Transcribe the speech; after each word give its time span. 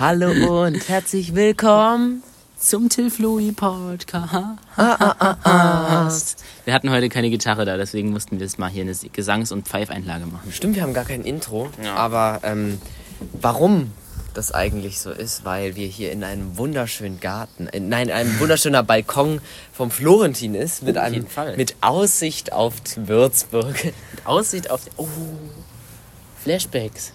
Hallo 0.00 0.62
und 0.64 0.88
herzlich 0.88 1.34
willkommen 1.34 2.22
zum 2.58 2.88
Tilflui 2.88 3.52
Podcast. 3.52 4.16
Wir 6.64 6.72
hatten 6.72 6.88
heute 6.90 7.10
keine 7.10 7.28
Gitarre 7.28 7.66
da, 7.66 7.76
deswegen 7.76 8.08
mussten 8.10 8.38
wir 8.38 8.46
jetzt 8.46 8.58
mal 8.58 8.70
hier 8.70 8.80
eine 8.84 8.92
Gesangs- 8.92 9.52
und 9.52 9.68
Pfeifeinlage 9.68 10.24
machen. 10.24 10.50
Stimmt, 10.52 10.76
wir 10.76 10.82
haben 10.84 10.94
gar 10.94 11.04
kein 11.04 11.20
Intro. 11.22 11.68
Ja. 11.84 11.96
Aber 11.96 12.40
ähm, 12.44 12.80
warum 13.40 13.92
das 14.32 14.52
eigentlich 14.54 15.00
so 15.00 15.10
ist, 15.10 15.44
weil 15.44 15.76
wir 15.76 15.86
hier 15.86 16.12
in 16.12 16.24
einem 16.24 16.56
wunderschönen 16.56 17.20
Garten, 17.20 17.66
äh, 17.66 17.78
nein, 17.78 18.10
einem 18.10 18.40
wunderschöner 18.40 18.82
Balkon 18.82 19.42
vom 19.70 19.90
Florentin 19.90 20.54
ist, 20.54 20.82
mit 20.82 20.96
Oh, 20.96 21.00
einem 21.00 21.26
Fall. 21.26 21.58
mit 21.58 21.74
Aussicht 21.82 22.54
auf 22.54 22.72
Würzburg. 22.96 23.84
Mit 23.84 23.94
Aussicht 24.24 24.70
auf. 24.70 24.80
Oh, 24.96 25.06
Flashbacks. 26.42 27.12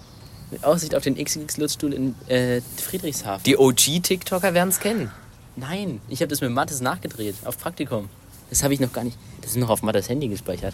Mit 0.56 0.64
Aussicht 0.64 0.96
auf 0.96 1.04
den 1.04 1.16
XX-Lutzstuhl 1.22 1.94
in 1.94 2.16
äh, 2.30 2.62
Friedrichshafen. 2.78 3.44
Die 3.44 3.58
OG-TikToker 3.58 4.54
werden 4.54 4.70
es 4.70 4.80
kennen. 4.80 5.12
Nein, 5.58 6.00
ich 6.08 6.22
habe 6.22 6.30
das 6.30 6.40
mit 6.40 6.50
Mattes 6.50 6.80
nachgedreht, 6.80 7.36
auf 7.44 7.58
Praktikum. 7.60 8.08
Das 8.50 8.64
habe 8.64 8.74
ich 8.74 8.80
noch 8.80 8.94
gar 8.94 9.04
nicht. 9.04 9.18
Das 9.42 9.52
ist 9.52 9.58
noch 9.58 9.70
auf 9.70 9.82
Mattes 9.82 10.08
Handy 10.08 10.30
gespeichert. 10.30 10.74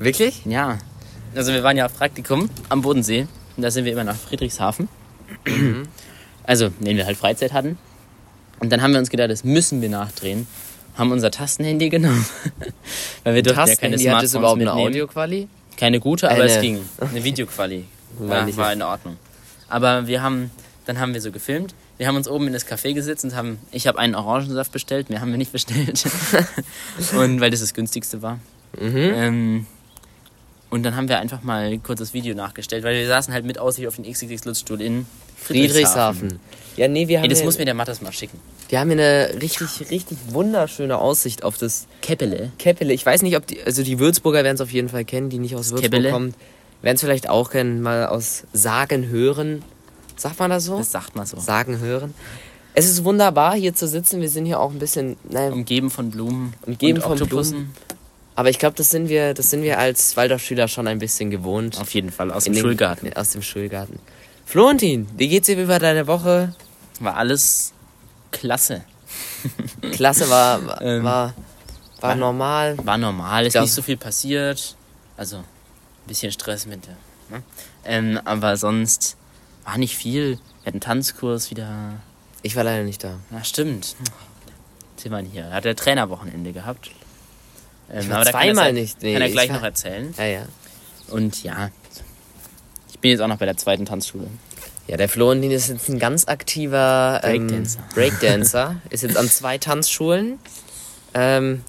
Wirklich? 0.00 0.44
Ja. 0.46 0.78
Also 1.36 1.52
wir 1.52 1.62
waren 1.62 1.76
ja 1.76 1.86
auf 1.86 1.96
Praktikum 1.96 2.50
am 2.68 2.82
Bodensee 2.82 3.28
und 3.56 3.62
da 3.62 3.70
sind 3.70 3.84
wir 3.84 3.92
immer 3.92 4.02
nach 4.02 4.16
Friedrichshafen. 4.16 4.88
also, 6.42 6.70
wenn 6.80 6.96
wir 6.96 7.06
halt 7.06 7.16
Freizeit 7.16 7.52
hatten. 7.52 7.78
Und 8.58 8.70
dann 8.70 8.82
haben 8.82 8.92
wir 8.94 8.98
uns 8.98 9.10
gedacht, 9.10 9.30
das 9.30 9.44
müssen 9.44 9.80
wir 9.80 9.90
nachdrehen. 9.90 10.48
Haben 10.96 11.12
unser 11.12 11.30
Tastenhandy 11.30 11.88
genommen. 11.88 12.26
Weil 13.22 13.36
wir 13.36 13.42
durften 13.44 13.60
ja 13.68 13.76
keine 13.76 13.94
Tastenhandy, 13.94 14.04
hat 14.06 14.10
Smartphones 14.10 14.24
es 14.30 14.34
überhaupt 14.34 14.60
eine 14.60 14.64
mitnehmen. 14.64 14.88
Audioquali? 14.88 15.48
Keine 15.76 16.00
gute, 16.00 16.28
aber 16.30 16.42
Eine- 16.42 16.52
es 16.52 16.60
ging. 16.60 16.80
Eine 16.98 17.22
Videoquali. 17.22 17.84
War 18.18 18.56
War, 18.56 18.72
in 18.72 18.82
Ordnung. 18.82 19.16
Aber 19.68 20.06
wir 20.06 20.22
haben, 20.22 20.50
dann 20.86 20.98
haben 20.98 21.14
wir 21.14 21.20
so 21.20 21.32
gefilmt. 21.32 21.74
Wir 21.96 22.08
haben 22.08 22.16
uns 22.16 22.28
oben 22.28 22.48
in 22.48 22.52
das 22.52 22.66
Café 22.66 22.92
gesetzt 22.92 23.24
und 23.24 23.34
haben, 23.36 23.58
ich 23.70 23.86
habe 23.86 23.98
einen 23.98 24.14
Orangensaft 24.14 24.72
bestellt, 24.72 25.10
mehr 25.10 25.20
haben 25.20 25.30
wir 25.30 25.38
nicht 25.38 25.52
bestellt. 25.52 26.04
und 27.16 27.40
weil 27.40 27.50
das 27.50 27.60
das 27.60 27.72
günstigste 27.72 28.20
war. 28.20 28.40
Mhm. 28.78 28.96
Ähm, 28.96 29.66
und 30.70 30.82
dann 30.82 30.96
haben 30.96 31.08
wir 31.08 31.20
einfach 31.20 31.44
mal 31.44 31.66
ein 31.72 31.82
kurzes 31.84 32.14
Video 32.14 32.34
nachgestellt, 32.34 32.82
weil 32.82 32.98
wir 32.98 33.06
saßen 33.06 33.32
halt 33.32 33.44
mit 33.44 33.58
Aussicht 33.60 33.86
auf 33.86 33.94
den 33.94 34.10
XXX 34.10 34.44
Lutzstuhl 34.44 34.80
in 34.80 35.06
Friedrichshafen. 35.36 36.40
Ja, 36.76 36.88
nee, 36.88 37.06
wir 37.06 37.18
haben, 37.18 37.24
Ey, 37.24 37.30
das 37.30 37.44
muss 37.44 37.58
mir 37.58 37.64
der 37.64 37.74
Mattes 37.74 38.00
mal 38.00 38.12
schicken. 38.12 38.40
wir 38.68 38.80
haben 38.80 38.90
hier 38.90 38.98
eine 38.98 39.40
richtig, 39.40 39.90
richtig 39.90 40.18
wunderschöne 40.30 40.98
Aussicht 40.98 41.44
auf 41.44 41.58
das 41.58 41.86
Keppele. 42.02 42.50
Keppele. 42.58 42.92
Ich 42.92 43.06
weiß 43.06 43.22
nicht, 43.22 43.36
ob 43.36 43.46
die, 43.46 43.62
also 43.62 43.84
die 43.84 44.00
Würzburger 44.00 44.42
werden 44.42 44.56
es 44.56 44.60
auf 44.60 44.72
jeden 44.72 44.88
Fall 44.88 45.04
kennen, 45.04 45.30
die 45.30 45.38
nicht 45.38 45.54
aus 45.54 45.70
Würzburg 45.70 45.92
Keppele? 45.92 46.10
kommen. 46.10 46.34
Werden 46.82 46.96
es 46.96 47.00
vielleicht 47.00 47.28
auch 47.28 47.50
kennen, 47.50 47.80
mal 47.82 48.06
aus 48.06 48.44
Sagen 48.52 49.08
hören. 49.08 49.62
Sagt 50.16 50.38
man 50.38 50.50
das 50.50 50.64
so? 50.64 50.78
Das 50.78 50.92
sagt 50.92 51.16
man 51.16 51.26
so. 51.26 51.38
Sagen 51.40 51.78
hören. 51.78 52.14
Es 52.74 52.86
ist 52.88 53.04
wunderbar, 53.04 53.54
hier 53.54 53.74
zu 53.74 53.86
sitzen. 53.88 54.20
Wir 54.20 54.28
sind 54.28 54.46
hier 54.46 54.60
auch 54.60 54.70
ein 54.70 54.78
bisschen, 54.78 55.16
naja, 55.28 55.50
Umgeben 55.52 55.90
von 55.90 56.10
Blumen. 56.10 56.54
Umgeben 56.66 57.00
von 57.00 57.12
Oktopussen. 57.12 57.72
aber 58.34 58.50
ich 58.50 58.58
glaube, 58.58 58.76
das 58.76 58.90
sind 58.90 59.08
wir, 59.08 59.32
das 59.34 59.50
sind 59.50 59.62
wir 59.62 59.78
als 59.78 60.16
Waldorfschüler 60.16 60.68
schon 60.68 60.86
ein 60.88 60.98
bisschen 60.98 61.30
gewohnt. 61.30 61.80
Auf 61.80 61.90
jeden 61.94 62.10
Fall, 62.10 62.30
aus 62.32 62.46
In 62.46 62.52
dem 62.52 62.56
den- 62.56 62.62
Schulgarten. 62.62 63.12
Aus 63.16 63.30
dem 63.30 63.42
Schulgarten. 63.42 63.98
Florentin, 64.44 65.06
wie 65.16 65.28
geht's 65.28 65.46
dir 65.46 65.56
über 65.60 65.78
deine 65.78 66.06
Woche? 66.06 66.54
War 67.00 67.16
alles 67.16 67.72
klasse. 68.30 68.82
Klasse 69.92 70.28
war, 70.28 70.66
war, 70.66 70.82
Ähm, 70.82 71.04
war, 71.04 71.34
war 72.00 72.14
normal. 72.16 72.76
War 72.84 72.98
normal, 72.98 73.46
ist 73.46 73.54
Ja. 73.54 73.62
nicht 73.62 73.72
so 73.72 73.82
viel 73.82 73.96
passiert. 73.96 74.76
Also, 75.16 75.44
bisschen 76.06 76.32
Stress 76.32 76.66
mit 76.66 76.86
der. 76.86 76.96
Ne? 77.38 77.42
Ähm, 77.84 78.20
aber 78.24 78.56
sonst 78.56 79.16
war 79.64 79.78
nicht 79.78 79.96
viel. 79.96 80.38
Wir 80.62 80.66
hatten 80.66 80.80
Tanzkurs 80.80 81.50
wieder. 81.50 81.94
Ich 82.42 82.56
war 82.56 82.64
leider 82.64 82.84
nicht 82.84 83.02
da. 83.04 83.18
Na, 83.30 83.42
stimmt. 83.44 83.96
Timmermann 84.96 85.26
hier. 85.26 85.50
Hat 85.50 85.64
er 85.64 85.74
Trainerwochenende 85.76 86.52
gehabt. 86.52 86.90
Ähm, 87.90 88.00
Ich 88.00 88.08
war 88.10 88.16
aber 88.16 88.24
kann 88.30 88.32
zweimal 88.42 88.66
er- 88.68 88.72
nicht. 88.72 89.02
Nee, 89.02 89.12
kann 89.14 89.22
er 89.22 89.28
ich 89.28 89.34
gleich 89.34 89.48
war- 89.50 89.56
noch 89.56 89.62
erzählen. 89.64 90.14
Ja, 90.18 90.24
ja. 90.24 90.42
Und 91.08 91.42
ja, 91.42 91.70
ich 92.90 92.98
bin 92.98 93.10
jetzt 93.10 93.20
auch 93.20 93.28
noch 93.28 93.38
bei 93.38 93.44
der 93.46 93.56
zweiten 93.56 93.84
Tanzschule. 93.86 94.26
Ja, 94.86 94.96
der 94.98 95.08
Florentin 95.08 95.50
ist 95.50 95.68
jetzt 95.68 95.88
ein 95.88 95.98
ganz 95.98 96.26
aktiver 96.28 97.20
ähm, 97.24 97.46
Breakdancer. 97.46 97.80
Breakdancer. 97.94 98.76
ist 98.90 99.02
jetzt 99.02 99.16
an 99.16 99.28
zwei 99.30 99.56
Tanzschulen. 99.58 100.38
Ähm, 101.14 101.62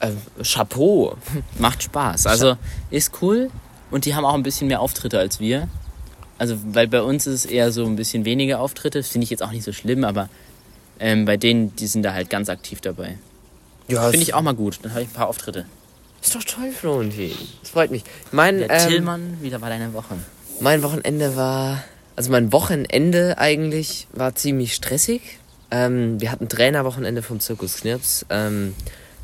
äh, 0.00 0.10
Chapeau. 0.42 1.16
Macht 1.58 1.82
Spaß. 1.84 2.26
Also 2.26 2.56
ist 2.90 3.12
cool 3.22 3.50
und 3.90 4.04
die 4.04 4.14
haben 4.14 4.24
auch 4.24 4.34
ein 4.34 4.42
bisschen 4.42 4.68
mehr 4.68 4.80
Auftritte 4.80 5.18
als 5.18 5.40
wir. 5.40 5.68
Also, 6.38 6.56
weil 6.72 6.88
bei 6.88 7.02
uns 7.02 7.26
ist 7.26 7.44
es 7.44 7.50
eher 7.50 7.70
so 7.70 7.84
ein 7.84 7.96
bisschen 7.96 8.24
weniger 8.24 8.60
Auftritte. 8.60 8.98
Das 8.98 9.08
finde 9.08 9.24
ich 9.24 9.30
jetzt 9.30 9.42
auch 9.42 9.50
nicht 9.50 9.64
so 9.64 9.72
schlimm, 9.72 10.04
aber 10.04 10.28
ähm, 10.98 11.24
bei 11.24 11.36
denen, 11.36 11.74
die 11.76 11.86
sind 11.86 12.02
da 12.02 12.12
halt 12.14 12.30
ganz 12.30 12.48
aktiv 12.48 12.80
dabei. 12.80 13.18
Ja, 13.88 14.08
Finde 14.10 14.22
ich 14.22 14.34
auch 14.34 14.42
mal 14.42 14.54
gut. 14.54 14.78
Dann 14.82 14.92
habe 14.92 15.02
ich 15.02 15.08
ein 15.08 15.12
paar 15.12 15.28
Auftritte. 15.28 15.66
Ist 16.22 16.34
doch 16.34 16.44
toll, 16.44 16.70
Florentin. 16.70 17.32
Das 17.62 17.70
freut 17.70 17.90
mich. 17.90 18.04
Mein, 18.30 18.58
Der 18.58 18.70
ähm, 18.70 18.88
Tillmann, 18.88 19.38
wieder 19.42 19.60
war 19.60 19.68
deine 19.68 19.92
Woche. 19.92 20.14
mein 20.60 20.82
Wochenende 20.82 21.34
war. 21.36 21.82
Also 22.16 22.30
mein 22.30 22.52
Wochenende 22.52 23.38
eigentlich 23.38 24.06
war 24.12 24.34
ziemlich 24.34 24.74
stressig. 24.74 25.22
Ähm, 25.70 26.20
wir 26.20 26.30
hatten 26.30 26.48
Trainerwochenende 26.48 27.22
vom 27.22 27.40
Zirkus 27.40 27.76
Knirps. 27.76 28.26
Ähm, 28.30 28.74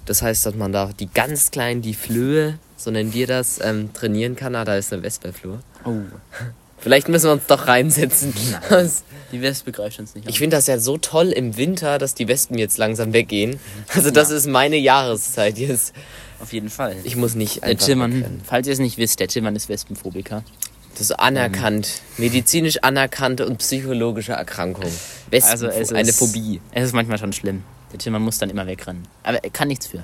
das 0.06 0.22
heißt, 0.22 0.46
dass 0.46 0.54
man 0.54 0.72
da 0.72 0.90
die 0.98 1.08
ganz 1.12 1.50
kleinen, 1.50 1.82
die 1.82 1.94
Flöhe, 1.94 2.58
so 2.76 2.90
nennen 2.90 3.12
wir 3.12 3.26
das, 3.26 3.60
ähm, 3.62 3.92
trainieren 3.92 4.36
kann. 4.36 4.54
Ah, 4.54 4.64
da 4.64 4.76
ist 4.76 4.92
eine 4.92 5.02
Wespe-Flur. 5.02 5.60
Oh. 5.84 5.92
Vielleicht 6.78 7.08
müssen 7.08 7.24
wir 7.24 7.32
uns 7.32 7.46
doch 7.46 7.66
reinsetzen. 7.66 8.32
Das- 8.68 9.02
Die 9.32 9.42
Wespe 9.42 9.72
greift 9.72 9.98
uns 9.98 10.14
nicht 10.14 10.28
Ich 10.28 10.36
an. 10.36 10.38
finde 10.38 10.56
das 10.56 10.68
ja 10.68 10.78
so 10.78 10.98
toll 10.98 11.28
im 11.32 11.56
Winter, 11.56 11.98
dass 11.98 12.14
die 12.14 12.28
Wespen 12.28 12.58
jetzt 12.58 12.78
langsam 12.78 13.12
weggehen. 13.12 13.58
Also 13.92 14.12
das 14.12 14.30
Ja. 14.30 14.36
ist 14.36 14.46
meine 14.46 14.76
Jahreszeit 14.76 15.58
jetzt. 15.58 15.92
Auf 16.38 16.52
jeden 16.52 16.70
Fall. 16.70 16.94
Ich 17.02 17.16
muss 17.16 17.34
nicht 17.34 17.56
Der 17.56 17.70
einfach 17.70 17.86
Tillmann, 17.86 18.12
wegrennen. 18.14 18.40
falls 18.44 18.68
ihr 18.68 18.72
es 18.74 18.78
nicht 18.78 18.98
wisst, 18.98 19.18
der 19.18 19.26
Tillmann 19.26 19.56
ist 19.56 19.68
Wespenphobiker. 19.68 20.44
Das 20.92 21.00
ist 21.00 21.12
anerkannt. 21.12 21.88
Medizinisch 22.18 22.78
anerkannte 22.84 23.46
und 23.46 23.58
psychologische 23.58 24.32
Erkrankung. 24.32 24.90
Wespen 25.30 25.50
Also 25.50 25.66
es 25.66 25.92
eine 25.92 26.12
Phobie. 26.12 26.60
Es 26.70 26.84
ist 26.84 26.92
manchmal 26.92 27.18
schon 27.18 27.32
schlimm. 27.32 27.64
Der 27.96 28.02
Tillmann 28.02 28.20
muss 28.22 28.36
dann 28.36 28.50
immer 28.50 28.66
wegrennen. 28.66 29.08
Aber 29.22 29.42
er 29.42 29.48
kann 29.50 29.68
nichts 29.68 29.86
für. 29.86 30.02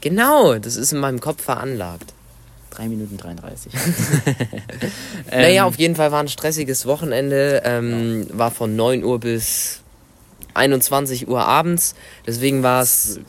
Genau, 0.00 0.58
das 0.58 0.74
ist 0.74 0.92
in 0.92 0.98
meinem 0.98 1.20
Kopf 1.20 1.40
veranlagt. 1.44 2.12
3 2.70 2.88
Minuten 2.88 3.16
33. 3.16 3.72
naja, 5.30 5.62
Ähm, 5.62 5.68
auf 5.68 5.78
jeden 5.78 5.94
Fall 5.94 6.10
war 6.10 6.18
ein 6.20 6.26
stressiges 6.28 6.84
Wochenende. 6.86 7.62
Ähm, 7.64 8.26
War 8.32 8.50
von 8.50 8.74
9 8.74 9.04
Uhr 9.04 9.20
bis 9.20 9.82
21 10.54 11.28
Uhr 11.28 11.44
abends. 11.44 11.94
Deswegen 12.26 12.64
war 12.64 12.82
es 12.82 13.20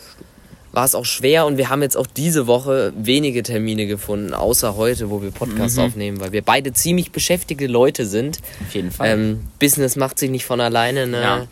war 0.71 0.85
es 0.85 0.95
auch 0.95 1.05
schwer 1.05 1.45
und 1.45 1.57
wir 1.57 1.69
haben 1.69 1.83
jetzt 1.83 1.95
auch 1.95 2.07
diese 2.07 2.47
Woche 2.47 2.93
wenige 2.97 3.43
Termine 3.43 3.85
gefunden, 3.85 4.33
außer 4.33 4.75
heute, 4.75 5.11
wo 5.11 5.21
wir 5.21 5.29
Podcast 5.29 5.77
Mhm. 5.77 5.83
aufnehmen, 5.83 6.19
weil 6.19 6.31
wir 6.31 6.41
beide 6.41 6.73
ziemlich 6.73 7.11
beschäftigte 7.11 7.67
Leute 7.67 8.07
sind. 8.07 8.39
Auf 8.67 8.73
jeden 8.73 8.89
Fall. 8.89 9.07
Ähm, 9.09 9.43
Business 9.59 9.95
macht 9.97 10.17
sich 10.17 10.31
nicht 10.31 10.45
von 10.45 10.59
alleine, 10.59 11.05
ne? 11.05 11.21
Ja. 11.21 11.47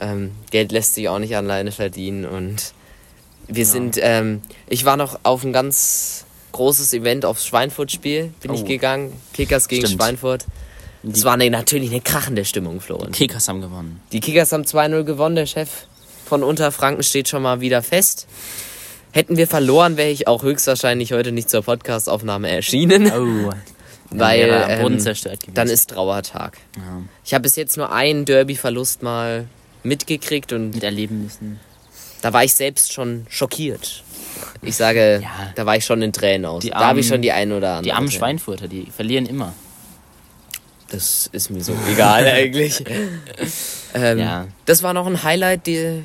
Ähm, 0.00 0.32
Geld 0.50 0.72
lässt 0.72 0.94
sich 0.94 1.08
auch 1.08 1.18
nicht 1.18 1.36
alleine 1.36 1.72
verdienen 1.72 2.24
und 2.24 2.72
wir 3.48 3.66
sind, 3.66 3.98
ähm, 4.00 4.42
ich 4.68 4.84
war 4.84 4.96
noch 4.96 5.20
auf 5.22 5.42
ein 5.42 5.52
ganz 5.52 6.24
großes 6.52 6.92
Event 6.92 7.24
aufs 7.24 7.46
Schweinfurt-Spiel, 7.46 8.32
bin 8.40 8.54
ich 8.54 8.60
Oh. 8.62 8.64
gegangen, 8.64 9.12
Kickers 9.34 9.68
gegen 9.68 9.86
Stimmt. 9.86 10.02
Schweinfurt. 10.02 10.44
Es 11.02 11.20
Die- 11.20 11.24
war 11.24 11.34
eine, 11.34 11.48
natürlich 11.50 11.90
eine 11.90 12.00
krachende 12.00 12.44
Stimmung, 12.44 12.80
Florian. 12.80 13.12
Kickers 13.12 13.48
haben 13.48 13.60
gewonnen. 13.60 14.00
Die 14.12 14.20
Kickers 14.20 14.52
haben 14.52 14.64
2-0 14.64 15.04
gewonnen, 15.04 15.36
der 15.36 15.46
Chef 15.46 15.68
von 16.26 16.42
Unterfranken 16.42 17.02
steht 17.02 17.28
schon 17.28 17.42
mal 17.42 17.60
wieder 17.60 17.82
fest. 17.82 18.26
Hätten 19.12 19.36
wir 19.36 19.46
verloren, 19.48 19.96
wäre 19.96 20.10
ich 20.10 20.28
auch 20.28 20.42
höchstwahrscheinlich 20.42 21.12
heute 21.12 21.32
nicht 21.32 21.48
zur 21.48 21.62
Podcastaufnahme 21.62 22.50
erschienen, 22.50 23.10
Oh. 23.10 23.50
weil 24.10 24.78
Boden 24.82 24.94
ähm, 24.94 25.00
zerstört 25.00 25.40
gewesen. 25.40 25.54
dann 25.54 25.68
ist 25.68 25.90
Trauertag. 25.90 26.58
Ja. 26.76 27.02
Ich 27.24 27.32
habe 27.34 27.42
bis 27.42 27.56
jetzt 27.56 27.76
nur 27.76 27.90
einen 27.92 28.24
Derby-Verlust 28.26 29.02
mal 29.02 29.46
mitgekriegt 29.82 30.52
und 30.52 30.70
Miterleben 30.70 31.22
müssen. 31.24 31.60
da 32.22 32.32
war 32.32 32.42
ich 32.44 32.54
selbst 32.54 32.92
schon 32.92 33.26
schockiert. 33.28 34.02
Ich 34.62 34.76
sage, 34.76 35.20
Ja. 35.22 35.52
da 35.54 35.66
war 35.66 35.76
ich 35.76 35.84
schon 35.84 36.02
in 36.02 36.12
Tränen 36.12 36.44
aus. 36.46 36.62
Die 36.62 36.70
da 36.70 36.86
habe 36.86 37.00
ich 37.00 37.06
schon 37.08 37.22
die 37.22 37.32
ein 37.32 37.52
oder 37.52 37.70
andere. 37.76 37.82
Die 37.84 37.92
armen. 37.92 38.10
Schweinfurter, 38.10 38.66
die 38.68 38.86
verlieren 38.94 39.26
immer. 39.26 39.52
Das 40.90 41.28
ist 41.32 41.50
mir 41.50 41.62
so 41.62 41.74
egal 41.92 42.26
eigentlich. 42.28 42.82
ähm, 43.94 44.18
Ja. 44.18 44.46
Das 44.66 44.82
war 44.82 44.94
noch 44.94 45.06
ein 45.06 45.22
Highlight, 45.22 45.66
die, 45.66 46.04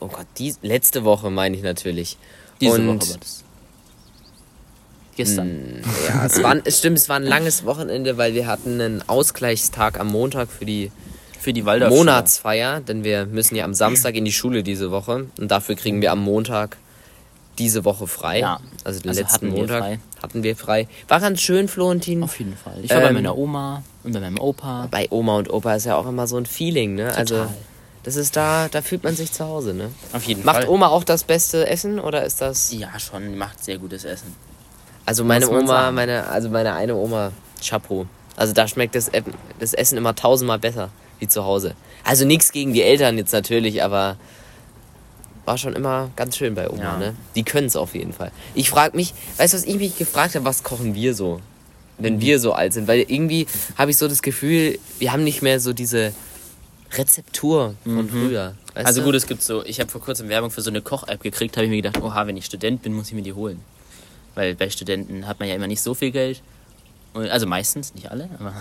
oh 0.00 0.08
Gott, 0.08 0.26
die 0.38 0.54
letzte 0.62 1.04
Woche 1.04 1.30
meine 1.30 1.56
ich 1.56 1.62
natürlich. 1.62 2.16
Diese 2.60 2.74
Und- 2.74 2.86
Woche 3.00 3.10
war 3.10 3.18
das. 3.18 3.44
Gestern. 5.16 5.80
Ja, 6.08 6.26
es, 6.26 6.42
war, 6.42 6.56
es 6.64 6.78
stimmt, 6.80 6.98
es 6.98 7.08
war 7.08 7.16
ein 7.16 7.22
langes 7.22 7.64
Wochenende, 7.64 8.16
weil 8.16 8.34
wir 8.34 8.48
hatten 8.48 8.80
einen 8.80 9.08
Ausgleichstag 9.08 10.00
am 10.00 10.08
Montag 10.08 10.48
für 10.50 10.64
die 10.64 10.90
Für 11.44 11.52
die 11.52 11.66
Waldorf. 11.66 11.90
Monatsfeier, 11.90 12.80
denn 12.80 13.04
wir 13.04 13.26
müssen 13.26 13.54
ja 13.54 13.64
am 13.66 13.74
Samstag 13.74 14.14
in 14.14 14.24
die 14.24 14.32
Schule 14.32 14.62
diese 14.62 14.90
Woche 14.90 15.26
und 15.38 15.50
dafür 15.50 15.74
kriegen 15.76 16.00
wir 16.00 16.10
am 16.10 16.22
Montag 16.24 16.78
diese 17.58 17.84
Woche 17.84 18.06
frei. 18.06 18.40
Ja. 18.40 18.60
Also 18.82 19.00
den 19.00 19.10
Also 19.10 19.20
letzten 19.20 19.34
hatten 19.34 19.52
wir 19.52 19.58
Montag 19.58 19.78
frei. 19.80 19.98
hatten 20.22 20.42
wir 20.42 20.56
frei. 20.56 20.88
War 21.06 21.20
ganz 21.20 21.42
schön, 21.42 21.68
Florentin. 21.68 22.22
Auf 22.22 22.38
jeden 22.38 22.56
Fall. 22.56 22.78
Ich 22.82 22.88
war 22.88 23.00
bei 23.00 23.08
Ähm, 23.08 23.14
meiner 23.14 23.36
Oma 23.36 23.82
und 24.04 24.12
bei 24.12 24.20
meinem 24.20 24.38
Opa. 24.40 24.88
Bei 24.90 25.06
Oma 25.10 25.36
und 25.36 25.52
Opa 25.52 25.74
ist 25.74 25.84
ja 25.84 25.96
auch 25.96 26.06
immer 26.08 26.26
so 26.26 26.38
ein 26.38 26.46
Feeling, 26.46 26.94
ne? 26.94 27.14
Also 27.14 27.34
Total. 27.36 27.54
das 28.04 28.16
ist 28.16 28.34
da, 28.36 28.68
da 28.70 28.80
fühlt 28.80 29.04
man 29.04 29.14
sich 29.14 29.30
zu 29.30 29.44
Hause, 29.44 29.74
ne? 29.74 29.90
Auf 30.14 30.22
jeden 30.24 30.46
Macht 30.46 30.62
Fall. 30.62 30.68
Oma 30.68 30.88
auch 30.88 31.04
das 31.04 31.24
beste 31.24 31.68
Essen 31.68 32.00
oder 32.00 32.24
ist 32.24 32.40
das? 32.40 32.72
Ja, 32.72 32.98
schon. 32.98 33.36
Macht 33.36 33.62
sehr 33.62 33.76
gutes 33.76 34.04
Essen. 34.06 34.34
Also 35.04 35.22
meine 35.24 35.46
Oma, 35.50 35.66
sagen. 35.66 35.94
meine, 35.96 36.26
also 36.28 36.48
meine 36.48 36.72
eine 36.72 36.94
Oma, 36.96 37.32
Chapeau. 37.62 38.06
Also 38.34 38.54
da 38.54 38.66
schmeckt 38.66 38.94
das, 38.94 39.10
das 39.60 39.74
Essen 39.74 39.98
immer 39.98 40.14
tausendmal 40.14 40.58
besser 40.58 40.88
wie 41.24 41.28
zu 41.28 41.44
Hause. 41.44 41.74
Also 42.04 42.24
nichts 42.26 42.52
gegen 42.52 42.72
die 42.74 42.82
Eltern 42.82 43.16
jetzt 43.16 43.32
natürlich, 43.32 43.82
aber 43.82 44.16
war 45.46 45.58
schon 45.58 45.74
immer 45.74 46.10
ganz 46.16 46.36
schön 46.36 46.54
bei 46.54 46.70
Oma, 46.70 46.82
Ja. 46.82 46.96
ne? 46.98 47.14
Die 47.34 47.42
können 47.42 47.66
es 47.66 47.76
auf 47.76 47.94
jeden 47.94 48.12
Fall. 48.12 48.30
Ich 48.54 48.70
frage 48.70 48.96
mich, 48.96 49.12
weißt 49.38 49.52
du, 49.54 49.58
was 49.58 49.64
ich 49.64 49.76
mich 49.76 49.96
gefragt 49.98 50.34
habe, 50.34 50.44
was 50.44 50.62
kochen 50.62 50.94
wir 50.94 51.14
so, 51.14 51.36
Mhm. 51.98 52.04
wenn 52.04 52.20
wir 52.20 52.38
so 52.40 52.52
alt 52.52 52.72
sind? 52.72 52.88
Weil 52.88 53.00
irgendwie 53.00 53.46
habe 53.76 53.90
ich 53.90 53.96
so 53.98 54.06
das 54.08 54.22
Gefühl, 54.22 54.78
wir 54.98 55.12
haben 55.12 55.24
nicht 55.24 55.42
mehr 55.42 55.60
so 55.60 55.72
diese 55.72 56.12
Rezeptur 56.96 57.74
von 57.84 58.08
früher. 58.08 58.54
Weißt 58.74 58.86
also 58.86 59.00
du? 59.00 59.06
gut, 59.06 59.14
es 59.16 59.26
gibt 59.26 59.42
so, 59.42 59.64
ich 59.64 59.80
habe 59.80 59.90
vor 59.90 60.00
kurzem 60.00 60.28
Werbung 60.28 60.50
für 60.50 60.62
so 60.62 60.70
eine 60.70 60.80
Koch-App 60.82 61.22
gekriegt, 61.22 61.56
habe 61.56 61.64
ich 61.66 61.70
mir 61.70 61.80
gedacht, 61.82 62.02
oha, 62.02 62.26
wenn 62.26 62.36
ich 62.36 62.44
Student 62.46 62.82
bin, 62.82 62.92
muss 62.92 63.08
ich 63.08 63.14
mir 63.14 63.22
die 63.22 63.32
holen. 63.32 63.60
Weil 64.34 64.54
bei 64.54 64.68
Studenten 64.70 65.26
hat 65.26 65.38
man 65.40 65.48
ja 65.48 65.54
immer 65.54 65.66
nicht 65.66 65.80
so 65.82 65.94
viel 65.94 66.10
Geld. 66.10 66.42
Also 67.14 67.46
meistens, 67.46 67.94
nicht 67.94 68.10
alle, 68.10 68.28
aber 68.38 68.54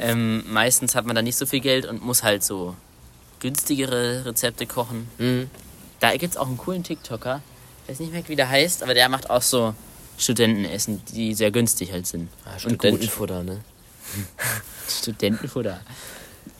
ähm, 0.00 0.44
meistens 0.48 0.94
hat 0.94 1.06
man 1.06 1.14
da 1.16 1.22
nicht 1.22 1.36
so 1.36 1.46
viel 1.46 1.60
Geld 1.60 1.86
und 1.86 2.02
muss 2.02 2.22
halt 2.22 2.42
so 2.42 2.74
günstigere 3.40 4.24
Rezepte 4.24 4.66
kochen. 4.66 5.08
Mhm. 5.18 5.50
Da 6.00 6.12
gibt 6.16 6.34
es 6.34 6.36
auch 6.36 6.46
einen 6.46 6.58
coolen 6.58 6.82
TikToker, 6.82 7.42
ich 7.84 7.90
weiß 7.90 8.00
nicht 8.00 8.12
mehr, 8.12 8.22
wie 8.28 8.36
der 8.36 8.48
heißt, 8.48 8.82
aber 8.82 8.94
der 8.94 9.08
macht 9.08 9.30
auch 9.30 9.42
so 9.42 9.74
Studentenessen, 10.18 11.02
die 11.12 11.34
sehr 11.34 11.50
günstig 11.50 11.92
halt 11.92 12.06
sind. 12.06 12.28
Ah. 12.44 12.58
Studentenfutter, 12.58 13.42
ne? 13.42 13.60
Studentenfutter. 14.88 15.80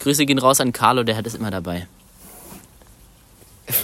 Grüße 0.00 0.26
gehen 0.26 0.38
raus 0.38 0.60
an 0.60 0.72
Carlo, 0.72 1.02
der 1.02 1.16
hat 1.16 1.26
es 1.26 1.34
immer 1.34 1.50
dabei. 1.50 1.86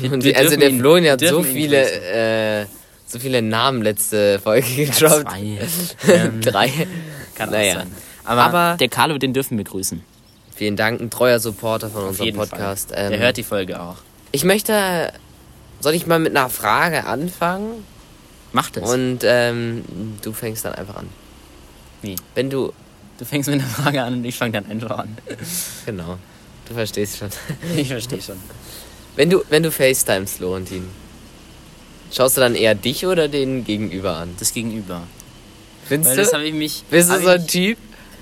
Und 0.02 0.22
wir 0.24 0.36
also 0.36 0.56
der 0.56 0.70
Florian 0.70 1.12
hat 1.12 1.20
wir 1.20 1.30
so 1.30 1.42
viele, 1.42 2.62
äh, 2.62 2.66
so 3.06 3.18
viele 3.18 3.40
Namen 3.42 3.82
letzte 3.82 4.38
Folge 4.38 4.66
gedroppt. 4.86 5.30
Zwei. 5.30 5.58
Ähm, 6.08 6.40
Drei. 6.40 6.70
Kann 7.34 7.50
Naja. 7.50 7.74
sein. 7.76 7.92
Aber, 8.30 8.42
Aber- 8.44 8.76
der 8.78 8.88
Carlo, 8.88 9.18
den 9.18 9.32
dürfen 9.32 9.58
wir 9.58 9.64
grüßen. 9.64 10.02
Vielen 10.54 10.76
Dank, 10.76 11.00
ein 11.00 11.10
treuer 11.10 11.40
Supporter 11.40 11.90
von 11.90 12.04
unserem 12.04 12.34
Podcast. 12.34 12.92
Ähm, 12.94 13.10
Der 13.10 13.18
hört 13.18 13.36
die 13.36 13.42
Folge 13.42 13.80
auch. 13.80 13.96
ich 14.30 14.44
möchte, 14.44 15.12
soll 15.80 15.94
ich 15.94 16.06
mal 16.06 16.18
mit 16.18 16.36
einer 16.36 16.48
Frage 16.48 17.06
anfangen? 17.06 17.84
Macht 18.52 18.76
es. 18.76 18.88
Und 18.88 19.20
ähm, 19.24 19.84
du 20.22 20.32
fängst 20.32 20.64
dann 20.64 20.74
einfach 20.74 20.96
an. 20.96 21.08
Wie? 22.02 22.16
Wenn 22.34 22.50
du, 22.50 22.72
Du 23.18 23.24
fängst 23.26 23.50
mit 23.50 23.60
einer 23.60 23.68
Frage 23.68 24.02
an 24.02 24.14
und 24.14 24.24
ich 24.24 24.36
fange 24.38 24.52
dann 24.52 24.66
einfach 24.70 24.98
an. 25.00 25.18
genau, 25.84 26.16
du 26.68 26.74
verstehst 26.74 27.18
schon. 27.18 27.28
Ich 27.76 27.88
verstehe 27.88 28.22
schon. 28.22 28.36
Wenn 29.16 29.28
du, 29.28 29.42
wenn 29.50 29.62
du 29.62 29.70
FaceTimes, 29.70 30.34
Florentin, 30.34 30.84
schaust 32.12 32.36
du 32.36 32.40
dann 32.40 32.54
eher 32.54 32.74
dich 32.74 33.04
oder 33.06 33.28
den 33.28 33.64
Gegenüber 33.64 34.16
an? 34.16 34.30
Das 34.38 34.54
Gegenüber. 34.54 35.02
Findest 35.84 36.10
Weil 36.10 36.16
du? 36.16 36.22
das 36.22 36.32
habe 36.32 36.44
ich 36.44 36.54
mich. 36.54 36.82
Bist 36.90 37.10
du 37.10 37.20
so 37.20 37.28
ein 37.28 37.46
Typ? 37.46 37.76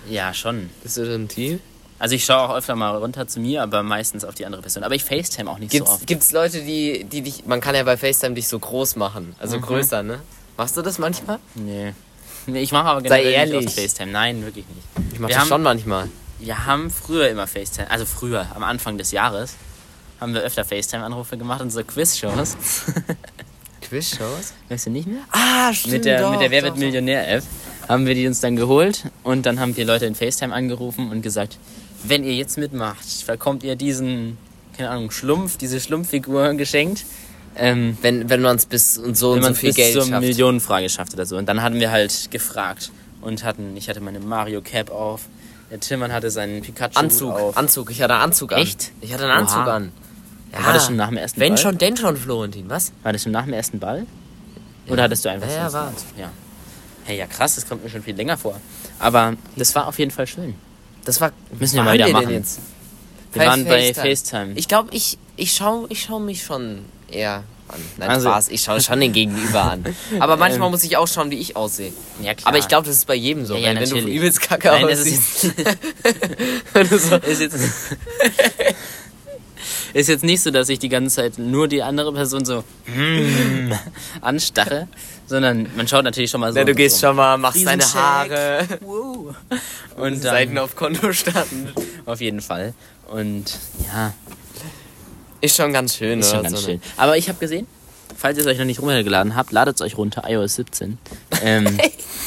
Ja, 0.09 0.33
schon. 0.35 0.71
Bist 0.83 0.97
du 0.97 1.03
ein 1.15 1.29
Typ? 1.29 1.61
Also 2.01 2.15
ich 2.15 2.25
schaue 2.25 2.49
auch 2.49 2.55
öfter 2.55 2.77
mal 2.77 2.97
runter 2.97 3.27
zu 3.27 3.41
mir, 3.41 3.63
aber 3.63 3.83
meistens 3.83 4.25
auf 4.25 4.35
die 4.35 4.47
andere 4.47 4.63
Person. 4.63 4.85
Aber 4.85 4.95
ich 4.95 5.03
FaceTime 5.05 5.51
auch 5.51 5.59
nicht 5.59 5.71
Gibt's, 5.73 5.89
so 5.91 5.95
oft. 5.97 6.07
gibt's 6.07 6.31
Leute, 6.33 6.63
die, 6.63 7.05
die 7.05 7.23
dich, 7.23 7.45
man 7.47 7.61
kann 7.61 7.75
ja 7.75 7.83
bei 7.83 7.97
FaceTime 7.97 8.35
dich 8.37 8.47
so 8.47 8.59
groß 8.59 8.95
machen, 8.97 9.35
also 9.41 9.57
Mhm. 9.57 9.63
größer, 9.63 10.03
ne? 10.05 10.21
Machst 10.57 10.77
du 10.77 10.83
das 10.83 10.99
manchmal? 10.99 11.39
Nee. 11.57 11.93
Nee, 12.47 12.61
ich 12.63 12.71
mache 12.73 12.87
aber 12.87 13.01
Sei 13.01 13.23
generell 13.23 13.33
ehrlich. 13.53 13.67
nicht 13.67 13.79
FaceTime. 13.81 14.13
Nein, 14.13 14.43
wirklich 14.45 14.65
nicht. 14.69 15.13
Ich 15.13 15.19
mach 15.19 15.29
Wir 15.29 15.35
das 15.35 15.43
haben- 15.43 15.49
schon 15.49 15.63
manchmal. 15.63 16.09
Wir 16.39 16.67
haben 16.67 16.89
früher 16.91 17.29
immer 17.31 17.49
FaceTime, 17.49 17.91
also 17.91 18.05
früher, 18.07 18.47
am 18.55 18.63
Anfang 18.63 18.97
des 18.97 19.11
Jahres, 19.11 19.55
haben 20.21 20.35
wir 20.35 20.43
öfter 20.43 20.65
FaceTime-Anrufe 20.65 21.37
gemacht 21.37 21.61
und 21.61 21.71
so 21.71 21.83
Quiz-Shows. 21.83 22.57
Quizshows? 23.83 24.53
Weißt 24.69 24.87
du 24.87 24.91
nicht 24.91 25.09
mehr? 25.09 25.23
Ah, 25.33 25.73
stimmt. 25.73 25.95
mit 25.95 26.05
der, 26.05 26.21
doch, 26.23 26.31
mit 26.31 26.41
der 26.41 26.51
Wer 26.53 26.63
wird. 26.63 26.77
Millionär-App 26.77 27.43
haben 27.89 28.07
wir 28.07 28.15
die 28.15 28.27
uns 28.27 28.41
dann 28.41 28.57
geholt 28.57 29.05
und 29.23 29.47
dann 29.47 29.59
haben 29.61 29.77
wir 29.77 29.85
Leute 29.85 30.07
in 30.07 30.15
FaceTime 30.15 30.55
angerufen 30.55 31.11
und 31.11 31.23
gesagt, 31.23 31.59
wenn 32.05 32.23
ihr 32.25 32.35
jetzt 32.35 32.59
mitmacht, 32.59 33.27
bekommt 33.27 33.65
ihr 33.65 33.75
diesen, 33.77 34.39
keine 34.77 34.91
Ahnung, 34.91 35.11
Schlumpf, 35.11 35.57
diese 35.57 35.81
Schlumpffigur 35.81 36.55
geschenkt. 36.55 37.05
Ähm, 37.57 37.97
Wenn, 38.03 38.31
wenn 38.31 38.41
man 38.41 38.55
es 38.57 38.67
bis 38.67 38.99
und 38.99 39.17
so 39.17 39.35
wenn 39.35 39.43
und 39.43 39.49
so 39.49 39.55
viel 39.55 39.71
bis 39.71 39.77
Geld 39.77 39.93
zur 39.95 40.05
schafft. 40.07 40.21
Millionenfrage 40.21 40.89
schafft 40.89 41.15
oder 41.15 41.27
so. 41.27 41.37
Und 41.37 41.47
dann 41.49 41.61
hatten 41.63 41.81
wir 41.81 41.91
halt 41.91 42.31
gefragt 42.31 42.93
und 43.21 43.43
hatten, 43.43 43.77
ich 43.77 43.89
hatte 43.89 44.01
meine 44.01 44.21
Mario 44.21 44.61
Cap 44.61 44.91
auf, 44.93 45.23
der 45.71 45.81
Tillmann 45.81 46.13
hatte 46.13 46.31
seinen 46.31 46.63
Pikachu 46.63 46.97
Anzug, 47.01 47.33
auf. 47.33 47.57
Anzug. 47.57 47.91
Ich 47.91 48.01
hatte 48.01 48.15
einen 48.15 48.23
Anzug 48.23 48.53
an. 48.53 48.59
Echt? 48.63 48.93
Ich 49.01 49.13
hatte 49.13 49.25
einen 49.25 49.33
Anzug 49.33 49.63
Oha. 49.63 49.75
an. 49.77 49.93
Ja, 50.53 50.65
War 50.65 50.73
das 50.73 50.87
schon 50.87 50.95
nach 50.97 51.09
dem 51.09 51.17
ersten 51.17 51.41
Wenn 51.41 51.55
Ball? 51.55 51.59
schon, 51.63 51.79
denn 51.79 51.97
schon, 51.97 52.17
Florentin, 52.17 52.69
was? 52.71 52.93
War 53.03 53.13
das 53.13 53.25
schon 53.25 53.33
nach 53.33 53.45
dem 53.45 53.55
ersten 53.55 53.81
Ball? 53.81 54.07
Oder 54.89 55.03
hattest 55.03 55.25
du 55.25 55.31
einfach 55.31 55.49
Ja, 55.49 55.55
ja, 55.57 55.69
so- 55.71 55.75
war. 55.79 55.93
Ja. 56.17 56.31
Hey, 57.09 57.17
ja 57.17 57.27
krass, 57.27 57.55
das 57.55 57.67
kommt 57.67 57.83
mir 57.83 57.89
schon 57.89 58.03
viel 58.03 58.15
länger 58.15 58.37
vor. 58.37 58.61
Aber 58.99 59.35
das 59.57 59.75
war 59.75 59.87
auf 59.87 59.99
jeden 59.99 60.11
Fall 60.11 60.27
schön. 60.27 60.55
Das 61.07 61.23
war. 61.23 61.33
Müssen 61.59 61.77
wir 61.77 61.83
mal 61.83 61.95
wieder 61.95 62.11
machen. 62.11 62.29
jetzt? 62.29 62.61
Wir 63.33 63.47
waren 63.47 63.65
bei 63.65 63.95
FaceTime. 63.95 64.53
Ich 64.57 64.69
glaube, 64.69 64.91
ich, 64.93 65.17
ich 65.37 65.53
schaue 65.55 65.87
ich 65.89 66.03
schau 66.03 66.19
mich 66.19 66.43
schon 66.43 66.81
eher 67.11 67.45
an. 67.69 67.81
Nein, 67.97 68.11
Also- 68.11 68.29
Spaß, 68.29 68.49
ich 68.51 68.61
schaue 68.61 68.83
schon 68.83 69.01
den 69.01 69.15
Gegenüber 69.15 69.63
an. 69.73 69.87
Aber 70.21 70.37
manchmal 70.37 70.67
Ähm. 70.67 70.73
muss 70.73 70.85
ich 70.85 70.99
auch 70.99 71.09
schauen, 71.09 71.31
wie 71.31 71.39
ich 71.39 71.57
aussehe. 71.57 71.95
Ja, 72.23 72.35
klar. 72.35 72.49
Aber 72.49 72.59
ich 72.59 72.69
glaube, 72.69 72.87
das 72.87 72.97
ist 72.99 73.07
bei 73.07 73.15
jedem 73.15 73.47
so. 73.47 73.55
Ja, 73.55 73.61
ja, 73.61 73.67
wenn 73.69 73.89
du 73.89 73.95
natürlich. 73.97 74.15
übelst 74.15 74.43
kacke 74.43 74.69
Nein, 74.69 74.87
das 74.89 75.01
aussiehst. 75.01 75.45
ist, 75.45 75.55
du 76.75 76.99
so, 76.99 77.17
ist 77.27 77.41
jetzt. 77.41 77.57
Ist 79.95 80.09
jetzt 80.11 80.25
nicht 80.25 80.43
so, 80.43 80.51
dass 80.51 80.69
ich 80.69 80.79
die 80.79 80.91
ganze 80.91 81.17
Zeit 81.17 81.39
nur 81.39 81.67
die 81.69 81.83
andere 81.83 82.13
Person 82.13 82.45
so 82.45 82.63
mm, 82.87 83.73
anstarre, 84.21 84.89
sondern 85.29 85.69
man 85.77 85.87
schaut 85.87 86.05
natürlich 86.05 86.31
schon 86.31 86.41
mal 86.41 86.53
so. 86.53 86.59
Ja, 86.59 86.65
du 86.65 86.75
gehst 86.75 86.99
so. 86.99 87.07
schon 87.09 87.17
mal, 87.17 87.37
machst 87.37 87.65
deine. 87.65 87.85
Haare. 87.85 88.67
Wow. 88.81 89.35
Und 89.97 90.03
Und 90.03 90.23
Seiten 90.23 90.55
dann, 90.57 90.65
auf 90.65 90.75
Konto 90.75 91.13
standen. 91.13 91.73
auf 92.07 92.21
jeden 92.21 92.41
Fall. 92.41 92.75
Und 93.11 93.59
ja, 93.87 94.13
Ist 95.41 95.57
schon 95.57 95.73
ganz 95.73 95.95
schön, 95.97 96.21
ist 96.21 96.31
schon 96.31 96.43
ganz 96.43 96.61
so, 96.61 96.67
schön. 96.67 96.83
Aber 96.97 97.17
ich 97.17 97.29
habe 97.29 97.39
gesehen, 97.39 97.67
falls 98.19 98.37
ihr 98.37 98.43
es 98.43 98.47
euch 98.49 98.59
noch 98.59 98.65
nicht 98.65 98.83
runtergeladen 98.83 99.37
habt, 99.37 99.53
ladet 99.53 99.77
es 99.77 99.81
euch 99.81 99.97
runter, 99.97 100.25
iOS 100.29 100.57
17. 100.57 100.99
Ähm, 101.43 101.79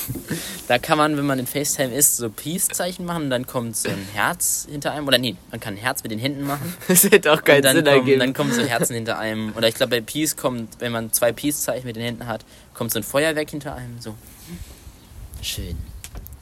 da 0.68 0.80
kann 0.80 0.97
man, 0.97 1.18
wenn 1.18 1.25
man 1.25 1.37
in 1.37 1.45
FaceTime 1.45 1.94
ist, 1.94 2.16
so 2.16 2.30
Peace-Zeichen 2.30 3.06
machen 3.06 3.23
und 3.25 3.30
dann 3.30 3.45
kommt 3.45 3.75
so 3.75 3.89
ein 3.89 4.07
Herz 4.13 4.68
hinter 4.71 4.94
einem. 4.94 5.06
Oder 5.06 5.18
nee, 5.18 5.35
man 5.51 5.59
kann 5.59 5.73
ein 5.73 5.77
Herz 5.77 6.01
mit 6.01 6.11
den 6.11 6.19
Händen 6.19 6.44
machen. 6.44 6.75
Das 6.87 7.04
hätte 7.04 7.31
auch 7.31 7.44
keinen 7.44 7.63
Sinn 7.63 7.83
kommen, 7.83 7.87
ergeben. 7.87 8.19
dann 8.19 8.33
kommen 8.33 8.54
so 8.54 8.61
Herzen 8.61 8.95
hinter 8.95 9.19
einem. 9.19 9.54
Oder 9.56 9.68
ich 9.68 9.75
glaube, 9.75 9.92
bei 9.92 10.01
Peace 10.01 10.37
kommt, 10.37 10.80
wenn 10.80 10.92
man 10.92 11.11
zwei 11.11 11.31
Peace-Zeichen 11.31 11.85
mit 11.85 11.95
den 11.95 12.04
Händen 12.04 12.27
hat, 12.27 12.45
kommt 12.73 12.92
so 12.92 12.99
ein 12.99 13.04
Feuerwerk 13.04 13.49
hinter 13.49 13.75
einem. 13.75 13.99
So. 13.99 14.16
Schön. 15.42 15.77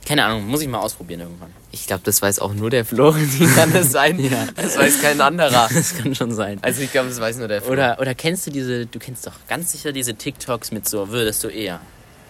Keine 0.09 0.25
Ahnung, 0.25 0.47
muss 0.47 0.63
ich 0.63 0.67
mal 0.67 0.79
ausprobieren 0.79 1.19
irgendwann. 1.19 1.53
Ich 1.71 1.85
glaube, 1.85 2.01
das 2.03 2.19
weiß 2.19 2.39
auch 2.39 2.55
nur 2.55 2.71
der 2.71 2.83
Florentin, 2.83 3.47
kann 3.53 3.71
das 3.71 3.91
sein? 3.91 4.17
Ja. 4.23 4.47
Das 4.55 4.75
weiß 4.75 5.03
kein 5.03 5.21
anderer. 5.21 5.69
Das 5.73 5.95
kann 5.95 6.15
schon 6.15 6.31
sein. 6.33 6.57
Also 6.63 6.81
ich 6.81 6.91
glaube, 6.91 7.09
das 7.09 7.19
weiß 7.19 7.37
nur 7.37 7.47
der 7.47 7.61
Flo. 7.61 7.73
Oder, 7.73 7.99
oder 8.01 8.15
kennst 8.15 8.47
du 8.47 8.49
diese, 8.49 8.87
du 8.87 8.97
kennst 8.97 9.27
doch 9.27 9.33
ganz 9.47 9.71
sicher 9.71 9.91
diese 9.91 10.15
TikToks 10.15 10.71
mit 10.71 10.89
so, 10.89 11.09
würdest 11.09 11.43
du 11.43 11.49
eher 11.49 11.79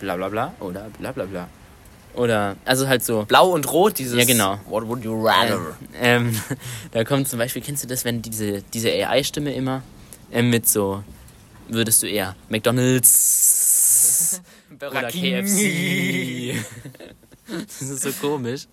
bla 0.01 0.17
bla 0.17 0.27
bla 0.27 0.53
oder 0.59 0.89
bla 0.99 1.13
bla 1.13 1.23
bla. 1.23 1.47
Oder, 2.15 2.57
also 2.65 2.89
halt 2.89 3.01
so. 3.05 3.23
Blau 3.23 3.51
und 3.51 3.71
Rot, 3.71 3.97
dieses... 3.97 4.19
Ja, 4.19 4.25
genau. 4.25 4.59
What 4.67 4.85
would 4.85 5.05
you 5.05 5.25
rather? 5.25 5.77
Ähm, 6.01 6.37
da 6.91 7.05
kommt 7.05 7.29
zum 7.29 7.39
Beispiel, 7.39 7.61
kennst 7.61 7.81
du 7.85 7.87
das, 7.87 8.03
wenn 8.03 8.21
diese, 8.21 8.61
diese 8.73 8.89
AI-Stimme 8.89 9.53
immer 9.53 9.83
ähm, 10.33 10.49
mit 10.49 10.67
so, 10.67 11.01
würdest 11.69 12.03
du 12.03 12.07
eher 12.07 12.35
McDonalds 12.49 14.41
oder 14.81 15.07
KFC. 15.07 16.55
das 17.79 17.81
ist 17.81 18.01
so 18.03 18.11
komisch. 18.13 18.67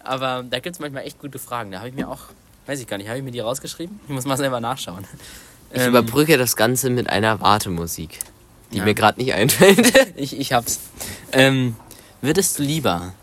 Aber 0.00 0.44
da 0.48 0.58
gibt 0.60 0.76
es 0.76 0.80
manchmal 0.80 1.04
echt 1.06 1.18
gute 1.18 1.38
Fragen. 1.38 1.70
Da 1.72 1.78
habe 1.78 1.88
ich 1.88 1.94
mir 1.94 2.08
auch, 2.08 2.20
weiß 2.66 2.80
ich 2.80 2.86
gar 2.86 2.96
nicht, 2.98 3.08
habe 3.08 3.18
ich 3.18 3.24
mir 3.24 3.30
die 3.32 3.40
rausgeschrieben? 3.40 3.98
Ich 4.04 4.10
muss 4.12 4.24
mal 4.24 4.36
selber 4.36 4.60
nachschauen. 4.60 5.04
Ich 5.72 5.80
Ähm, 5.82 5.88
überbrücke 5.90 6.36
das 6.38 6.56
Ganze 6.56 6.90
mit 6.90 7.08
einer 7.08 7.40
Wartemusik, 7.40 8.18
die 8.72 8.78
Ja. 8.78 8.84
mir 8.84 8.94
gerade 8.94 9.20
nicht 9.20 9.34
einfällt. 9.34 9.92
Ich, 10.16 10.38
ich 10.38 10.52
hab's. 10.52 10.80
Ähm, 11.32 11.76
würdest 12.20 12.58
du 12.58 12.62
lieber 12.62 13.14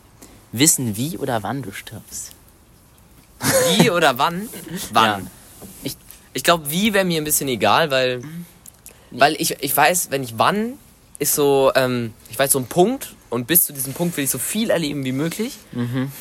wissen, 0.51 0.95
wie 0.97 1.17
oder 1.17 1.43
wann 1.43 1.61
du 1.61 1.71
stirbst? 1.71 2.31
wie 3.77 3.91
oder 3.91 4.17
wann? 4.17 4.49
Wann? 4.93 5.23
Ja. 5.25 5.31
Ich, 5.83 5.97
ich 6.33 6.43
glaube, 6.43 6.69
wie 6.71 6.93
wäre 6.93 7.05
mir 7.05 7.21
ein 7.21 7.23
bisschen 7.23 7.47
egal, 7.49 7.91
weil, 7.91 8.21
weil 9.11 9.35
ich, 9.39 9.61
ich 9.61 9.75
weiß, 9.77 10.09
wenn 10.09 10.23
ich 10.23 10.37
wann, 10.39 10.73
ist 11.19 11.35
so, 11.35 11.71
ähm, 11.75 12.13
ich 12.29 12.39
weiß 12.39 12.51
so 12.51 12.59
ein 12.59 12.65
Punkt 12.67 13.13
und 13.29 13.47
bis 13.47 13.65
zu 13.65 13.73
diesem 13.73 13.93
Punkt 13.93 14.17
will 14.17 14.23
ich 14.23 14.29
so 14.29 14.39
viel 14.39 14.69
erleben 14.69 15.03
wie 15.03 15.11
möglich. 15.11 15.57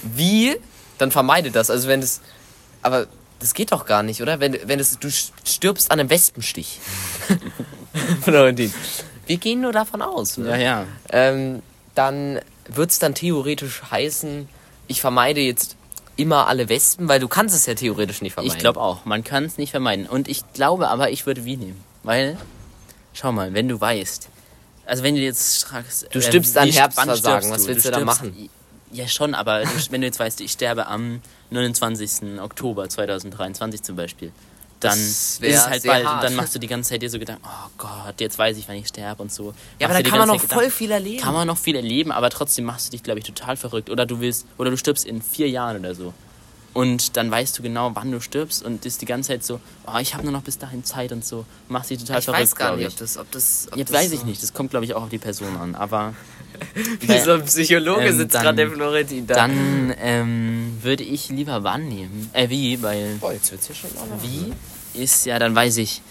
Wie, 0.03 0.57
dann 0.99 1.11
vermeide 1.11 1.51
das. 1.51 1.71
Also 1.71 1.89
wenn 1.89 2.01
das, 2.01 2.21
aber 2.83 3.07
das 3.39 3.55
geht 3.55 3.73
doch 3.73 3.87
gar 3.87 4.03
nicht, 4.03 4.23
oder? 4.23 4.41
Wenn, 4.41 4.59
wenn 4.65 4.81
es, 4.81 4.99
du 4.99 5.11
stirbst 5.11 5.91
an 5.91 6.01
einem 6.01 6.11
Wespenstich. 6.11 6.81
Florentin. 8.23 8.73
Wir 9.27 9.37
gehen 9.37 9.61
nur 9.61 9.73
davon 9.73 10.03
aus. 10.03 10.39
Ne? 10.39 10.51
Ja, 10.51 10.57
ja. 10.57 10.87
Ähm, 11.11 11.63
dann 11.95 12.41
wird 12.69 12.91
es 12.91 12.99
dann 12.99 13.15
theoretisch 13.15 13.83
heißen, 13.91 14.49
ich 14.87 15.01
vermeide 15.01 15.41
jetzt 15.41 15.77
immer 16.17 16.47
alle 16.49 16.69
Wespen, 16.69 17.09
weil 17.09 17.21
du 17.21 17.29
kannst 17.29 17.55
es 17.55 17.67
ja 17.67 17.75
theoretisch 17.75 18.23
nicht 18.23 18.35
vermeiden. 18.35 18.57
Ich 18.57 18.61
glaube 18.61 18.81
auch, 18.81 19.05
man 19.05 19.23
kann 19.25 19.45
es 19.45 19.59
nicht 19.59 19.71
vermeiden. 19.71 20.07
Und 20.07 20.29
ich 20.29 20.43
glaube 20.55 20.89
aber, 20.89 21.11
ich 21.11 21.27
würde 21.27 21.45
wie 21.45 21.57
nehmen. 21.57 21.81
Weil, 22.03 22.39
schau 23.13 23.33
mal, 23.33 23.53
wenn 23.53 23.69
du 23.69 23.81
weißt, 23.81 24.29
also 24.87 25.02
wenn 25.02 25.14
du 25.16 25.21
jetzt 25.21 25.64
fragst... 25.64 26.07
Du 26.12 26.21
stirbst 26.23 26.57
an 26.57 26.69
wie- 26.69 26.73
Herbstversagen, 26.73 27.50
was 27.50 27.66
willst 27.66 27.85
du 27.85 27.90
da 27.90 27.99
stirbst- 27.99 28.05
machen? 28.05 28.49
Ja 28.93 29.09
schon, 29.09 29.35
aber 29.35 29.62
du, 29.64 29.69
wenn 29.90 30.00
du 30.00 30.07
jetzt 30.07 30.19
weißt, 30.21 30.40
ich 30.40 30.52
sterbe 30.52 30.87
am 30.87 31.21
29. 31.50 32.40
Oktober 32.40 32.88
2023 32.88 33.83
zum 33.83 33.97
Beispiel, 33.97 34.33
dann 34.81 34.99
ist 34.99 35.43
es 35.43 35.66
halt 35.66 35.85
bald. 35.85 36.07
hart. 36.07 36.14
Und 36.16 36.23
dann 36.25 36.35
machst 36.37 36.55
du 36.55 36.59
die 36.59 36.66
ganze 36.66 36.90
Zeit 36.90 37.02
dir 37.02 37.11
so 37.11 37.19
Gedanken, 37.19 37.43
oh 37.45 37.71
Gott, 37.78 38.21
jetzt 38.21 38.38
weiß 38.38 38.57
ich, 38.59 38.69
wann 38.69 38.76
ich 38.76 38.87
sterbe 38.88 39.23
und 39.23 39.33
so. 39.33 39.55
Ja, 39.78 39.87
aber 39.88 39.88
Machst 39.88 39.93
da 39.95 39.97
dir 39.99 40.02
die 40.05 40.11
kann 40.11 40.19
man 40.21 40.28
noch 40.28 40.35
Zeit 40.37 40.49
voll 40.50 40.59
Gedanken. 40.59 40.76
viel 40.76 40.90
erleben. 40.93 41.23
Kann 41.23 41.35
man 41.35 41.47
noch 41.47 41.59
viel 41.59 41.76
erleben, 41.76 42.12
aber 42.12 42.31
trotzdem 42.31 42.64
machst 42.64 42.87
du 42.88 42.90
dich, 42.93 43.02
glaube 43.02 43.19
ich, 43.19 43.25
total 43.26 43.57
verrückt. 43.57 43.90
Oder 43.90 44.07
du 44.07 44.21
willst, 44.21 44.47
oder 44.59 44.71
du 44.71 44.76
stirbst 44.76 45.05
in 45.05 45.21
vier 45.23 45.49
Jahren 45.49 45.78
oder 45.81 45.95
so. 45.95 46.12
Und 46.76 47.16
dann 47.16 47.30
weißt 47.30 47.59
du 47.59 47.62
genau, 47.62 47.92
wann 47.95 48.12
du 48.12 48.21
stirbst 48.21 48.62
und 48.62 48.85
ist 48.85 49.00
die 49.00 49.06
ganze 49.06 49.28
Zeit 49.28 49.42
so, 49.45 49.61
oh, 49.87 49.97
ich 49.99 50.12
habe 50.12 50.25
nur 50.25 50.33
noch 50.33 50.42
bis 50.42 50.59
dahin 50.59 50.85
Zeit 50.85 51.11
und 51.11 51.25
so. 51.25 51.47
Machst 51.68 51.88
dich 51.88 51.99
total 52.00 52.18
ich 52.18 52.25
verrückt, 52.26 52.42
weiß 52.42 52.54
gar 52.56 52.76
nicht, 52.76 52.87
ich. 52.87 52.92
ob 52.92 52.99
das, 52.99 53.16
ob 53.16 53.30
das, 53.30 53.68
ob 53.73 53.78
Jetzt 53.78 53.92
das 53.95 53.99
weiß 54.02 54.12
ich 54.12 54.25
nicht, 54.25 54.42
das 54.42 54.52
kommt, 54.52 54.71
glaube 54.71 54.85
ich, 54.85 54.92
auch 54.92 55.04
auf 55.04 55.09
die 55.09 55.16
Person 55.18 55.56
an. 55.56 55.75
Aber 55.75 56.14
Wie 57.00 57.18
so 57.18 57.33
ein 57.33 57.45
Psychologe 57.47 58.02
Ähm, 58.02 58.16
sitzt 58.18 58.35
dann- 58.35 58.42
gerade 58.42 58.56
der 58.56 58.71
Florentin 58.71 59.26
da. 59.26 59.35
dann 59.35 59.95
ähm, 59.99 60.78
würde 60.83 61.02
ich 61.02 61.30
lieber 61.30 61.64
wann 61.64 61.88
nehmen. 61.88 62.28
Äh, 62.35 62.50
wie, 62.50 62.83
weil 62.83 63.16
Boah, 63.21 63.33
jetzt 63.33 63.50
wird's 63.52 63.66
hier 63.68 63.76
schon 63.76 63.90
auch 63.97 64.23
wie 64.23 64.52
ist 65.00 65.25
ja, 65.26 65.38
dann 65.38 65.54
weiß 65.54 65.78
ich, 65.78 66.02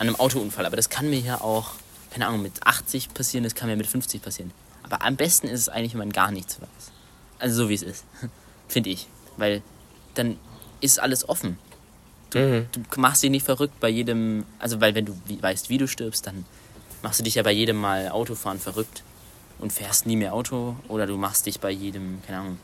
an 0.00 0.08
einem 0.08 0.16
Autounfall. 0.16 0.66
Aber 0.66 0.76
das 0.76 0.88
kann 0.88 1.08
mir 1.10 1.20
ja 1.20 1.40
auch, 1.40 1.70
keine 2.10 2.26
Ahnung, 2.26 2.42
mit 2.42 2.64
80 2.66 3.14
passieren, 3.14 3.44
das 3.44 3.54
kann 3.54 3.68
mir 3.68 3.76
mit 3.76 3.86
50 3.86 4.20
passieren. 4.20 4.50
Aber 4.82 5.02
am 5.02 5.14
besten 5.16 5.46
ist 5.46 5.60
es 5.60 5.68
eigentlich, 5.68 5.92
wenn 5.92 5.98
man 6.00 6.12
gar 6.12 6.30
nichts 6.32 6.60
weiß. 6.60 6.68
Also 7.38 7.62
so 7.64 7.68
wie 7.68 7.74
es 7.74 7.82
ist. 7.82 8.04
Finde 8.68 8.90
ich. 8.90 9.06
Weil 9.36 9.62
dann 10.18 10.36
ist 10.80 11.00
alles 11.00 11.28
offen. 11.28 11.58
Mhm. 12.34 12.66
Du 12.72 13.00
machst 13.00 13.22
dich 13.22 13.30
nicht 13.30 13.44
verrückt 13.46 13.80
bei 13.80 13.88
jedem, 13.88 14.44
also 14.58 14.80
weil 14.80 14.94
wenn 14.94 15.06
du 15.06 15.18
weißt, 15.40 15.70
wie 15.70 15.78
du 15.78 15.88
stirbst, 15.88 16.26
dann 16.26 16.44
machst 17.02 17.18
du 17.20 17.24
dich 17.24 17.36
ja 17.36 17.42
bei 17.42 17.52
jedem 17.52 17.76
Mal 17.80 18.10
Autofahren 18.10 18.58
verrückt 18.58 19.02
und 19.58 19.72
fährst 19.72 20.06
nie 20.06 20.16
mehr 20.16 20.34
Auto 20.34 20.76
oder 20.88 21.06
du 21.06 21.16
machst 21.16 21.46
dich 21.46 21.58
bei 21.60 21.70
jedem, 21.70 22.18
keine 22.26 22.40
Ahnung, 22.40 22.58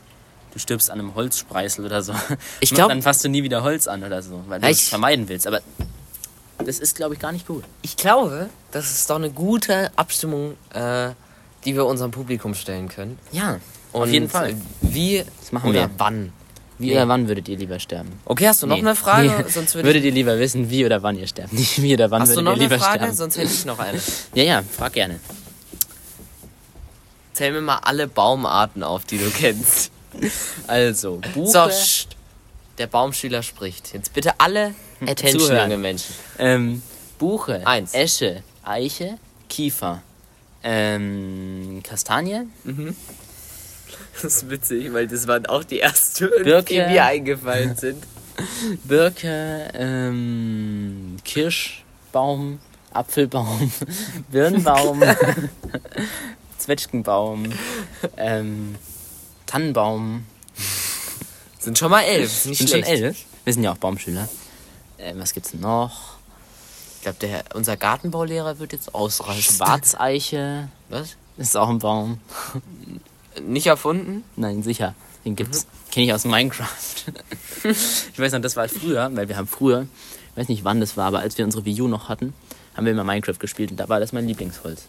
du 0.53 0.59
stirbst 0.59 0.91
an 0.91 0.99
einem 0.99 1.15
Holzspreißel 1.15 1.83
oder 1.85 2.01
so. 2.03 2.13
Ich 2.59 2.69
glaub- 2.71 2.89
dann 2.89 3.01
fasst 3.01 3.23
du 3.25 3.29
nie 3.29 3.43
wieder 3.43 3.63
Holz 3.63 3.87
an 3.87 4.03
oder 4.03 4.21
so, 4.21 4.43
weil 4.47 4.61
du 4.61 4.67
es 4.67 4.87
vermeiden 4.87 5.27
willst. 5.27 5.47
Aber 5.47 5.61
das 6.59 6.79
ist, 6.79 6.95
glaube 6.95 7.15
ich, 7.15 7.19
gar 7.19 7.31
nicht 7.31 7.47
gut. 7.47 7.63
Ich 7.81 7.97
glaube, 7.97 8.49
das 8.71 8.91
ist 8.91 9.09
doch 9.09 9.15
eine 9.17 9.29
gute 9.31 9.91
Abstimmung, 9.97 10.55
äh, 10.73 11.09
die 11.65 11.75
wir 11.75 11.85
unserem 11.85 12.11
Publikum 12.11 12.53
stellen 12.55 12.87
können. 12.87 13.17
Ja, 13.31 13.59
Und 13.91 14.03
auf 14.03 14.09
jeden 14.09 14.29
Fall. 14.29 14.55
Wie 14.81 15.23
machen 15.51 15.69
oder 15.71 15.81
wir. 15.81 15.89
wann? 15.97 16.31
Wie 16.77 16.87
nee. 16.87 16.93
oder 16.93 17.07
wann 17.07 17.27
würdet 17.29 17.47
ihr 17.47 17.57
lieber 17.57 17.79
sterben? 17.79 18.11
Okay, 18.25 18.47
hast 18.47 18.61
du 18.63 18.67
noch 18.67 18.75
Nee. 18.75 18.81
eine 18.81 18.95
Frage? 18.95 19.29
Nee. 19.29 19.43
Sonst 19.49 19.75
würde 19.75 19.87
würdet 19.87 20.03
ihr 20.03 20.11
lieber 20.11 20.37
wissen, 20.39 20.69
wie 20.69 20.85
oder 20.85 21.01
wann 21.03 21.17
ihr 21.17 21.27
sterbt? 21.27 21.53
Nicht 21.59 21.81
wie 21.81 21.93
oder 21.93 22.11
wann 22.11 22.21
Hast 22.21 22.31
du 22.31 22.35
würdet 22.37 22.45
noch 22.45 22.51
ihr 22.51 22.55
eine 22.55 22.63
lieber 22.63 22.79
Frage? 22.79 22.99
sterben? 22.99 23.15
Sonst 23.15 23.37
hätte 23.37 23.51
ich 23.53 23.65
noch 23.65 23.79
eine. 23.79 23.99
Ja, 24.33 24.43
ja, 24.43 24.63
frag 24.63 24.93
gerne. 24.93 25.19
Zähl 27.33 27.51
mir 27.51 27.61
mal 27.61 27.79
alle 27.83 28.07
Baumarten 28.07 28.83
auf, 28.83 29.05
die 29.05 29.17
du 29.17 29.29
kennst. 29.29 29.91
Also, 30.67 31.19
Buche, 31.33 31.51
So, 31.51 32.07
der 32.77 32.87
Baumschüler 32.87 33.43
spricht. 33.43 33.93
Jetzt 33.93 34.13
bitte 34.13 34.33
alle 34.39 34.73
Attention, 35.01 35.41
Zuhören. 35.41 35.71
junge 35.71 35.81
Menschen. 35.81 36.15
ähm, 36.39 36.81
Buche, 37.19 37.65
Eins. 37.67 37.93
Esche, 37.93 38.41
Eiche, 38.63 39.17
Kiefer, 39.49 40.01
ähm, 40.63 41.81
Kastanie, 41.83 42.41
Das 44.21 44.37
ist 44.37 44.49
witzig, 44.49 44.93
weil 44.93 45.07
das 45.07 45.27
waren 45.27 45.45
auch 45.45 45.63
die 45.63 45.81
ersten, 45.81 46.29
Birke. 46.43 46.73
die 46.73 46.79
mir 46.79 47.03
eingefallen 47.05 47.75
sind. 47.75 48.03
Birke, 48.83 49.69
ähm, 49.73 51.17
Kirschbaum, 51.23 52.59
Apfelbaum, 52.91 53.71
Birnbaum, 54.31 55.03
Zwetschgenbaum, 56.57 57.51
ähm, 58.17 58.75
Tannenbaum. 59.45 60.25
Sind 61.59 61.77
schon 61.77 61.91
mal 61.91 62.01
elf. 62.03 62.45
Nicht 62.45 62.57
Sind 62.59 62.69
schon 62.69 62.83
schlecht. 62.83 63.03
elf. 63.03 63.17
Wir 63.43 63.53
sind 63.53 63.63
ja 63.63 63.71
auch 63.71 63.77
Baumschüler. 63.77 64.27
Ähm, 64.97 65.19
was 65.19 65.33
gibt's 65.33 65.53
noch? 65.53 66.15
Ich 66.95 67.01
glaube, 67.01 67.17
der 67.19 67.43
unser 67.53 67.77
Gartenbaulehrer 67.77 68.59
wird 68.59 68.73
jetzt 68.73 68.95
ausrasten. 68.95 69.55
Schwarzeiche 69.55 70.69
Was? 70.89 71.15
ist 71.37 71.55
auch 71.55 71.69
ein 71.69 71.79
Baum. 71.79 72.19
Nicht 73.41 73.67
erfunden? 73.67 74.23
Nein, 74.35 74.63
sicher. 74.63 74.95
Den 75.23 75.35
gibt's. 75.35 75.67
Kenne 75.91 76.05
ich 76.05 76.13
aus 76.13 76.25
Minecraft. 76.25 76.67
ich 77.63 78.19
weiß 78.19 78.33
noch, 78.33 78.41
das 78.41 78.55
war 78.55 78.67
früher, 78.69 79.09
weil 79.13 79.27
wir 79.27 79.37
haben 79.37 79.47
früher, 79.47 79.87
ich 80.31 80.37
weiß 80.37 80.49
nicht 80.49 80.63
wann 80.63 80.79
das 80.79 80.97
war, 80.97 81.07
aber 81.07 81.19
als 81.19 81.37
wir 81.37 81.45
unsere 81.45 81.65
Wii 81.65 81.81
U 81.81 81.87
noch 81.87 82.09
hatten, 82.09 82.33
haben 82.75 82.85
wir 82.85 82.91
immer 82.91 83.03
Minecraft 83.03 83.39
gespielt 83.39 83.71
und 83.71 83.77
da 83.77 83.89
war 83.89 83.99
das 83.99 84.13
mein 84.13 84.27
Lieblingsholz. 84.27 84.85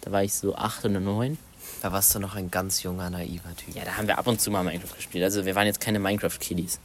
Da 0.00 0.12
war 0.12 0.22
ich 0.24 0.32
so 0.32 0.54
acht 0.54 0.84
oder 0.84 1.00
neun. 1.00 1.38
Da 1.82 1.92
warst 1.92 2.14
du 2.14 2.18
noch 2.18 2.34
ein 2.34 2.50
ganz 2.50 2.82
junger, 2.82 3.10
naiver 3.10 3.54
Typ. 3.56 3.74
Ja, 3.74 3.84
da 3.84 3.96
haben 3.96 4.06
wir 4.06 4.18
ab 4.18 4.26
und 4.26 4.40
zu 4.40 4.50
mal 4.50 4.64
Minecraft 4.64 4.94
gespielt. 4.96 5.24
Also 5.24 5.44
wir 5.44 5.54
waren 5.54 5.66
jetzt 5.66 5.80
keine 5.80 5.98
Minecraft-Kiddies. 5.98 6.78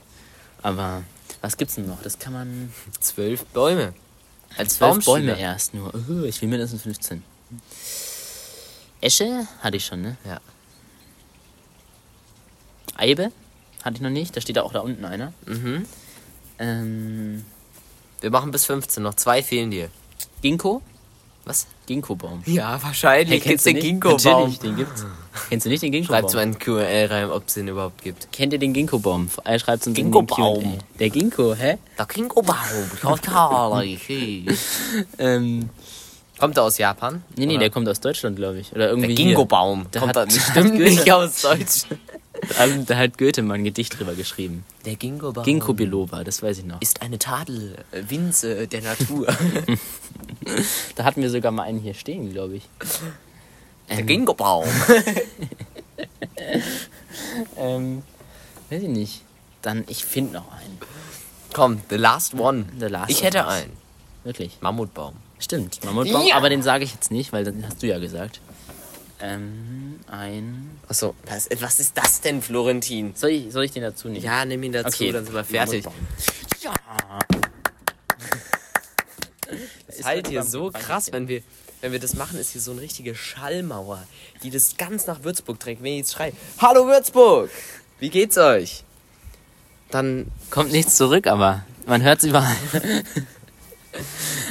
Aber 0.62 1.04
was 1.42 1.58
gibt's 1.58 1.75
denn 1.75 1.88
noch? 1.88 2.02
Das 2.02 2.20
kann 2.20 2.34
man. 2.34 2.74
Zwölf 3.00 3.46
Bäume. 3.46 3.94
Als 4.58 4.75
Zwölf. 4.78 5.06
Bäume 5.06 5.38
erst 5.38 5.74
nur. 5.74 5.94
Uh, 5.94 6.24
ich 6.24 6.42
will 6.42 6.50
mindestens 6.50 6.84
15. 6.84 7.24
Esche 9.05 9.47
hatte 9.62 9.77
ich 9.77 9.85
schon, 9.85 10.01
ne? 10.01 10.17
Ja. 10.25 10.39
Eibe 12.97 13.31
hatte 13.83 13.97
ich 13.97 14.01
noch 14.01 14.09
nicht. 14.09 14.35
Da 14.35 14.41
steht 14.41 14.57
auch 14.57 14.74
da 14.74 14.79
unten 14.79 15.05
einer. 15.05 15.31
Mhm. 15.45 15.85
Ähm, 16.57 17.45
Wir 18.21 18.31
machen 18.31 18.50
bis 18.51 18.65
15 18.65 19.03
noch. 19.03 19.13
Zwei 19.13 19.43
fehlen 19.43 19.69
dir. 19.69 19.89
Ginkgo? 20.41 20.81
Was? 21.43 21.67
Ginkgo-Baum. 21.85 22.41
Ja, 22.47 22.81
wahrscheinlich. 22.81 23.43
Hey, 23.43 23.50
gibt's 23.50 23.65
den 23.65 23.75
nicht? 23.75 23.83
Ginkgo-Baum. 23.85 24.17
Natürlich, 24.50 24.59
den 24.59 24.75
gibt's. 24.75 25.05
Kennst 25.50 25.65
du 25.67 25.69
nicht 25.69 25.83
den 25.83 26.03
Schreibt 26.03 26.31
so 26.31 26.39
Ginkgo-Baum? 26.39 26.85
einen 26.88 27.07
QL 27.07 27.13
rein, 27.13 27.29
ob 27.29 27.47
es 27.47 27.53
den 27.53 27.67
überhaupt 27.67 28.01
gibt. 28.01 28.31
Kennt 28.31 28.53
ihr 28.53 28.59
den 28.59 28.74
Ginkgo-Baum? 28.74 29.29
Er 29.43 29.59
schreibt 29.59 29.85
uns 29.85 29.88
in 29.88 29.93
den 29.93 30.12
Ginkgo-Baum. 30.12 30.79
Der 31.00 31.12
Ginkgo, 31.12 31.53
hä? 31.53 31.77
Der 32.00 32.05
Ginkgo-Baum. 32.07 32.55
Total. 33.00 33.85
Ähm, 35.19 35.69
Kommt 36.39 36.58
er 36.58 36.63
aus 36.63 36.77
Japan? 36.77 37.24
nee, 37.38 37.46
nee, 37.46 37.54
Oder? 37.54 37.60
der 37.62 37.70
kommt 37.70 37.88
aus 37.88 38.00
Deutschland, 38.01 38.36
glaube 38.36 38.60
ich. 38.60 38.72
Oder 38.74 38.89
irgendwie 38.89 39.15
Der 39.15 39.15
Ginkgo-Baum. 39.15 39.88
Der 39.94 40.01
Kommt 40.01 40.15
hat- 40.18 40.27
bestimmt 40.34 40.74
nicht 40.80 41.12
aus 41.12 41.42
Deutschland. 41.42 42.00
Also, 42.60 42.84
da 42.86 42.98
hat 42.98 43.18
Goethe 43.18 43.42
mal 43.42 43.54
ein 43.56 43.63
Gedicht 43.63 43.98
drüber 43.98 44.13
geschrieben. 44.13 44.65
Der 44.86 44.96
Ginkgo-Baum 44.96 45.44
Ginkgo 45.46 45.74
biloba, 45.74 46.24
das 46.25 46.44
weiß 46.44 46.60
ich 46.60 46.65
noch. 46.65 46.82
ist 46.82 47.01
eine 47.01 47.18
Tadel, 47.18 47.75
äh, 47.92 48.01
Winze 48.10 48.68
der 48.68 48.82
Natur. 48.82 49.27
Da 50.96 51.04
hatten 51.06 51.22
wir 51.22 51.30
sogar 51.30 51.51
mal 51.51 51.63
einen 51.63 51.80
hier 51.80 51.94
stehen, 51.94 52.32
glaube 52.32 52.56
ich. 52.56 52.63
Der 53.89 54.04
Ginkgo-Baum. 54.04 54.65
Ähm, 57.58 58.04
weiß 58.70 58.84
ich 58.84 58.89
nicht. 58.89 59.22
Dann, 59.62 59.84
ich 59.88 60.06
finde 60.06 60.34
noch 60.34 60.51
einen. 60.51 60.77
Komm, 61.54 61.82
the 61.89 61.96
last 61.96 62.34
one. 62.36 62.65
The 62.80 62.86
last 62.88 63.10
ich 63.10 63.24
hätte 63.24 63.48
einen. 63.48 63.72
Wirklich. 64.24 64.58
Mammutbaum. 64.62 65.15
Stimmt, 65.39 65.84
Mammutbaum, 65.84 66.25
Ja. 66.27 66.36
aber 66.36 66.50
den 66.50 66.63
sage 66.63 66.84
ich 66.84 66.94
jetzt 66.94 67.12
nicht, 67.12 67.34
weil 67.34 67.44
den 67.44 67.65
hast 67.68 67.82
du 67.84 67.88
ja 67.88 68.00
gesagt. 68.00 68.39
Ähm, 69.22 70.00
ein. 70.08 70.72
Achso, 70.88 71.15
was, 71.25 71.48
was 71.60 71.80
ist 71.80 71.98
das 71.98 72.22
denn, 72.22 72.42
Florentin? 72.42 73.13
Soll 73.15 73.30
ich, 73.32 73.51
soll 73.54 73.63
ich 73.65 73.72
den 73.72 73.84
dazu 73.84 74.08
nehmen? 74.10 74.24
Ja, 74.24 74.44
nimm 74.46 74.62
ihn 74.63 74.72
dazu, 74.74 74.88
Okay, 75.04 75.12
dann 75.12 75.25
sind 75.25 75.34
wir 75.34 75.44
fertig. 75.44 75.86
Ja. 76.62 76.74
Ist 79.88 80.00
ist 80.00 80.06
halt 80.06 80.27
hier 80.27 80.44
so 80.44 80.72
krass, 80.72 81.12
wenn 81.13 81.27
wir, 81.27 81.42
wenn 81.82 81.92
wir 81.92 82.00
das 82.00 82.15
machen, 82.15 82.39
ist 82.39 82.51
hier 82.51 82.62
so 82.62 82.72
eine 82.72 82.82
richtige 82.82 83.15
Schallmauer, 83.15 84.04
die 84.44 84.50
das 84.50 84.75
ganz 84.75 85.08
nach 85.08 85.24
Würzburg 85.24 85.60
trägt. 85.60 85.82
Wenn 85.84 85.94
ich 85.94 86.00
jetzt 86.00 86.13
schreie, 86.13 86.34
Hallo 86.60 86.86
Würzburg, 86.88 87.50
wie 88.00 88.10
geht's 88.10 88.38
euch? 88.38 88.84
Dann, 89.92 90.32
Kommt 90.50 90.72
nichts 90.72 90.96
zurück, 90.98 91.27
aber 91.27 91.63
man 91.86 92.01
hört 92.01 92.20
es 92.20 92.25
überall. 92.25 92.56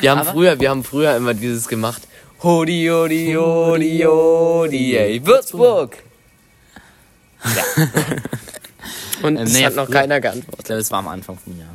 wir 0.01 0.11
haben 0.11 0.21
Aber- 0.21 0.33
früher, 0.33 0.59
wir 0.61 0.71
haben 0.71 0.85
früher 0.85 1.17
immer 1.17 1.35
dieses 1.35 1.69
gemacht. 1.69 2.03
Hodi, 2.43 2.87
hodi, 2.91 3.35
hodi, 3.39 4.05
hodi, 4.07 4.97
ey, 4.97 5.25
Würzburg! 5.27 5.97
Ja. 7.45 7.63
Und 9.23 9.37
Ähm, 9.37 9.45
es 9.45 9.53
nee, 9.55 9.65
hat 9.65 9.75
noch 9.77 9.87
früher- 9.87 9.95
keiner 10.01 10.21
geantwortet. 10.21 10.59
Ich 10.61 10.65
glaube, 10.67 10.81
es 10.81 10.91
war 10.91 10.99
am 10.99 11.09
Anfang 11.09 11.39
vom 11.39 11.59
Jahr. 11.59 11.75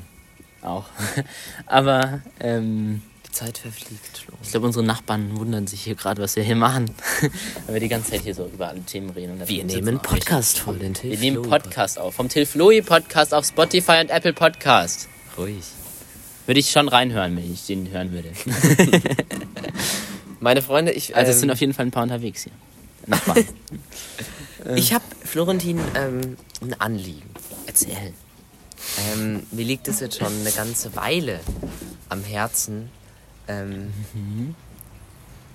Auch. 0.62 0.86
aber 1.66 2.22
ähm, 2.40 3.02
Die 3.26 3.32
Zeit 3.32 3.58
verfliegt. 3.58 4.26
ich 4.44 4.52
glaube, 4.52 4.68
unsere 4.68 4.86
Nachbarn 4.86 5.36
wundern 5.40 5.66
sich 5.66 5.82
hier 5.82 5.96
gerade, 5.96 6.22
was 6.22 6.36
wir 6.36 6.44
hier 6.44 6.56
machen. 6.58 6.92
Weil 7.66 7.76
wir 7.76 7.80
die 7.80 7.88
ganze 7.88 8.12
Zeit 8.12 8.22
hier 8.22 8.36
so 8.36 8.46
über 8.46 8.68
alle 8.68 8.82
Themen 8.82 9.10
reden. 9.12 9.42
Wir 9.48 9.64
nehmen. 9.64 10.00
Podcast 10.00 10.60
voll, 10.60 10.78
den 10.78 10.94
Till 10.94 11.10
Wir 11.12 11.18
nehmen 11.18 11.42
Podcast 11.42 11.98
auf. 11.98 12.14
Vom 12.16 12.30
Till 12.30 12.46
Floy 12.46 12.82
Podcast 12.84 13.34
auf 13.34 13.46
Spotify 13.46 14.02
und 14.02 14.10
Apple 14.12 14.34
Podcast. 14.34 15.08
Ruhig. 15.38 15.64
Würde 16.50 16.62
ich 16.62 16.72
schon 16.72 16.88
reinhören, 16.88 17.38
wenn 17.38 17.54
ich 17.54 17.68
den 17.68 17.92
hören 17.92 18.12
würde. 18.12 18.32
Meine 20.40 20.64
Freunde, 20.64 20.92
ich. 20.92 21.16
Also 21.16 21.30
es 21.30 21.36
ähm, 21.36 21.42
sind 21.42 21.52
auf 21.52 21.60
jeden 21.60 21.76
Fall 21.76 21.86
ein 21.86 21.92
paar 21.92 22.02
unterwegs 22.02 22.46
hier. 22.46 22.54
Nachbarn. 23.06 23.46
Ich 24.76 24.92
habe 24.92 25.04
Florentin 25.24 25.80
ähm, 25.96 26.38
ein 26.62 26.74
Anliegen. 26.82 27.30
Erzähl. 27.68 28.14
Ähm, 29.14 29.44
mir 29.52 29.64
liegt 29.64 29.88
es 29.88 30.00
jetzt 30.00 30.18
schon 30.18 30.34
eine 30.40 30.52
ganze 30.52 30.96
Weile 30.96 31.40
am 32.10 32.24
Herzen. 32.24 32.90
Ähm, 33.48 33.94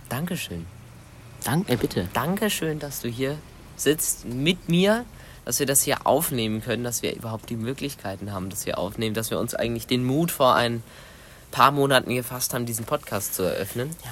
Dankeschön. 0.09 0.65
Danke, 1.43 1.77
bitte. 1.77 2.09
Dankeschön, 2.13 2.79
dass 2.79 3.01
du 3.01 3.09
hier 3.09 3.37
sitzt 3.77 4.27
mit 4.27 4.69
mir, 4.69 5.05
dass 5.45 5.59
wir 5.59 5.67
das 5.67 5.83
hier 5.83 6.07
aufnehmen 6.07 6.63
können, 6.63 6.85
dass 6.85 7.03
wir 7.03 7.15
überhaupt 7.15 7.51
die 7.51 7.57
Möglichkeiten 7.57 8.33
haben, 8.33 8.51
dass 8.51 8.67
wir 8.67 8.79
aufnehmen, 8.79 9.15
dass 9.15 9.31
wir 9.31 9.39
uns 9.39 9.55
eigentlich 9.55 9.87
den 9.87 10.05
Mut 10.05 10.31
vor 10.31 10.55
ein 10.55 10.83
paar 11.51 11.71
Monaten 11.71 12.15
gefasst 12.15 12.55
haben, 12.55 12.67
diesen 12.67 12.85
Podcast 12.85 13.35
zu 13.35 13.43
eröffnen. 13.43 13.91
Ja. 14.05 14.11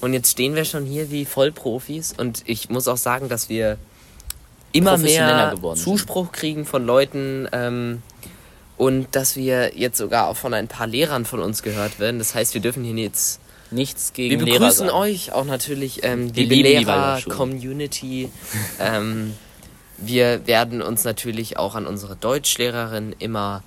Und 0.00 0.12
jetzt 0.12 0.30
stehen 0.30 0.54
wir 0.54 0.64
schon 0.64 0.84
hier 0.84 1.10
wie 1.10 1.24
Vollprofis 1.24 2.12
und 2.16 2.42
ich 2.44 2.68
muss 2.68 2.88
auch 2.88 2.96
sagen, 2.96 3.28
dass 3.28 3.48
wir 3.48 3.78
immer 4.72 4.98
mehr. 4.98 5.54
Zuspruch 5.76 6.32
kriegen 6.32 6.66
von 6.66 6.84
Leuten 6.84 7.48
ähm, 7.52 8.02
und 8.76 9.06
dass 9.12 9.36
wir 9.36 9.78
jetzt 9.78 9.96
sogar 9.96 10.28
auch 10.28 10.36
von 10.36 10.52
ein 10.52 10.68
paar 10.68 10.86
Lehrern 10.86 11.24
von 11.24 11.40
uns 11.40 11.62
gehört 11.62 12.00
werden. 12.00 12.18
Das 12.18 12.34
heißt, 12.34 12.52
wir 12.54 12.60
dürfen 12.60 12.84
hier 12.84 12.94
jetzt 12.94 13.40
Nichts 13.70 14.12
wir 14.14 14.28
gegen 14.28 14.44
Lehrer 14.44 14.58
begrüßen 14.58 14.86
sagen. 14.86 14.98
euch 14.98 15.32
auch 15.32 15.44
natürlich, 15.44 16.04
ähm, 16.04 16.34
Wir 16.34 16.46
die 16.46 16.62
Lehrer, 16.62 16.86
Waldorfschule. 16.86 17.36
Community. 17.36 18.30
ähm, 18.80 19.34
wir 19.98 20.46
werden 20.46 20.82
uns 20.82 21.04
natürlich 21.04 21.56
auch 21.56 21.74
an 21.74 21.86
unsere 21.86 22.16
Deutschlehrerin 22.16 23.14
immer 23.18 23.62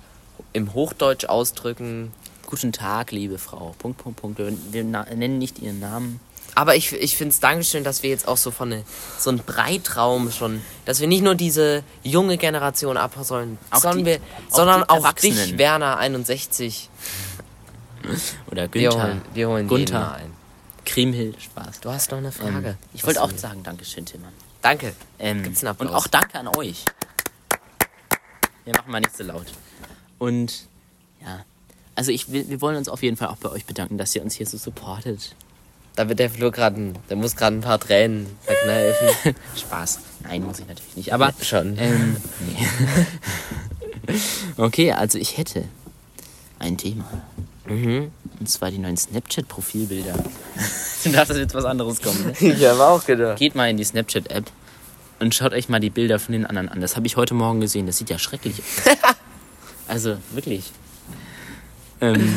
im 0.52 0.74
Hochdeutsch 0.74 1.24
ausdrücken. 1.26 2.12
Guten 2.46 2.72
Tag, 2.72 3.10
liebe 3.12 3.38
Frau. 3.38 3.74
Punkt, 3.78 3.98
Punkt, 3.98 4.20
Punkt. 4.20 4.38
Wir, 4.38 4.52
wir 4.72 4.84
nennen 4.84 5.38
nicht 5.38 5.58
ihren 5.58 5.80
Namen. 5.80 6.20
Aber 6.54 6.74
ich, 6.74 6.92
ich 6.92 7.16
finde 7.16 7.32
es 7.32 7.40
Dankeschön, 7.40 7.84
dass 7.84 8.02
wir 8.02 8.10
jetzt 8.10 8.26
auch 8.26 8.36
so 8.38 8.50
von 8.50 8.70
ne, 8.70 8.82
so 9.18 9.30
einem 9.30 9.40
Breitraum 9.40 10.30
schon, 10.32 10.62
dass 10.86 10.98
wir 10.98 11.06
nicht 11.06 11.22
nur 11.22 11.34
diese 11.34 11.84
junge 12.02 12.36
Generation 12.36 12.96
abholen, 12.96 13.58
sondern, 13.72 14.04
wir, 14.06 14.16
auch 14.50 14.56
sondern 14.56 14.82
auch 14.84 15.12
dich, 15.12 15.56
Werner 15.58 15.98
61. 15.98 16.88
Oder 18.50 18.62
Wir 18.72 18.88
Günther. 18.90 19.02
holen, 19.02 19.22
wir 19.34 19.48
holen 19.48 19.68
Gunther. 19.68 20.14
ein. 20.14 20.32
Kriemhild. 20.84 21.40
Spaß. 21.40 21.80
Du 21.80 21.90
hast 21.90 22.10
noch 22.10 22.18
eine 22.18 22.28
Ähm, 22.28 22.32
Frage. 22.32 22.78
ich 22.94 23.02
Was 23.02 23.08
wollte 23.08 23.22
auch 23.22 23.30
sagen, 23.36 23.62
Dankeschön, 23.62 24.06
Timmann. 24.06 24.32
Danke. 24.62 24.94
Ähm, 25.18 25.42
Gibt's 25.42 25.62
einen 25.62 25.70
Applaus? 25.70 25.88
und 25.90 25.94
auch 25.94 26.06
danke 26.06 26.38
an 26.38 26.48
euch. 26.56 26.84
Wir 28.64 28.74
machen 28.74 28.90
mal 28.90 29.00
nicht 29.00 29.16
so 29.16 29.24
laut. 29.24 29.46
Und 30.18 30.66
ja, 31.20 31.44
also 31.94 32.12
ich 32.12 32.30
will, 32.30 32.48
wir 32.48 32.60
wollen 32.60 32.76
uns 32.76 32.88
auf 32.88 33.02
jeden 33.02 33.16
Fall 33.16 33.28
auch 33.28 33.36
bei 33.36 33.50
euch 33.50 33.64
bedanken, 33.64 33.98
dass 33.98 34.14
ihr 34.14 34.22
uns 34.22 34.34
hier 34.34 34.46
so 34.46 34.56
supportet. 34.56 35.34
Da 35.96 36.08
wird 36.08 36.20
der 36.20 36.30
Flo 36.30 36.50
gerade, 36.50 36.92
der 37.10 37.16
muss 37.16 37.34
gerade 37.34 37.56
ein 37.56 37.60
paar 37.60 37.80
Tränen 37.80 38.26
verkneifen. 38.42 39.34
Spaß. 39.56 39.98
Nein, 40.22 40.44
muss 40.44 40.60
ich 40.60 40.68
natürlich 40.68 40.96
nicht. 40.96 41.12
Aber 41.12 41.32
Schon. 41.42 41.76
ähm, 41.78 42.16
nee. 42.46 44.16
okay, 44.56 44.92
also 44.92 45.18
ich 45.18 45.38
hätte 45.38 45.64
ein 46.60 46.78
Thema. 46.78 47.04
Mhm. 47.68 48.10
Und 48.40 48.48
zwar 48.48 48.70
die 48.70 48.78
neuen 48.78 48.96
Snapchat-Profilbilder. 48.96 50.14
du 51.04 51.10
dachtest, 51.10 51.38
jetzt 51.38 51.54
was 51.54 51.64
anderes 51.64 52.00
kommen. 52.00 52.24
Ne? 52.26 52.32
Ich 52.54 52.64
habe 52.64 52.84
auch 52.84 53.04
gedacht. 53.04 53.38
Geht 53.38 53.54
mal 53.54 53.68
in 53.68 53.76
die 53.76 53.84
Snapchat-App 53.84 54.50
und 55.20 55.34
schaut 55.34 55.52
euch 55.52 55.68
mal 55.68 55.80
die 55.80 55.90
Bilder 55.90 56.18
von 56.18 56.32
den 56.32 56.46
anderen 56.46 56.68
an. 56.68 56.80
Das 56.80 56.96
habe 56.96 57.06
ich 57.06 57.16
heute 57.16 57.34
Morgen 57.34 57.60
gesehen. 57.60 57.86
Das 57.86 57.98
sieht 57.98 58.10
ja 58.10 58.18
schrecklich 58.18 58.60
aus. 58.60 58.96
also, 59.88 60.16
wirklich. 60.32 60.70
Ähm, 62.00 62.34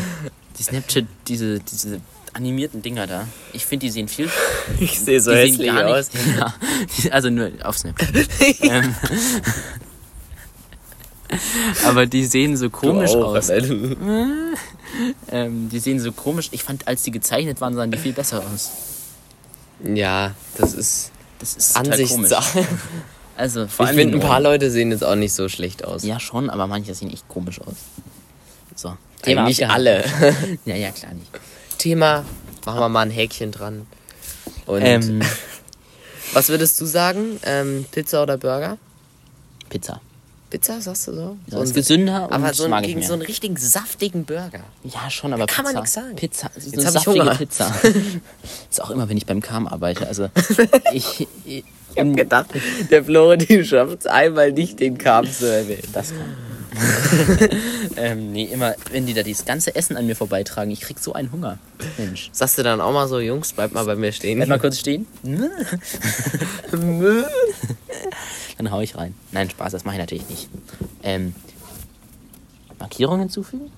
die 0.58 0.64
Snapchat, 0.64 1.06
diese, 1.28 1.60
diese 1.60 2.02
animierten 2.34 2.82
Dinger 2.82 3.08
da. 3.08 3.28
Ich 3.54 3.66
finde, 3.66 3.86
die 3.86 3.92
sehen 3.92 4.08
viel. 4.08 4.30
Ich 4.80 5.00
sehe 5.00 5.20
so 5.20 5.32
die 5.32 5.38
hässlich 5.38 5.58
sehen 5.58 5.76
gar 5.76 5.88
aus. 5.88 6.10
nicht. 6.14 6.26
Ja, 7.06 7.12
also 7.12 7.30
nur 7.30 7.52
auf 7.64 7.78
Snapchat. 7.78 8.28
ähm, 8.62 8.96
aber 11.86 12.06
die 12.06 12.26
sehen 12.26 12.58
so 12.58 12.70
komisch 12.70 13.12
Du 13.12 13.24
auch, 13.24 13.36
aus. 13.36 13.50
Ähm, 15.32 15.70
die 15.70 15.80
sehen 15.80 16.00
so 16.00 16.12
komisch. 16.12 16.50
Ich 16.52 16.64
fand, 16.64 16.88
als 16.88 17.04
die 17.04 17.12
gezeichnet 17.12 17.62
waren, 17.62 17.74
sahen 17.76 17.92
die 17.92 17.98
viel 17.98 18.14
besser 18.14 18.44
aus. 18.54 18.72
Ja, 19.84 20.36
das 20.58 20.74
ist 20.74 21.12
Das 21.40 21.54
ist. 21.56 21.76
Ansichtssache. 21.78 22.66
Also 23.38 23.66
vor 23.68 23.88
Ich 23.88 23.94
finde, 23.96 24.18
ein 24.18 24.22
paar. 24.22 24.40
Leute 24.40 24.70
sehen 24.70 24.92
jetzt 24.92 25.04
auch 25.04 25.16
nicht 25.16 25.34
so 25.34 25.50
schlecht 25.50 25.84
aus. 25.86 26.04
Ja, 26.04 26.20
schon, 26.20 26.50
aber 26.50 26.68
manche 26.68 26.94
sehen 26.94 27.10
echt 27.12 27.28
komisch 27.28 27.60
aus. 27.62 27.74
So. 28.76 28.96
Eigentlich 29.26 29.66
abgehakt. 29.66 29.74
alle. 29.74 30.04
Ja, 30.66 30.76
ja, 30.76 30.92
klar 30.92 31.14
nicht. 31.14 31.32
Thema, 31.80 32.24
machen 32.66 32.80
wir 32.82 32.90
mal 32.90 33.02
ein 33.02 33.10
Häkchen 33.10 33.52
dran. 33.52 33.88
Und 34.68 34.82
Ähm, 34.84 35.22
was 36.34 36.50
würdest 36.50 36.80
du 36.82 36.86
sagen? 36.86 37.40
Ähm, 37.44 37.86
Pizza 37.92 38.22
oder 38.22 38.38
Burger? 38.38 38.78
Pizza. 39.70 40.02
Pizza, 40.52 40.80
sagst 40.82 41.08
du 41.08 41.14
so? 41.14 41.38
So 41.48 41.62
ist 41.64 41.72
ein, 41.72 41.74
gesünder 41.74 42.26
und 42.28 42.34
aber 42.34 42.54
so 42.54 42.68
mag 42.68 42.80
ein, 42.80 42.84
ich 42.84 42.88
gegen 42.90 43.00
mehr. 43.00 43.08
so 43.08 43.14
einen 43.14 43.24
richtigen 43.24 43.58
saftigen 43.58 44.26
Burger. 44.26 44.60
ja, 44.84 45.10
schon, 45.10 45.34
aber 45.34 45.48
kann 45.48 45.64
man 45.66 45.74
Pizza. 45.74 45.82
nix 45.82 45.94
sagen. 45.94 46.16
Pizza, 46.16 46.52
so 46.56 46.70
Jetzt 46.70 46.74
eine 46.78 46.86
hab 46.86 46.96
ich 46.96 47.02
saftige 47.02 47.22
Hunger. 47.26 47.36
Pizza. 47.36 47.76
ist 48.70 48.82
auch 48.84 48.92
immer, 48.92 49.10
wenn 49.10 49.18
ich 49.18 49.26
beim 49.26 49.42
Kam 49.42 49.66
arbeite. 49.68 50.06
Also 50.08 50.30
ich, 50.94 51.28
ich, 51.46 51.64
Ich 51.94 51.98
hab 52.00 52.16
gedacht, 52.16 52.48
der 52.92 53.04
Florentin 53.04 53.66
schafft 53.66 54.02
es 54.02 54.06
einmal 54.06 54.52
nicht, 54.52 54.80
den 54.80 54.98
Karm 54.98 55.30
zu 55.30 55.52
erwähnen. 55.52 55.88
das 55.94 56.10
kann. 56.10 56.36
ähm, 57.98 58.32
nee, 58.32 58.46
immer, 58.46 58.76
wenn 58.92 59.06
die 59.06 59.14
da 59.14 59.24
dieses 59.24 59.46
ganze 59.46 59.76
Essen 59.76 59.98
an 59.98 60.06
mir 60.06 60.16
vorbeitragen, 60.16 60.72
ich 60.72 60.82
krieg 60.82 61.00
so 61.00 61.14
einen 61.14 61.32
Hunger. 61.32 61.58
Mensch. 61.98 62.30
Sagst 62.32 62.58
du 62.58 62.64
dann 62.64 62.80
auch 62.80 62.94
mal 62.94 63.08
so, 63.08 63.20
Jungs, 63.20 63.54
bleibt 63.54 63.74
mal 63.74 63.86
bei 63.86 63.96
mir 63.96 64.12
stehen. 64.12 64.38
Bleib 64.38 64.50
mal 64.50 64.60
kurz 64.60 64.80
stehen. 64.80 65.08
Dann 68.58 68.72
hau 68.72 68.82
ich 68.82 68.96
rein. 68.96 69.14
Nein, 69.32 69.50
Spaß, 69.50 69.72
das 69.72 69.86
mache 69.86 69.96
ich 69.96 70.02
natürlich 70.02 70.30
nicht. 70.30 70.50
Ähm, 71.04 71.34
Markierungen 72.80 73.22
hinzufügen? 73.22 73.72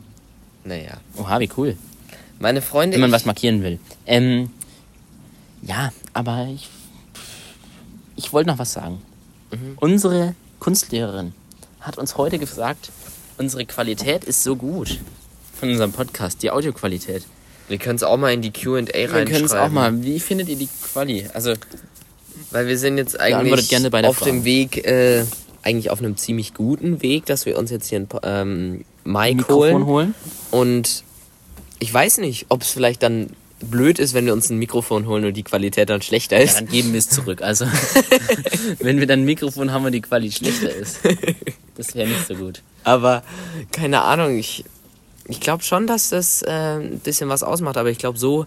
Naja. 0.64 0.98
Oha, 1.18 1.40
wie 1.40 1.50
cool. 1.58 1.78
Meine 2.40 2.62
Freunde. 2.62 2.96
Wenn 2.96 3.02
man 3.02 3.12
was 3.12 3.26
markieren 3.26 3.64
will. 3.64 3.80
Ähm, 4.06 4.50
ja, 5.62 5.92
aber 6.14 6.48
ich, 6.54 6.70
ich 8.16 8.34
wollte 8.34 8.50
noch 8.50 8.60
was 8.60 8.74
sagen. 8.74 9.02
Mhm. 9.52 9.78
Unsere 9.80 10.36
Kunstlehrerin 10.60 11.34
hat 11.84 11.98
uns 11.98 12.18
heute 12.18 12.40
gesagt, 12.40 12.92
unsere 13.38 13.66
Qualität 13.66 14.24
ist 14.24 14.44
so 14.44 14.56
gut 14.56 15.00
von 15.60 15.70
unserem 15.70 15.92
Podcast, 15.92 16.42
die 16.42 16.50
Audioqualität. 16.50 17.24
Wir 17.68 17.78
können 17.78 17.96
es 17.96 18.04
auch 18.04 18.18
mal 18.18 18.34
in 18.34 18.42
die 18.42 18.52
QA 18.52 18.86
Wir 18.86 18.86
können 19.26 19.46
es 19.46 19.52
auch 19.52 19.58
reinschreiben. 19.58 19.74
mal. 19.74 20.04
Wie 20.04 20.20
findet 20.20 20.50
ihr 20.50 20.56
die 20.56 20.68
Quali? 20.68 21.28
Also, 21.34 21.54
Weil 22.52 22.68
wir 22.68 22.78
sind 22.78 22.98
jetzt 22.98 23.20
eigentlich 23.20 23.78
auf 24.06 24.20
dem 24.20 24.26
Fragen. 24.26 24.46
Weg, 24.46 24.86
äh, 24.86 25.26
eigentlich 25.62 25.90
auf 25.90 26.00
einem 26.00 26.18
ziemlich 26.18 26.54
guten 26.54 27.02
Weg, 27.02 27.26
dass 27.26 27.46
wir 27.46 27.58
uns 27.58 27.72
jetzt 27.72 27.88
hier 27.88 28.00
ein 28.00 28.10
ähm, 28.24 28.86
Mic 29.06 29.36
Mikrofon 29.36 29.86
holen. 29.86 29.86
holen. 29.86 30.16
Und 30.52 31.04
ich 31.80 31.94
weiß 31.94 32.18
nicht, 32.18 32.48
ob 32.50 32.62
es 32.64 32.70
vielleicht 32.70 33.04
dann 33.04 33.30
blöd 33.70 34.00
ist, 34.00 34.14
wenn 34.14 34.26
wir 34.26 34.34
uns 34.34 34.50
ein 34.50 34.58
Mikrofon 34.58 35.06
holen 35.08 35.26
und 35.26 35.34
die 35.36 35.44
Qualität 35.44 35.90
dann 35.90 36.02
schlechter 36.02 36.38
Ja, 36.38 36.44
ist. 36.44 36.56
dann 36.58 36.68
geben 36.68 36.92
wir 36.94 37.00
es 37.00 37.10
zurück. 37.10 37.42
Also, 37.42 37.66
wenn 38.80 39.00
wir 39.00 39.08
dann 39.08 39.22
ein 39.22 39.26
Mikrofon 39.26 39.72
haben 39.72 39.86
und 39.86 39.92
die 39.92 40.02
Quali 40.02 40.32
schlechter 40.32 40.74
ist, 40.74 41.00
das 41.76 41.96
wäre 41.96 42.08
nicht 42.08 42.28
so 42.28 42.36
gut. 42.36 42.62
Aber 42.84 43.24
keine 43.72 44.02
Ahnung, 44.02 44.38
ich, 44.38 44.66
ich 45.28 45.40
glaube 45.40 45.64
schon, 45.64 45.88
dass 45.88 46.10
das 46.10 46.42
äh, 46.42 46.50
ein 46.52 47.00
bisschen 47.00 47.30
was 47.30 47.44
ausmacht. 47.44 47.78
Aber 47.78 47.90
ich 47.90 47.98
glaube, 47.98 48.18
so 48.18 48.46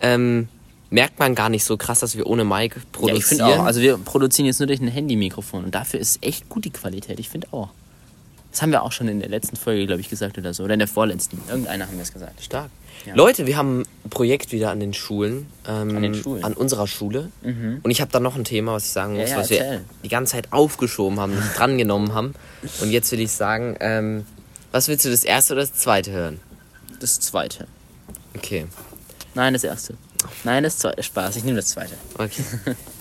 ähm, 0.00 0.48
merkt 0.90 1.18
man 1.18 1.34
gar 1.34 1.48
nicht 1.48 1.64
so 1.64 1.76
krass, 1.76 2.00
dass 2.00 2.16
wir 2.16 2.26
ohne 2.26 2.44
Mic 2.44 2.74
Ja, 2.76 2.82
produzieren. 2.92 3.16
ich 3.18 3.24
finde 3.26 3.46
auch. 3.46 3.64
Also, 3.64 3.80
wir 3.80 3.98
produzieren 3.98 4.46
jetzt 4.46 4.58
nur 4.60 4.66
durch 4.66 4.80
ein 4.80 4.88
Handy-Mikrofon 4.88 5.64
und 5.64 5.74
dafür 5.74 6.00
ist 6.00 6.22
echt 6.24 6.48
gut 6.48 6.64
die 6.64 6.70
Qualität. 6.70 7.18
Ich 7.20 7.28
finde 7.28 7.48
auch. 7.52 7.68
Das 8.50 8.62
haben 8.62 8.70
wir 8.70 8.82
auch 8.84 8.92
schon 8.92 9.08
in 9.08 9.18
der 9.18 9.28
letzten 9.28 9.56
Folge, 9.56 9.84
glaube 9.86 10.00
ich, 10.00 10.08
gesagt 10.08 10.38
oder 10.38 10.54
so. 10.54 10.62
Oder 10.62 10.74
in 10.74 10.78
der 10.78 10.86
vorletzten. 10.88 11.40
Irgendeiner 11.48 11.88
haben 11.88 11.96
wir 11.96 12.02
es 12.04 12.12
gesagt. 12.12 12.40
Stark. 12.42 12.70
Ja. 13.06 13.14
Leute, 13.14 13.46
wir 13.46 13.56
haben 13.56 13.82
ein 14.04 14.10
Projekt 14.10 14.52
wieder 14.52 14.70
an 14.70 14.80
den 14.80 14.94
Schulen. 14.94 15.46
Ähm, 15.68 15.96
An 15.96 16.02
den 16.02 16.14
Schulen? 16.14 16.38
Mhm. 16.40 16.44
An 16.44 16.52
unserer 16.54 16.86
Schule. 16.86 17.30
Und 17.42 17.90
ich 17.90 18.00
habe 18.00 18.10
da 18.10 18.20
noch 18.20 18.34
ein 18.36 18.44
Thema, 18.44 18.72
was 18.72 18.86
ich 18.86 18.92
sagen 18.92 19.14
Ja, 19.16 19.22
muss, 19.22 19.30
ja, 19.30 19.36
was 19.38 19.50
wir 19.50 19.60
erzähl. 19.60 19.84
die 20.02 20.08
ganze 20.08 20.32
Zeit 20.32 20.52
aufgeschoben 20.52 21.20
haben, 21.20 21.34
nicht 21.34 21.58
drangenommen 21.58 22.14
haben. 22.14 22.34
Und 22.80 22.90
jetzt 22.90 23.12
will 23.12 23.20
ich 23.20 23.32
sagen, 23.32 23.76
ähm, 23.80 24.26
was 24.72 24.88
willst 24.88 25.04
du, 25.04 25.10
das 25.10 25.24
erste 25.24 25.52
oder 25.54 25.62
das 25.62 25.74
zweite 25.74 26.12
hören? 26.12 26.40
Das 27.00 27.20
zweite. 27.20 27.66
Okay. 28.36 28.66
Nein, 29.34 29.52
das 29.52 29.64
erste. 29.64 29.94
Nein, 30.44 30.62
das 30.62 30.78
zweite. 30.78 31.02
Spaß. 31.02 31.36
Ich 31.36 31.44
nehme 31.44 31.56
das 31.56 31.66
zweite. 31.68 31.94
Okay. 32.14 32.42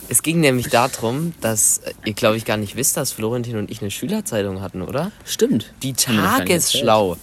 Es 0.09 0.21
ging 0.21 0.41
nämlich 0.41 0.67
darum, 0.67 1.33
dass 1.39 1.77
äh, 1.79 1.93
ihr, 2.05 2.13
glaube 2.13 2.35
ich, 2.35 2.43
gar 2.43 2.57
nicht 2.57 2.75
wisst, 2.75 2.97
dass 2.97 3.13
Florentin 3.13 3.55
und 3.55 3.71
ich 3.71 3.81
eine 3.81 3.89
Schülerzeitung 3.89 4.61
hatten, 4.61 4.81
oder? 4.81 5.11
Stimmt. 5.23 5.73
Die 5.81 5.89
wir 5.89 5.95
Tagesschlau. 5.95 7.15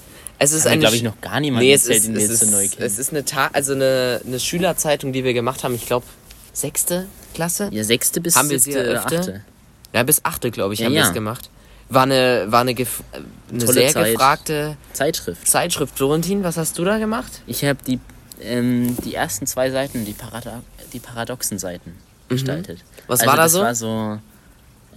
Es 0.43 0.53
ist 0.53 0.65
wir, 0.65 0.75
glaube 0.79 0.97
ich, 0.97 1.03
noch 1.03 1.21
gar 1.21 1.39
niemand 1.39 1.63
Nee, 1.63 1.75
es 1.75 1.87
erzählt, 1.87 2.05
ist, 2.05 2.09
wir 2.15 2.31
es, 2.31 2.41
so 2.41 2.59
ist, 2.59 2.77
kennen. 2.77 2.87
es 2.87 2.99
ist 2.99 3.11
eine, 3.11 3.25
Ta 3.27 3.51
also 3.53 3.75
eine, 3.75 4.23
eine 4.27 4.41
Schülerzeitung, 4.41 5.13
die 5.13 5.23
wir 5.23 5.35
gemacht 5.35 5.63
haben. 5.65 5.75
Ich 5.75 5.85
glaube, 5.87 6.07
sechste 6.55 7.07
Klasse. 7.35 7.69
ja, 7.71 7.85
sechste 7.85 8.23
bis 8.23 8.37
Haben 8.37 8.49
wir 8.49 8.59
sie 8.59 8.73
siebte 8.73 8.91
oder 8.91 9.05
achte. 9.05 9.45
Ja, 9.93 10.03
bis 10.03 10.25
achte, 10.25 10.51
glaube 10.51 10.73
ich, 10.73 10.81
Ja, 10.81 10.87
haben 10.87 10.95
wir 10.95 11.03
ja. 11.03 11.09
es 11.09 11.13
gemacht. 11.13 11.51
War 11.91 12.05
eine, 12.05 12.47
war 12.49 12.63
eine, 12.63 12.71
eine 12.71 13.67
sehr 13.67 13.91
Zeit. 13.91 14.13
gefragte 14.13 14.77
Zeitschrift. 14.95 15.47
Zeitschrift. 15.47 15.95
Florentin, 15.97 16.43
was 16.43 16.57
hast 16.57 16.79
du 16.79 16.85
da 16.85 16.97
gemacht? 16.99 17.43
Ich 17.47 17.63
habe 17.65 17.79
die, 17.87 17.99
ähm, 18.41 18.97
die 19.05 19.15
ersten 19.15 19.47
zwei 19.47 19.71
Seiten, 19.71 20.07
die 20.07 20.13
Parata 20.15 20.63
die 20.95 21.01
paradoxen 21.01 21.59
Seiten 21.59 21.95
gestaltet. 22.31 22.79
Mhm. 22.79 23.03
Was 23.09 23.21
also 23.21 23.31
war 23.31 23.37
da 23.37 23.43
das 23.43 23.53
so? 23.53 23.61
war 23.61 23.75
so 23.75 24.19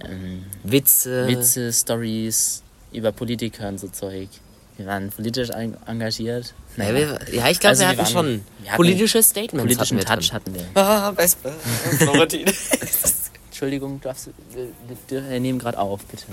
ähm, 0.08 0.44
Witze. 0.62 1.26
Witze, 1.28 1.72
Stories 1.72 2.62
über 2.92 3.12
Politiker 3.12 3.68
und 3.68 3.78
so 3.78 3.88
Zeug. 3.88 4.28
Wir 4.76 4.86
waren 4.86 5.10
politisch 5.10 5.50
ein- 5.52 5.76
engagiert. 5.86 6.52
Ja, 6.76 6.92
wir, 6.94 7.20
ja 7.32 7.48
ich 7.48 7.60
glaube, 7.60 7.70
Also 7.70 7.82
wir 7.84 7.86
wir 7.86 7.88
hatten 7.88 7.98
waren- 7.98 8.06
schon 8.06 8.44
wir 8.62 8.72
politische 8.72 9.22
Statements. 9.22 9.62
Politischen 9.76 9.98
hatten 9.98 10.20
Touch 10.20 10.28
drin. 10.30 10.32
hatten 10.34 10.54
wir. 10.74 10.82
Ah, 10.82 11.12
Wespe. 11.16 11.52
Florentin. 11.98 12.46
Entschuldigung, 13.50 14.00
du 14.00 14.08
darfst, 14.08 14.30
wir, 14.52 14.66
wir, 15.08 15.30
wir 15.30 15.40
nehmen 15.40 15.58
gerade 15.60 15.78
auf, 15.78 16.04
bitte. 16.06 16.24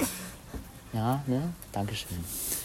Ja, 0.93 1.21
ne? 1.27 1.53
Dankeschön. 1.71 2.17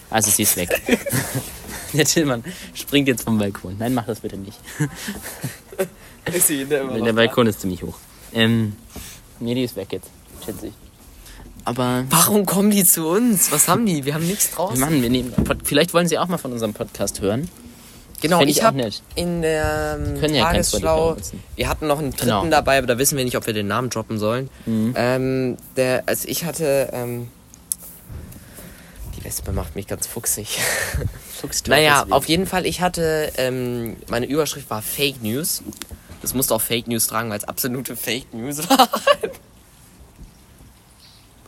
Also 0.09 0.31
sie 0.31 0.43
ist 0.45 0.57
weg. 0.57 0.71
Der 1.93 2.05
Tillmann 2.07 2.43
springt 2.75 3.09
jetzt 3.09 3.23
vom 3.25 3.39
Balkon. 3.39 3.77
Nein, 3.79 3.93
mach 3.95 4.07
das 4.07 4.21
bitte 4.21 4.37
nicht. 4.37 4.59
Ist 6.33 6.47
sie 6.49 6.63
immer 6.63 6.85
noch 6.85 6.95
Der 6.95 7.05
da? 7.05 7.13
Balkon 7.13 7.47
ist 7.47 7.61
ziemlich 7.61 7.83
hoch. 7.83 7.99
Ähm, 8.33 8.75
nee, 9.41 9.55
die 9.55 9.65
ist 9.65 9.77
weg 9.77 9.89
jetzt, 9.93 10.09
schätze 10.45 10.69
ich. 10.69 10.73
Aber 11.67 12.05
Warum 12.11 12.47
kommen 12.47 12.71
die 12.71 12.85
zu 12.85 13.07
uns? 13.09 13.51
Was 13.53 13.67
haben 13.69 13.85
die? 13.87 14.05
Wir 14.05 14.15
haben 14.15 14.27
nichts 14.27 14.51
wir 14.53 14.57
draußen. 14.57 14.81
machen, 14.81 15.03
wir 15.03 15.11
nehmen, 15.11 15.35
vielleicht 15.65 15.93
wollen 15.95 16.07
sie 16.09 16.17
auch 16.19 16.29
mal 16.29 16.39
von 16.39 16.53
unserem 16.53 16.73
Podcast 16.73 17.21
hören. 17.21 17.49
Genau, 18.23 18.39
Fänd 18.39 18.51
ich 18.51 18.59
ich 18.59 18.63
habe 18.63 18.89
in 19.15 19.43
der 19.43 19.99
ähm, 20.01 20.33
ja 20.35 20.45
Tagesschau, 20.45 21.17
wir 21.57 21.69
hatten 21.69 21.87
noch 21.87 21.99
einen 21.99 22.13
dritten 22.13 22.27
Genau. 22.27 22.47
dabei, 22.47 22.79
aber 22.79 22.87
da 22.87 22.97
wissen 22.99 23.19
wir 23.19 23.25
nicht, 23.25 23.37
ob 23.37 23.47
wir 23.47 23.53
den 23.53 23.67
Namen 23.67 23.91
droppen 23.91 24.19
sollen. 24.19 24.49
Mhm. 24.65 24.95
Ähm, 24.97 25.57
der, 25.77 26.05
also 26.07 26.27
ich 26.29 26.45
hatte, 26.45 26.89
ähm, 26.93 27.29
die 29.19 29.25
Wespe 29.25 29.53
macht 29.53 29.77
mich 29.77 29.87
ganz 29.87 30.07
fuchsig. 30.07 30.59
Fuchst 31.41 31.67
du 31.67 31.71
naja, 31.73 31.97
deswegen. 31.99 32.13
auf 32.15 32.29
jeden 32.29 32.47
Fall, 32.47 32.65
ich 32.65 32.81
hatte, 32.81 33.33
ähm, 33.37 33.97
meine 34.09 34.27
Überschrift 34.27 34.71
war 34.71 34.81
Fake 34.83 35.23
News. 35.23 35.63
Das 36.23 36.33
musste 36.33 36.55
auch 36.55 36.61
Fake 36.63 36.89
News 36.89 37.09
tragen, 37.09 37.29
weil 37.29 37.39
es 37.39 37.45
absolute 37.45 37.97
Fake 37.97 38.33
News 38.33 38.59
war. 38.71 38.89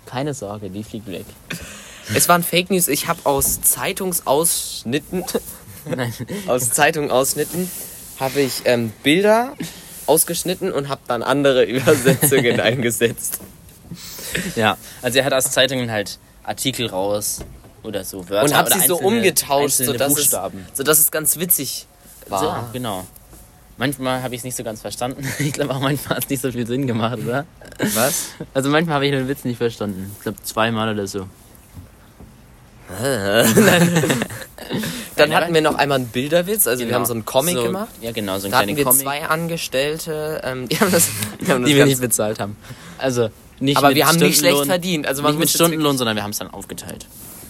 Keine 0.09 0.33
Sorge, 0.35 0.71
die 0.71 0.83
fliegt 0.85 1.07
weg. 1.07 1.27
es 2.15 2.29
waren 2.29 2.43
Fake 2.43 2.71
News. 2.71 2.89
Ich 2.89 3.09
habe 3.09 3.21
aus 3.25 3.61
Zeitungsausschnitten, 3.61 5.25
Nein. 5.85 6.15
aus 6.47 6.71
Zeitungsausschnitten, 6.71 7.71
habe 8.19 8.41
ich 8.41 8.63
ähm, 8.65 8.93
Bilder 9.03 9.53
ausgeschnitten 10.07 10.73
und 10.73 10.89
habe 10.89 11.03
dann 11.07 11.23
andere 11.23 11.65
Übersetzungen 11.65 12.59
eingesetzt. 12.61 13.41
Ja, 14.57 14.77
also 15.03 15.19
er 15.19 15.25
hat 15.27 15.33
aus 15.35 15.51
Zeitungen 15.51 15.91
halt 15.91 16.19
Artikel 16.43 16.87
raus 16.87 17.41
oder 17.83 18.05
so 18.05 18.29
Wörter 18.29 18.45
Und 18.47 18.57
habe 18.57 18.71
sie 18.73 18.87
so 18.87 18.99
umgetauscht, 18.99 19.77
sodass 19.77 20.13
es, 20.13 20.17
Buchstaben. 20.19 20.67
sodass 20.75 20.99
es 20.99 21.11
ganz 21.11 21.39
witzig 21.39 21.87
war. 22.29 22.41
So, 22.67 22.73
genau. 22.73 23.07
Manchmal 23.79 24.23
habe 24.23 24.35
ich 24.35 24.41
es 24.41 24.45
nicht 24.45 24.57
so 24.57 24.65
ganz 24.65 24.81
verstanden. 24.81 25.27
Ich 25.39 25.53
glaube 25.53 25.75
auch 25.75 25.81
manchmal 25.81 26.17
hat 26.17 26.25
es 26.25 26.31
nicht 26.31 26.43
so 26.43 26.51
viel 26.53 26.67
Sinn 26.67 26.87
gemacht, 26.87 27.19
oder? 27.25 27.47
Was? 27.95 28.31
Also 28.53 28.69
manchmal 28.71 28.97
habe 28.97 29.07
ich 29.07 29.13
den 29.13 29.29
Witz 29.29 29.45
nicht 29.45 29.59
verstanden. 29.59 30.11
Ich 30.17 30.23
glaube 30.25 30.39
zweimal 30.43 30.93
oder 30.93 31.07
so. 31.07 31.27
Dann 35.17 35.35
hatten 35.35 35.53
wir 35.53 35.61
noch 35.61 35.75
einmal 35.75 35.99
einen 35.99 36.09
Bilderwitz, 36.09 36.67
also 36.67 36.81
wir 36.81 36.87
Genau. 36.87 36.99
haben 37.01 37.07
so 37.07 37.13
einen 37.13 37.25
Comic 37.25 37.55
So, 37.57 37.63
gemacht. 37.65 37.89
Ja, 38.01 38.13
genau, 38.13 38.39
so 38.39 38.47
ein 38.47 38.51
Da 38.53 38.59
hatten 38.59 38.67
kleiner 38.69 38.79
wir 38.79 38.85
Comic, 38.85 39.03
zwei 39.03 39.27
Angestellte, 39.29 40.41
ähm, 40.45 40.69
die 40.69 40.79
haben 40.81 40.91
das, 40.93 41.09
die, 41.41 41.51
haben 41.51 41.63
das 41.63 41.71
die 41.71 41.77
wir 41.77 41.87
nicht 41.87 42.01
bezahlt 42.01 42.41
haben. 42.41 42.57
Also 42.99 43.29
nicht 43.61 43.77
Aber 43.77 43.89
mit 43.89 43.97
wir 43.97 44.07
haben 44.07 44.19
nicht 44.19 44.39
schlecht 44.39 44.65
verdient. 44.67 45.07
Also 45.07 45.23
nicht 45.23 45.39
mit 45.39 45.51
Stundenlohn, 45.51 45.99
sondern 45.99 46.17
wir 46.17 46.23
haben 46.23 46.31
es 46.31 46.39
dann 46.39 46.51
aufgeteilt. 46.51 47.07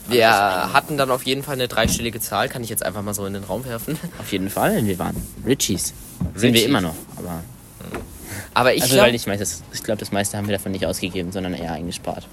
Wir 0.09 0.73
hatten 0.73 0.97
dann 0.97 1.11
auf 1.11 1.25
jeden 1.25 1.43
Fall 1.43 1.55
eine 1.55 1.69
dreistellige 1.69 2.21
Zahl, 2.21 2.49
kann 2.49 2.63
ich 2.65 2.71
jetzt 2.71 2.83
einfach 2.85 3.03
mal 3.03 3.15
so 3.15 3.27
in 3.27 3.35
den 3.35 3.45
Raum 3.45 3.65
werfen. 3.65 3.99
Auf 4.19 4.33
jeden 4.33 4.49
Fall, 4.51 4.85
wir 4.87 4.99
waren 4.99 5.17
Richies. 5.47 5.93
Sind 6.35 6.51
Richies. 6.53 6.63
wir 6.63 6.69
immer 6.69 6.81
noch. 6.81 6.95
Aber 7.17 7.43
Aber 8.55 8.75
ich 8.75 8.83
also, 8.83 8.95
glaube, 8.95 9.11
ich 9.11 9.27
meine, 9.27 9.39
das- 9.39 9.63
ich 9.73 9.83
glaube, 9.83 9.99
das 10.01 10.11
meiste 10.13 10.37
haben 10.39 10.49
wir 10.49 10.57
davon 10.57 10.73
nicht 10.73 10.87
ausgegeben, 10.87 11.31
sondern 11.33 11.53
eher 11.55 11.73
eingespart. 11.73 12.27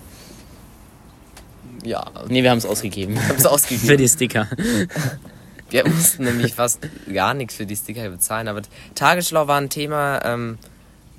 ja, 1.83 2.05
Nee, 2.29 2.43
wir 2.43 2.49
haben 2.51 2.57
es 2.57 2.65
ausgegeben. 2.65 3.19
haben 3.27 3.35
es 3.37 3.45
ausgegeben. 3.45 3.87
Für 3.87 3.97
die 3.97 4.07
Sticker. 4.09 4.47
Wir 5.71 5.87
mussten 5.89 6.23
nämlich 6.25 6.53
fast 6.53 6.79
gar 7.11 7.33
nichts 7.33 7.55
für 7.55 7.65
die 7.65 7.75
Sticker 7.75 8.07
bezahlen. 8.09 8.47
Aber 8.47 8.61
Tagesschau 8.93 9.47
war 9.47 9.59
ein 9.59 9.69
Thema. 9.71 10.23
Ähm, 10.23 10.59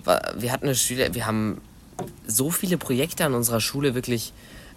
war, 0.05 0.23
wir 0.38 0.53
hatten 0.53 0.66
eine 0.66 0.77
Schüler, 0.77 1.12
wir 1.14 1.27
haben 1.27 1.61
so 2.29 2.51
viele 2.53 2.79
Projekte 2.79 3.25
an 3.25 3.35
unserer 3.35 3.61
Schule 3.61 3.97
wirklich 3.97 4.33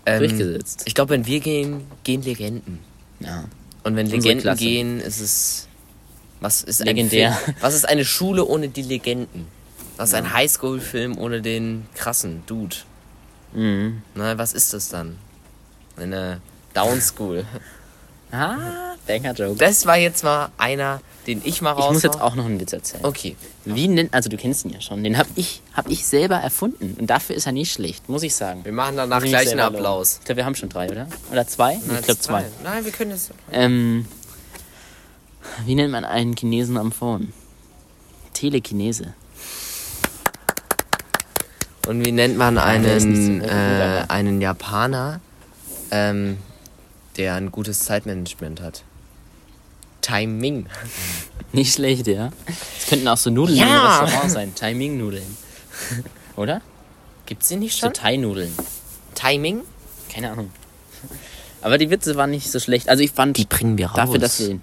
ähm, 0.05 0.19
Durchgesetzt. 0.19 0.83
Ich 0.85 0.95
glaube, 0.95 1.12
wenn 1.12 1.25
wir 1.25 1.39
gehen, 1.39 1.81
gehen 2.03 2.21
Legenden. 2.21 2.79
Ja. 3.19 3.45
Und 3.83 3.95
wenn 3.95 4.05
Unsere 4.05 4.21
Legenden 4.21 4.41
Klasse. 4.41 4.63
gehen, 4.63 4.99
ist 4.99 5.19
es. 5.19 5.67
Was 6.41 6.63
ist 6.63 6.83
Legendär. 6.83 7.31
Ein 7.31 7.38
Film? 7.38 7.57
Was 7.62 7.73
ist 7.75 7.88
eine 7.88 8.05
Schule 8.05 8.45
ohne 8.45 8.69
die 8.69 8.81
Legenden? 8.81 9.47
Was 9.97 10.09
ist 10.09 10.15
ein 10.15 10.31
Highschool-Film 10.33 11.17
ohne 11.17 11.41
den 11.41 11.85
krassen 11.95 12.43
Dude? 12.45 12.77
Mhm. 13.53 14.01
Na, 14.15 14.38
was 14.38 14.53
ist 14.53 14.73
das 14.73 14.88
dann? 14.89 15.17
Eine 15.97 16.39
Downschool. 16.73 17.45
Ah, 18.31 18.93
Banger 19.07 19.33
Joke. 19.33 19.55
Das 19.57 19.85
war 19.85 19.97
jetzt 19.97 20.23
mal 20.23 20.49
einer, 20.57 21.01
den 21.25 21.41
ich 21.43 21.61
mal 21.61 21.71
raus. 21.71 21.85
Ich 21.87 21.93
muss 21.93 22.03
jetzt 22.03 22.21
auch 22.21 22.35
noch 22.35 22.45
einen 22.45 22.59
Witz 22.59 22.73
erzählen. 22.73 23.03
Okay. 23.03 23.35
Wie 23.65 23.87
nennt, 23.87 24.13
also 24.13 24.29
du 24.29 24.37
kennst 24.37 24.65
ihn 24.65 24.71
ja 24.71 24.81
schon, 24.81 25.03
den 25.03 25.17
habe 25.17 25.29
ich, 25.35 25.61
hab 25.73 25.89
ich 25.89 26.05
selber 26.05 26.35
erfunden. 26.35 26.95
Und 26.99 27.07
dafür 27.09 27.35
ist 27.35 27.45
er 27.47 27.51
nicht 27.51 27.71
schlecht, 27.71 28.07
muss 28.07 28.21
ich 28.23 28.35
sagen. 28.35 28.63
Wir 28.65 28.71
machen 28.71 28.97
danach 28.97 29.17
Muss 29.17 29.25
ich 29.25 29.29
gleich 29.31 29.41
einen 29.41 29.49
selber 29.57 29.63
loben. 29.65 29.75
Applaus. 29.77 30.17
Ich 30.19 30.25
glaube, 30.25 30.37
wir 30.37 30.45
haben 30.45 30.55
schon 30.55 30.69
drei, 30.69 30.89
oder? 30.91 31.07
Oder 31.31 31.47
zwei? 31.47 31.75
Nee, 31.75 31.95
ich 31.99 32.05
glaube 32.05 32.19
zwei. 32.19 32.45
Nein, 32.63 32.85
wir 32.85 32.91
können 32.91 33.11
es. 33.11 33.31
Ähm, 33.51 34.05
wie 35.65 35.75
nennt 35.75 35.91
man 35.91 36.05
einen 36.05 36.35
Chinesen 36.35 36.77
am 36.77 36.91
Phone? 36.91 37.33
Telekinese. 38.33 39.13
Und 41.87 42.05
wie 42.05 42.11
nennt 42.11 42.37
man 42.37 42.55
der 42.55 42.97
ist 42.97 43.05
nicht 43.05 43.17
so 43.25 43.31
einen, 43.31 43.39
gut, 43.39 43.49
äh, 43.49 43.53
aber- 44.01 44.11
einen 44.11 44.41
Japaner, 44.41 45.19
ähm, 45.91 46.37
der 47.19 47.36
ein 47.36 47.51
gutes 47.51 47.82
Zeitmanagement 47.82 48.62
hat? 48.62 48.84
Timing. 50.01 50.65
Nicht 51.53 51.73
schlecht, 51.75 52.08
ja. 52.08 52.32
Es 52.79 52.88
könnten 52.88 53.08
auch 53.08 53.17
so 53.17 53.29
Nudeln 53.29 53.58
Ja. 53.60 53.99
im 53.99 54.03
Restaurant 54.05 54.32
sein. 54.32 54.55
Timing-Nudeln. 54.55 55.38
Oder? 56.36 56.62
Gibt's 57.25 57.49
die 57.49 57.58
nicht 57.58 57.73
So 57.75 57.88
schon? 57.88 57.93
Thai-Nudeln. 57.93 58.51
Timing? 59.15 59.62
Keine 60.12 60.32
Ahnung. 60.32 60.49
Aber 61.62 61.77
die 61.77 61.89
Witze 61.89 62.15
waren 62.15 62.29
nicht 62.32 62.49
so 62.49 62.60
schlecht. 62.60 62.88
Also 62.89 63.03
ich 63.03 63.12
fand, 63.12 63.38
Die 63.38 63.45
bringen 63.45 63.77
wir 63.77 63.88
raus. 63.88 63.95
dafür, 63.97 64.19
dass 64.19 64.39
wir 64.39 64.60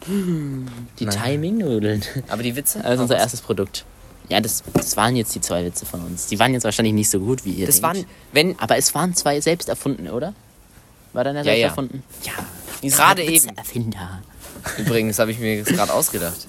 die. 0.99 1.07
Timing-Nudeln. 1.07 2.03
Aber 2.29 2.43
die 2.43 2.57
Witze? 2.57 2.83
Also 2.85 3.03
unser 3.03 3.17
erstes 3.19 3.41
Produkt. 3.41 3.85
Ja, 4.29 4.41
das, 4.41 4.63
das 4.73 4.97
waren 4.97 5.15
jetzt 5.15 5.35
die 5.35 5.41
zwei 5.41 5.65
Witze 5.65 5.87
von 5.87 6.01
uns. 6.03 6.27
Die 6.27 6.39
waren 6.39 6.53
jetzt 6.55 6.65
wahrscheinlich 6.65 6.95
nicht 6.95 7.11
so 7.11 7.21
gut, 7.21 7.45
wie 7.45 7.51
ihr 7.53 7.67
Das 7.67 7.81
denkt. 7.81 7.99
waren, 7.99 8.07
wenn, 8.33 8.59
Aber 8.59 8.77
es 8.77 8.95
waren 8.95 9.15
zwei 9.15 9.41
selbst 9.41 9.69
erfundene, 9.69 10.13
oder? 10.13 10.35
War 11.17 11.25
deiner 11.25 11.39
Ja, 11.39 11.45
selbst 11.45 11.61
ja. 11.61 11.69
erfunden? 11.69 12.03
Ja. 12.25 12.33
Gerade 12.91 13.25
eben. 13.25 13.49
Erfinder. 13.57 14.23
übrigens 14.77 15.19
habe 15.19 15.31
ich 15.31 15.39
mir 15.39 15.57
jetzt 15.57 15.73
gerade 15.73 15.95
ausgedacht. 15.95 16.47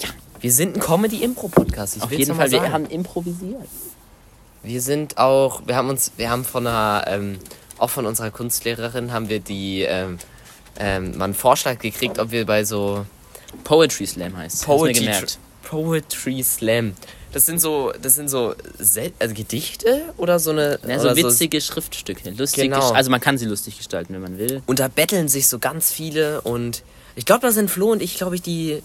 Ja. 0.00 0.10
Wir 0.40 0.52
sind 0.52 0.76
ein 0.76 0.80
Comedy-Impro-Podcast. 0.80 2.02
Auf 2.02 2.12
jeden 2.12 2.34
Fall, 2.34 2.50
wir 2.50 2.58
sagen. 2.60 2.72
haben 2.74 2.86
improvisiert. 2.86 3.66
Wir 4.62 4.82
sind 4.82 5.16
auch, 5.16 5.62
wir 5.66 5.76
haben 5.76 5.88
uns, 5.88 6.12
wir 6.18 6.28
haben 6.28 6.44
von 6.44 6.66
einer, 6.66 7.04
ähm, 7.06 7.38
auch 7.78 7.88
von 7.88 8.04
unserer 8.04 8.30
Kunstlehrerin 8.30 9.12
haben 9.12 9.30
wir 9.30 9.40
die, 9.40 9.80
ähm, 9.82 10.18
ähm, 10.78 11.16
mal 11.16 11.24
einen 11.24 11.34
Vorschlag 11.34 11.78
gekriegt, 11.78 12.18
ob 12.18 12.30
wir 12.30 12.44
bei 12.44 12.64
so 12.64 13.06
Poetry 13.64 14.06
Slam 14.06 14.36
heißt. 14.36 14.66
Poetry. 14.66 15.10
Poetry 15.62 16.42
Slam. 16.42 16.92
Das 17.32 17.44
sind 17.46 17.60
so, 17.60 17.92
das 18.00 18.14
sind 18.14 18.28
so 18.30 18.54
Sel 18.78 19.12
also 19.18 19.34
Gedichte 19.34 20.02
oder 20.16 20.38
so 20.38 20.50
eine. 20.50 20.78
Ja, 20.86 20.98
so 20.98 21.14
witzige 21.14 21.60
Schriftstücke. 21.60 22.30
Lustig 22.30 22.64
Genau. 22.64 22.90
Also 22.92 23.10
man 23.10 23.20
kann 23.20 23.36
sie 23.38 23.44
lustig 23.46 23.76
gestalten, 23.76 24.14
wenn 24.14 24.22
man 24.22 24.38
will. 24.38 24.62
Und 24.66 24.78
da 24.78 24.88
betteln 24.88 25.28
sich 25.28 25.46
so 25.48 25.58
ganz 25.58 25.92
viele 25.92 26.40
und 26.40 26.82
ich 27.16 27.26
glaube, 27.26 27.42
da 27.42 27.52
sind 27.52 27.70
Flo 27.70 27.92
und 27.92 28.00
ich, 28.02 28.16
glaube 28.16 28.36
ich, 28.36 28.42
die, 28.42 28.82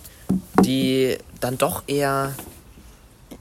die 0.64 1.18
dann 1.40 1.58
doch 1.58 1.84
eher 1.88 2.34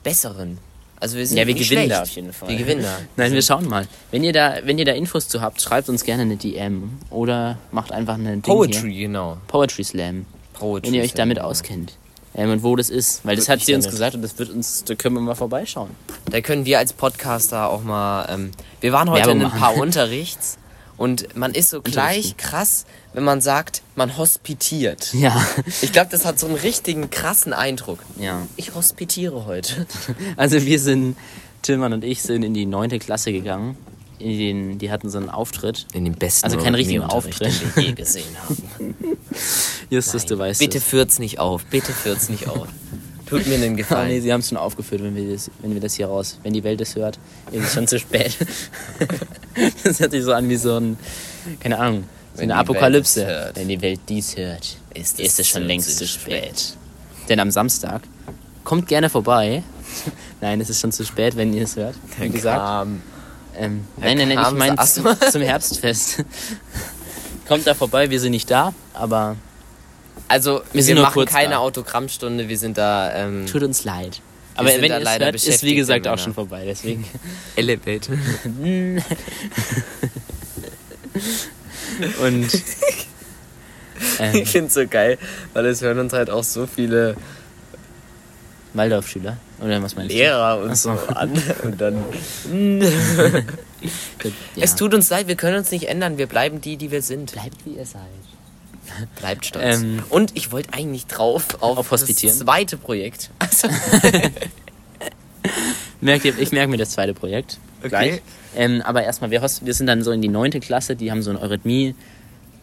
besseren. 0.02 0.58
Also 1.00 1.16
wir 1.16 1.26
sind 1.26 1.36
Ja, 1.36 1.46
wir 1.46 1.54
gewinnen 1.54 1.66
schlecht. 1.66 1.90
da 1.90 2.02
auf 2.02 2.10
jeden 2.10 2.32
Fall. 2.32 2.48
Wir 2.48 2.56
gewinnen 2.56 2.82
da. 2.82 2.98
Nein, 3.16 3.32
wir 3.32 3.42
schauen 3.42 3.66
mal. 3.68 3.88
Wenn 4.12 4.22
ihr 4.22 4.32
da, 4.32 4.58
wenn 4.64 4.78
ihr 4.78 4.84
da 4.84 4.92
Infos 4.92 5.26
zu 5.28 5.40
habt, 5.40 5.60
schreibt 5.60 5.88
uns 5.88 6.04
gerne 6.04 6.22
eine 6.22 6.36
DM 6.36 6.90
oder 7.10 7.58
macht 7.72 7.90
einfach 7.90 8.14
eine 8.14 8.32
Ding 8.34 8.42
Poetry, 8.42 8.92
Hier. 8.92 9.06
genau. 9.08 9.38
Poetry 9.48 9.82
Slam. 9.82 10.26
Poetry 10.52 10.86
Wenn 10.88 10.94
ihr 10.94 11.02
euch 11.02 11.10
Slam, 11.10 11.28
damit 11.28 11.38
genau. 11.38 11.48
auskennt. 11.48 11.94
Ähm, 12.35 12.51
und 12.51 12.62
wo 12.62 12.77
das 12.77 12.88
ist. 12.90 13.25
Weil 13.25 13.37
das 13.37 13.49
hat 13.49 13.61
sie 13.61 13.75
uns 13.75 13.88
gesagt 13.88 14.14
und 14.14 14.23
das 14.23 14.38
wird 14.38 14.51
uns, 14.51 14.85
da 14.85 14.95
können 14.95 15.16
wir 15.16 15.21
mal 15.21 15.35
vorbeischauen. 15.35 15.90
Da 16.31 16.40
können 16.40 16.64
wir 16.64 16.79
als 16.79 16.92
Podcaster 16.92 17.68
auch 17.68 17.83
mal. 17.83 18.27
Ähm, 18.31 18.53
wir 18.81 18.92
waren 18.92 19.11
heute 19.11 19.31
in 19.31 19.42
ein 19.42 19.51
paar 19.51 19.77
Unterrichts 19.77 20.57
und 20.97 21.37
man 21.37 21.53
ist 21.53 21.71
so 21.71 21.83
gleich 21.83 22.37
krass, 22.37 22.85
wenn 23.12 23.25
man 23.25 23.40
sagt, 23.40 23.83
man 23.97 24.16
hospitiert. 24.16 25.12
Ja. 25.14 25.45
Ich 25.83 25.92
glaube, 25.92 26.11
das 26.11 26.25
hat 26.25 26.38
so 26.38 26.47
einen 26.47 26.57
richtigen 26.57 27.11
krassen 27.11 27.53
Eindruck. 27.53 27.99
ja. 28.18 28.47
Ich 28.57 28.75
hospitiere 28.75 29.45
heute. 29.47 29.87
Also 30.37 30.64
wir 30.64 30.79
sind, 30.79 31.16
Tillmann 31.62 31.92
und 31.92 32.05
ich 32.05 32.23
sind 32.23 32.42
in 32.42 32.55
die 32.55 32.66
neunte 32.66 32.99
Klasse 32.99 33.33
gegangen. 33.33 33.77
In 34.22 34.38
den, 34.38 34.78
die 34.78 34.90
hatten 34.90 35.11
so 35.11 35.18
einen 35.18 35.30
Auftritt. 35.30 35.87
In 35.92 36.04
den 36.04 36.14
besten 36.14 36.44
Also 36.44 36.58
keinen 36.58 36.74
richtigen 36.76 37.02
Auftritt. 37.02 37.52
den 37.61 37.76
wir 37.76 37.82
je 37.82 37.92
gesehen 37.92 38.37
haben. 38.42 38.94
Justus, 39.90 40.24
du 40.26 40.38
weißt 40.38 40.61
Bitte 40.61 40.78
es. 40.78 40.85
führt's 40.85 41.18
nicht 41.18 41.38
auf. 41.38 41.64
Bitte 41.66 41.92
führt's 41.92 42.28
nicht 42.28 42.46
auf. 42.48 42.68
Tut 43.26 43.46
mir 43.46 43.54
einen 43.54 43.64
Oh 43.64 43.68
nee, 43.70 43.76
Gefallen. 43.76 44.22
sie 44.22 44.32
haben 44.32 44.40
es 44.40 44.48
schon 44.48 44.58
aufgeführt, 44.58 45.02
wenn 45.02 45.16
wir, 45.16 45.32
das, 45.32 45.50
wenn 45.61 45.74
wir 45.74 45.80
das 45.80 45.94
hier 45.94 46.06
raus, 46.06 46.38
wenn 46.42 46.52
die 46.52 46.62
Welt 46.62 46.80
es 46.80 46.94
hört, 46.94 47.18
ist 47.50 47.64
es 47.64 47.72
schon 47.74 47.88
zu 47.88 47.98
spät. 47.98 48.37
das 49.85 50.00
hört 50.00 50.11
sich 50.12 50.22
so 50.22 50.32
an 50.32 50.48
wie 50.48 50.56
so 50.56 50.76
ein, 50.78 50.96
keine 51.61 51.78
Ahnung, 51.78 52.04
so 52.35 52.40
Wenn 52.42 52.50
eine 52.50 52.61
Apokalypse. 52.61 53.26
hört. 53.26 53.56
Wenn 53.56 53.68
die 53.68 53.80
Welt 53.80 54.00
dies 54.08 54.37
hört, 54.37 54.76
ist, 54.94 55.18
es 55.20 55.38
es 55.38 55.48
schon 55.48 55.62
längst 55.64 55.96
zu 55.96 56.06
spät. 56.06 56.58
spät. 56.61 56.76
Denn 57.28 57.40
am 57.40 57.50
Samstag 57.50 58.02
kommt 58.64 58.87
gerne 58.88 59.08
vorbei. 59.11 59.62
Nein, 60.40 60.61
es 60.61 60.70
ist 60.70 60.80
schon 60.80 60.92
zu 60.92 61.04
spät, 61.04 61.37
wenn 61.37 61.52
ihr 61.52 61.64
es 61.64 61.76
hört. 61.76 61.94
Wie 62.18 62.28
gesagt. 62.28 62.58
Kram. 62.58 63.02
Ähm, 63.56 63.84
nein, 63.96 64.16
nein, 64.18 64.28
nein, 64.28 64.46
ich 64.46 64.58
meine 64.58 64.76
zum, 64.86 65.06
zum 65.30 65.42
Herbstfest. 65.42 66.24
Kommt 67.48 67.66
da 67.66 67.74
vorbei, 67.74 68.08
wir 68.10 68.20
sind 68.20 68.30
nicht 68.30 68.50
da, 68.50 68.72
aber 68.94 69.36
Also, 70.28 70.62
wir, 70.72 70.94
nur 70.94 71.04
machen 71.04 71.24
keine 71.26 71.50
da. 71.50 71.58
Autogrammstunde, 71.58 72.48
wir 72.48 72.58
sind 72.58 72.78
da 72.78 73.12
ähm, 73.14 73.46
tut 73.46 73.62
uns 73.62 73.84
leid. 73.84 74.20
Aber 74.54 74.68
wenn 74.68 74.84
ihr 74.84 75.00
leider 75.00 75.26
hört, 75.26 75.34
ist 75.34 75.62
wie 75.62 75.74
gesagt 75.74 76.06
auch 76.06 76.18
schon 76.18 76.34
vorbei, 76.34 76.64
deswegen. 76.66 77.06
Elevator. 77.56 78.16
Und 82.22 82.48
ähm, 84.18 84.34
Ich 84.34 84.50
find's 84.50 84.74
so 84.74 84.86
geil, 84.86 85.18
weil 85.52 85.66
es 85.66 85.80
hören 85.82 85.98
uns 85.98 86.12
halt 86.12 86.30
auch 86.30 86.44
so 86.44 86.66
viele 86.66 87.16
Waldorfschüler. 88.74 89.36
Oder 89.62 89.83
was 89.83 89.94
meinst 89.96 90.12
Lehrer 90.12 90.59
und 90.59 90.70
Ach 90.70 90.77
so. 90.77 90.96
so 90.96 91.14
an. 91.14 91.31
Und 91.62 91.81
dann. 91.81 92.05
du? 92.51 92.81
Ja. 92.85 93.42
Es 94.64 94.77
tut 94.77 94.94
uns 94.94 95.11
leid, 95.11 95.27
wir 95.27 95.35
können 95.35 95.57
uns 95.57 95.72
nicht 95.72 95.88
ändern, 95.88 96.16
wir 96.16 96.29
bleiben 96.29 96.61
die, 96.61 96.77
die 96.77 96.90
wir 96.92 97.03
sind. 97.03 97.33
Bleibt 97.33 97.64
wie 97.64 97.70
ihr 97.70 97.87
seid. 97.87 98.03
Bleibt 99.16 99.46
stolz. 99.46 99.81
Ähm, 99.81 100.03
und 100.09 100.37
ich 100.37 100.53
wollte 100.53 100.72
eigentlich 100.75 101.07
drauf 101.07 101.61
auf, 101.61 101.79
Auf 101.79 101.90
Hospitieren? 101.90 102.38
das 102.38 102.44
zweite 102.46 102.77
Projekt. 102.77 103.31
Also, 103.40 103.68
Merkt 106.01 106.25
ihr, 106.25 106.38
ich 106.38 106.53
merke 106.53 106.70
mir 106.70 106.77
das 106.77 106.90
zweite 106.90 107.14
Projekt. 107.14 107.59
Okay. 107.81 107.88
Gleich. 107.88 108.22
Ähm, 108.55 108.83
aber 108.83 109.03
erstmal, 109.03 109.31
wir, 109.31 109.40
wir 109.42 109.75
sind 109.75 109.87
dann 109.87 110.03
so 110.03 110.11
in 110.12 110.20
die 110.22 110.29
neunte 110.29 110.61
Klasse, 110.61 110.94
die 110.96 111.11
haben 111.11 111.22
so 111.22 111.31
ein 111.31 111.37
Eurythmie. 111.37 111.94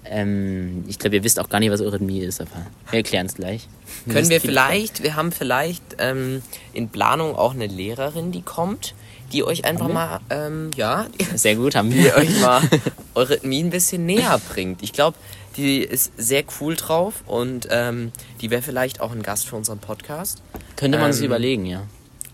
Ähm, 0.06 0.84
ich 0.88 0.98
glaube, 1.00 1.18
ihr 1.18 1.24
wisst 1.24 1.40
auch 1.40 1.50
gar 1.50 1.60
nicht, 1.60 1.72
was 1.72 1.82
Eurythmie 1.82 2.20
ist, 2.22 2.42
aber 2.42 2.66
wir 2.90 2.98
erklären 2.98 3.26
es 3.26 3.36
gleich. 3.36 3.68
können 4.10 4.30
wir 4.30 4.42
viel 4.42 4.52
vielleicht, 4.52 5.04
wir 5.04 5.16
haben 5.16 5.32
vielleicht 5.32 5.84
ähm, 6.00 6.42
in 6.74 6.90
Planung 6.90 7.36
auch 7.36 7.54
eine 7.54 7.68
Lehrerin, 7.68 8.32
die 8.32 8.42
kommt, 8.42 8.96
die 9.32 9.44
euch 9.44 9.66
einfach 9.66 9.88
mal, 9.88 10.20
ähm, 10.30 10.72
ja. 10.76 11.08
Sehr 11.36 11.56
gut, 11.56 11.76
haben 11.76 11.92
die 11.92 12.04
wir. 12.04 12.16
euch 12.16 12.40
mal 12.42 12.62
Eurythmie 13.16 13.64
ein 13.64 13.70
bisschen 13.70 14.06
näher 14.06 14.40
bringt. 14.52 14.82
Ich 14.82 14.94
glaube, 14.94 15.18
die 15.58 15.80
ist 15.80 16.14
sehr 16.16 16.44
cool 16.60 16.76
drauf 16.76 17.24
und 17.26 17.68
ähm, 17.70 18.12
die 18.40 18.50
wäre 18.50 18.62
vielleicht 18.62 19.02
auch 19.02 19.12
ein 19.12 19.24
Gast 19.24 19.48
für 19.48 19.56
unseren 19.56 19.80
Podcast. 19.80 20.42
Könnte 20.76 20.98
man 20.98 21.12
sich 21.12 21.22
Ähm, 21.24 21.28
überlegen, 21.28 21.66
ja. 21.66 21.84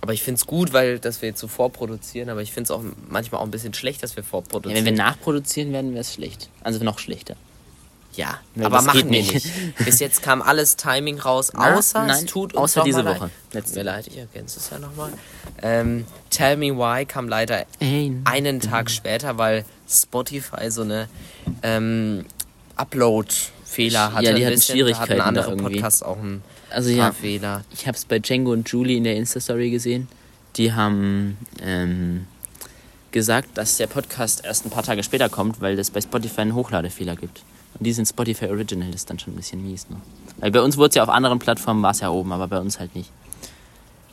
Aber 0.02 0.14
ich 0.14 0.22
finde 0.22 0.38
es 0.38 0.46
gut, 0.46 0.74
weil 0.74 1.00
dass 1.00 1.24
wir 1.24 1.30
jetzt 1.30 1.40
so 1.40 1.48
vorproduzieren, 1.48 2.30
aber 2.30 2.44
ich 2.44 2.52
finde 2.52 2.66
es 2.66 2.72
auch 2.72 2.84
manchmal 3.10 3.42
auch 3.42 3.46
ein 3.46 3.52
bisschen 3.52 3.74
schlecht, 3.74 4.04
dass 4.04 4.16
wir 4.16 4.24
ja. 4.24 4.30
vorproduzieren. 4.30 4.86
Wenn 4.86 4.94
wir 4.94 5.04
nachproduzieren, 5.04 5.74
werden 5.74 5.94
wir 5.94 6.02
es 6.02 6.14
schlecht. 6.14 6.50
Also 6.62 6.84
noch 6.84 7.00
schlechter. 7.00 7.36
Ja, 8.16 8.40
Nee, 8.56 8.64
aber 8.66 8.82
machen 8.82 9.00
wir 9.00 9.06
nicht. 9.06 9.46
Bis 9.84 10.00
jetzt 10.00 10.22
kam 10.22 10.42
alles 10.42 10.78
Timing 10.78 11.20
raus, 11.20 11.52
Na, 11.54 11.76
außer 11.76 12.06
nein, 12.06 12.24
es 12.24 12.32
tut 12.32 12.54
uns 12.54 12.64
außer 12.78 12.84
diese 12.84 13.02
leid. 13.02 13.20
Woche. 13.20 13.30
Tut 13.46 13.54
Letzte 13.54 13.80
mir 13.80 13.84
leid, 13.84 14.08
ich 14.08 14.18
ergänze 14.18 14.60
es 14.60 14.70
ja 14.70 14.80
nochmal. 14.80 15.12
Ähm, 15.62 16.06
Tell 16.30 16.56
Me 16.58 16.68
Why 16.78 17.06
kam 17.06 17.28
leider 17.28 17.66
Ey. 17.80 18.14
einen 18.24 18.60
Tag 18.62 18.90
später, 18.90 19.38
weil 19.38 19.66
Spotify 19.90 20.70
so 20.72 20.84
eine 20.84 21.10
ähm, 21.62 22.26
Upload-Fehler 22.78 24.14
hatte. 24.14 24.26
Ja, 24.26 24.34
die 24.34 24.46
hatten 24.46 24.56
bisschen. 24.56 24.76
Schwierigkeiten 24.76 25.12
hatten 25.12 25.22
andere 25.22 25.50
irgendwie. 25.52 25.74
Podcasts 25.76 26.04
auch 26.04 26.18
ein 26.18 26.42
Also 26.70 26.90
ja, 26.90 27.12
Fehler. 27.12 27.64
ich 27.72 27.88
habe 27.88 27.98
es 27.98 28.06
bei 28.06 28.20
Django 28.20 28.52
und 28.52 28.70
Julie 28.70 28.98
in 28.98 29.04
der 29.04 29.16
Insta-Story 29.16 29.70
gesehen. 29.72 30.08
Die 30.56 30.72
haben 30.74 31.38
ähm, 31.62 32.28
gesagt, 33.12 33.58
dass 33.58 33.78
der 33.78 33.88
Podcast 33.88 34.46
erst 34.46 34.66
ein 34.66 34.70
paar 34.70 34.84
Tage 34.84 35.04
später 35.04 35.28
kommt, 35.30 35.60
weil 35.62 35.78
es 35.78 35.92
bei 35.92 36.02
Spotify 36.02 36.42
einen 36.42 36.56
Hochladefehler 36.56 37.16
gibt. 37.16 37.44
Und 37.78 37.86
die 37.86 37.94
sind 37.94 38.06
Spotify 38.06 38.48
Original, 38.48 38.88
das 38.92 39.02
ist 39.02 39.10
dann 39.10 39.20
schon 39.20 39.34
ein 39.34 39.36
bisschen 39.38 39.62
mies. 39.64 39.90
Ne? 39.90 39.98
Weil 40.38 40.52
bei 40.52 40.62
uns 40.62 40.78
wurde 40.78 40.90
es 40.90 40.96
ja 40.96 41.04
auf 41.04 41.10
anderen 41.10 41.40
Plattformen, 41.40 41.82
war 41.84 41.92
es 41.92 42.00
ja 42.00 42.10
oben, 42.10 42.32
aber 42.32 42.48
bei 42.48 42.60
uns 42.60 42.80
halt 42.80 42.96
nicht. 42.96 43.12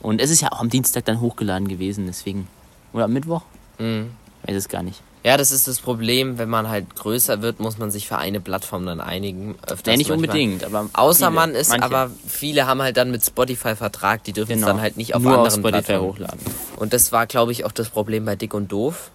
Und 0.00 0.20
es 0.20 0.30
ist 0.30 0.40
ja 0.40 0.50
auch 0.50 0.60
am 0.60 0.68
Dienstag 0.68 1.04
dann 1.04 1.20
hochgeladen 1.20 1.68
gewesen, 1.68 2.06
deswegen. 2.06 2.48
Oder 2.92 3.04
am 3.04 3.12
Mittwoch? 3.12 3.42
Mhm. 3.78 4.10
Weiß 4.44 4.56
es 4.56 4.68
gar 4.68 4.82
nicht. 4.82 5.00
Ja, 5.24 5.36
das 5.36 5.52
ist 5.52 5.68
das 5.68 5.78
Problem, 5.78 6.36
wenn 6.38 6.48
man 6.48 6.68
halt 6.68 6.96
größer 6.96 7.42
wird, 7.42 7.60
muss 7.60 7.78
man 7.78 7.92
sich 7.92 8.08
für 8.08 8.18
eine 8.18 8.40
Plattform 8.40 8.84
dann 8.84 9.00
einigen. 9.00 9.54
Öfters 9.62 9.82
Nee, 9.86 9.96
nicht 9.98 10.10
manchmal. 10.10 10.30
unbedingt, 10.30 10.64
aber. 10.64 10.88
Außer 10.94 11.26
viele, 11.26 11.30
man 11.30 11.50
ist, 11.54 11.68
manche. 11.68 11.84
aber 11.84 12.10
viele 12.26 12.66
haben 12.66 12.82
halt 12.82 12.96
dann 12.96 13.12
mit 13.12 13.24
Spotify 13.24 13.76
Vertrag, 13.76 14.24
die 14.24 14.32
dürfen 14.32 14.50
es 14.52 14.56
genau, 14.56 14.66
dann 14.66 14.80
halt 14.80 14.96
nicht 14.96 15.14
auf 15.14 15.22
nur 15.22 15.30
anderen 15.38 15.46
auf 15.46 15.54
Spotify 15.54 15.82
Plattformen. 15.84 16.08
hochladen. 16.14 16.40
Und 16.74 16.92
das 16.92 17.12
war, 17.12 17.26
glaube 17.28 17.52
ich, 17.52 17.64
auch 17.64 17.70
das 17.70 17.88
Problem 17.90 18.24
bei 18.24 18.34
Dick 18.34 18.52
und 18.54 18.72
Doof. 18.72 19.12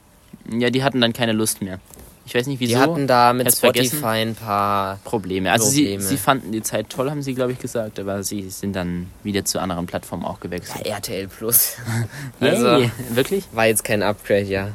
Ja, 0.50 0.70
die 0.70 0.82
hatten 0.86 1.02
dann 1.02 1.12
keine 1.12 1.34
Lust 1.34 1.62
mehr. 1.62 1.82
Ich 2.28 2.36
weiß 2.36 2.46
nicht 2.48 2.60
wieso. 2.60 2.74
Die 2.74 2.78
hatten 2.78 3.08
da 3.08 3.32
mit 3.32 3.48
Hab's 3.48 3.60
Spotify 3.60 4.22
ein 4.22 4.36
paar. 4.36 5.00
Probleme. 5.06 5.50
Also 5.50 5.68
Probleme. 5.68 6.02
Sie, 6.02 6.10
sie 6.10 6.18
fanden 6.18 6.52
die 6.52 6.62
Zeit 6.62 6.90
toll, 6.90 7.10
haben 7.10 7.22
sie, 7.22 7.34
glaube 7.34 7.54
ich, 7.54 7.60
gesagt, 7.60 8.02
aber 8.02 8.22
sie 8.22 8.50
sind 8.50 8.76
dann 8.76 9.08
wieder 9.24 9.46
zu 9.46 9.60
anderen 9.60 9.86
Plattformen 9.86 10.26
auch 10.26 10.42
gewechselt. 10.42 10.86
RTL 10.86 11.30
Plus. 11.30 11.78
Also, 12.42 12.90
Wirklich? 13.12 13.46
war 13.54 13.66
jetzt 13.66 13.84
kein 13.86 14.04
Upgrade, 14.04 14.44
ja. 14.44 14.72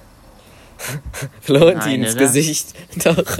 Florentins? 1.42 2.16
Gesicht. 2.16 2.68
Doch. 3.04 3.38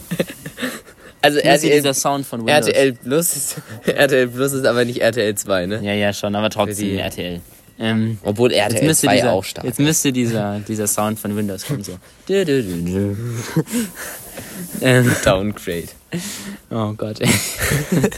Also 1.22 1.38
RTL, 1.38 1.76
dieser 1.76 1.94
Sound 1.94 2.26
von 2.26 2.40
Windows. 2.40 2.66
RTL 2.68 2.92
Plus 2.92 3.34
ist, 3.34 3.62
RTL 3.86 4.28
Plus 4.28 4.52
ist 4.52 4.66
aber 4.66 4.84
nicht 4.84 5.00
RTL 5.00 5.34
2, 5.34 5.66
ne? 5.66 5.80
Ja, 5.82 5.94
ja, 5.94 6.12
schon, 6.12 6.34
aber 6.34 6.50
trotzdem 6.50 6.98
RTL. 6.98 7.40
Ähm, 7.78 8.18
Obwohl 8.22 8.52
jetzt 8.52 8.74
RTL 8.74 8.86
müsste, 8.86 9.06
2 9.06 9.16
dieser, 9.16 9.32
auch 9.32 9.44
stark 9.44 9.64
jetzt 9.64 9.80
müsste 9.80 10.12
dieser, 10.12 10.60
dieser 10.60 10.86
Sound 10.86 11.18
von 11.18 11.34
Windows 11.36 11.64
kommen, 11.66 11.82
so. 11.82 11.98
Ähm, 14.80 15.14
Downgrade. 15.24 15.88
oh 16.70 16.92
Gott, 16.94 17.20
ey. 17.20 17.28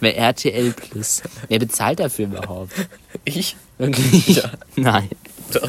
Bei 0.00 0.12
RTL 0.12 0.72
Plus. 0.72 1.22
Wer 1.48 1.58
bezahlt 1.58 2.00
dafür 2.00 2.26
überhaupt? 2.26 2.72
Ich? 3.24 3.56
Wirklich? 3.78 4.28
Ja. 4.28 4.50
Nein. 4.76 5.08
Doch. 5.52 5.68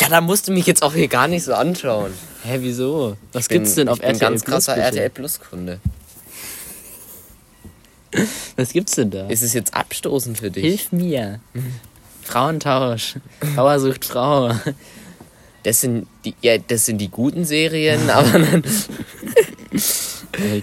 Ja, 0.00 0.08
da 0.10 0.20
musst 0.20 0.48
du 0.48 0.52
mich 0.52 0.66
jetzt 0.66 0.82
auch 0.82 0.92
hier 0.94 1.08
gar 1.08 1.26
nicht 1.28 1.44
so 1.44 1.54
anschauen. 1.54 2.12
Hä, 2.44 2.58
wieso? 2.60 3.16
Was 3.32 3.44
Ich 3.44 3.48
bin- 3.48 3.58
gibt's 3.62 3.74
denn 3.76 3.88
auf 3.88 3.96
ich 3.98 4.02
bin 4.02 4.10
RTL 4.10 4.28
ganz 4.30 4.42
Plus? 4.44 4.54
krasser 4.66 4.74
bitte? 4.74 4.86
RTL 4.86 5.10
Plus 5.10 5.40
Kunde. 5.40 5.80
Was 8.56 8.72
gibt's 8.72 8.94
denn 8.94 9.10
da? 9.10 9.28
Ist 9.28 9.42
es 9.42 9.52
jetzt 9.52 9.74
abstoßend 9.74 10.38
für 10.38 10.50
dich? 10.50 10.64
Hilf 10.64 10.92
mir. 10.92 11.40
Frauentausch. 12.22 13.16
Bauer 13.54 13.78
sucht 13.78 14.04
Frau. 14.04 14.52
Das 15.62 15.80
sind 15.80 16.06
die, 16.24 16.34
ja, 16.42 16.58
das 16.58 16.86
sind 16.86 16.98
die 16.98 17.08
guten 17.08 17.44
Serien, 17.44 18.08
aber 18.10 18.38
dann, 18.38 18.62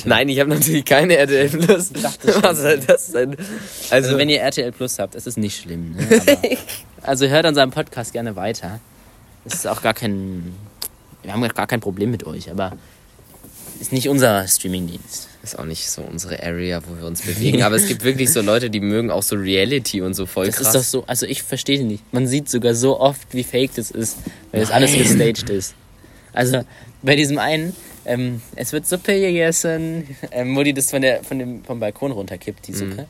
nein, 0.06 0.30
ich 0.30 0.40
habe 0.40 0.50
natürlich 0.50 0.86
keine 0.86 1.18
RTL 1.18 1.50
Plus. 1.50 1.92
Was 2.42 2.58
soll 2.62 2.80
das 2.80 3.12
denn? 3.12 3.36
Also, 3.90 4.08
Also 4.10 4.18
wenn 4.18 4.30
ihr 4.30 4.40
RTL 4.40 4.72
Plus 4.72 5.00
habt, 5.00 5.16
ist 5.16 5.28
es 5.28 5.36
nicht 5.38 5.62
schlimm. 5.62 5.96
Ne? 5.96 6.08
Aber, 6.22 6.38
also 7.02 7.28
hört 7.28 7.46
an 7.46 7.54
seinem 7.54 7.72
Podcast 7.72 8.14
gerne 8.14 8.38
weiter. 8.38 8.80
Es 9.44 9.56
ist 9.56 9.68
auch 9.68 9.82
gar 9.82 9.94
kein. 9.94 10.54
Wir 11.22 11.34
haben 11.34 11.46
gar 11.50 11.68
kein 11.68 11.82
Problem 11.82 12.12
mit 12.12 12.26
euch, 12.26 12.50
aber 12.50 12.74
ist 13.84 13.92
nicht 13.92 14.08
unser 14.08 14.48
Streamingdienst. 14.48 15.28
ist 15.44 15.60
auch 15.60 15.66
nicht 15.66 15.90
so 15.90 16.02
unsere 16.04 16.42
Area, 16.42 16.82
wo 16.88 16.96
wir 17.02 17.06
uns 17.06 17.22
bewegen. 17.22 17.64
Aber 17.64 17.76
es 17.76 17.86
gibt 17.86 18.06
wirklich 18.06 18.32
so 18.32 18.40
Leute, 18.42 18.70
die 18.70 18.80
mögen 18.80 19.12
auch 19.12 19.24
so 19.24 19.36
Reality 19.36 20.02
und 20.02 20.14
so 20.14 20.26
voll 20.26 20.46
Das 20.46 20.56
krass. 20.56 20.68
ist 20.68 20.74
doch 20.76 20.84
so, 20.84 21.04
also 21.06 21.26
ich 21.26 21.44
verstehe 21.44 21.84
nicht. 21.84 22.02
Man 22.14 22.26
sieht 22.26 22.50
sogar 22.50 22.76
so 22.76 22.98
oft, 23.02 23.34
wie 23.34 23.44
fake 23.44 23.76
das 23.76 23.92
ist, 23.92 24.20
weil 24.54 24.62
das 24.62 24.72
alles 24.72 24.94
gestaged 24.94 25.50
ist. 25.50 25.76
Also 26.32 26.64
bei 27.02 27.18
diesem 27.18 27.38
einen, 27.40 27.76
ähm, 28.06 28.42
es 28.56 28.72
wird 28.72 28.88
Suppe 28.88 29.20
gegessen, 29.20 30.16
ähm, 30.32 30.56
wo 30.56 30.64
die 30.64 30.74
das 30.74 30.90
von 30.90 31.02
der, 31.02 31.22
von 31.22 31.38
dem, 31.38 31.64
vom 31.66 31.82
Balkon 31.82 32.14
runterkippt, 32.14 32.66
die 32.68 32.74
Suppe. 32.74 33.08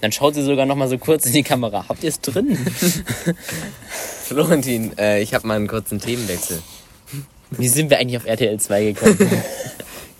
Dann 0.00 0.12
schaut 0.12 0.34
sie 0.36 0.44
sogar 0.44 0.66
noch 0.66 0.76
mal 0.76 0.88
so 0.88 0.98
kurz 0.98 1.26
in 1.26 1.32
die 1.32 1.42
Kamera. 1.42 1.86
Habt 1.88 2.04
ihr 2.04 2.10
es 2.10 2.20
drin? 2.20 2.56
Florentin, 4.24 4.96
äh, 4.98 5.20
ich 5.20 5.34
habe 5.34 5.46
mal 5.48 5.56
einen 5.56 5.66
kurzen 5.68 6.00
Themenwechsel. 6.00 6.60
Wie 7.50 7.68
sind 7.68 7.90
wir 7.90 7.98
eigentlich 7.98 8.16
auf 8.16 8.24
RTL 8.26 8.58
2 8.58 8.84
gekommen? 8.92 9.18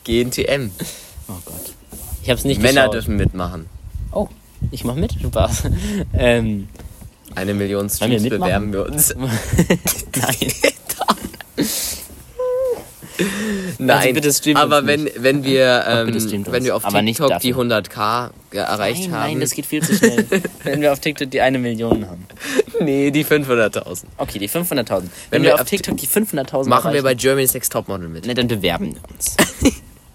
GNTM. 0.05 0.71
oh 1.29 1.33
Gott. 1.45 1.73
Ich 2.23 2.31
hab's 2.31 2.45
nicht 2.45 2.61
Männer 2.61 2.83
geschaut. 2.83 2.95
dürfen 2.95 3.17
mitmachen. 3.17 3.67
Oh, 4.13 4.29
ich 4.71 4.85
mach 4.85 4.95
mit. 4.95 5.15
Spaß. 5.21 5.65
Ähm, 6.17 6.69
Eine 7.35 7.55
Million 7.55 7.87
wir 7.87 7.91
Streams 7.91 8.23
mitmachen? 8.23 8.41
bewerben 8.41 8.73
wir 8.73 8.87
uns. 8.87 9.15
nein. 10.17 10.53
Nein, 13.79 13.99
Also 13.99 14.13
bitte 14.15 14.33
streamt 14.33 14.57
uns 14.59 14.65
aber 14.73 14.87
wenn, 14.87 15.09
wenn 15.17 15.45
wir, 15.45 15.85
ähm, 15.87 16.15
wenn 16.47 16.65
wir 16.65 16.75
auf 16.75 16.85
Aber 16.85 17.01
TikTok 17.05 17.39
die 17.41 17.53
dafür. 17.53 17.65
100k 17.65 18.31
ge- 18.51 18.61
erreicht 18.61 19.03
Nein, 19.03 19.13
haben. 19.13 19.31
nein, 19.33 19.41
das 19.41 19.51
geht 19.53 19.67
viel 19.67 19.83
zu 19.83 19.95
schnell. 19.95 20.27
wenn 20.65 20.81
wir 20.81 20.93
auf 20.93 21.01
TikTok 21.01 21.31
die 21.31 21.41
eine 21.41 21.59
Million 21.59 22.09
haben. 22.09 22.27
nee, 22.81 23.11
die 23.11 23.25
500.000. 23.25 24.05
Okay, 24.17 24.39
die 24.39 24.49
500.000. 24.49 24.89
Wenn, 24.89 25.11
Wenn 25.31 25.43
wir 25.43 25.51
wir 25.51 25.55
auf 25.57 25.65
TikTok 25.65 25.97
die 25.99 26.09
500.000 26.09 26.69
Machen 26.69 26.93
wir 26.95 27.03
bei 27.03 27.15
Germany's 27.15 27.55
Next 27.55 27.71
Topmodel 27.73 28.09
mit. 28.09 28.27
ne, 28.27 28.35
dann 28.35 28.49
bewerben 28.49 28.95
wir 28.95 29.03
uns. 29.15 29.37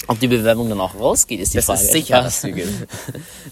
Ob 0.08 0.20
die 0.20 0.28
Bewerbung 0.28 0.70
dann 0.70 0.80
auch 0.80 0.96
rausgeht, 0.96 1.40
ist 1.42 1.54
die 1.54 1.58
Das 1.58 1.66
Frage. 1.66 1.82
ist 1.82 1.92
sicher, 1.92 2.22
dass 2.22 2.44
wir 2.44 2.66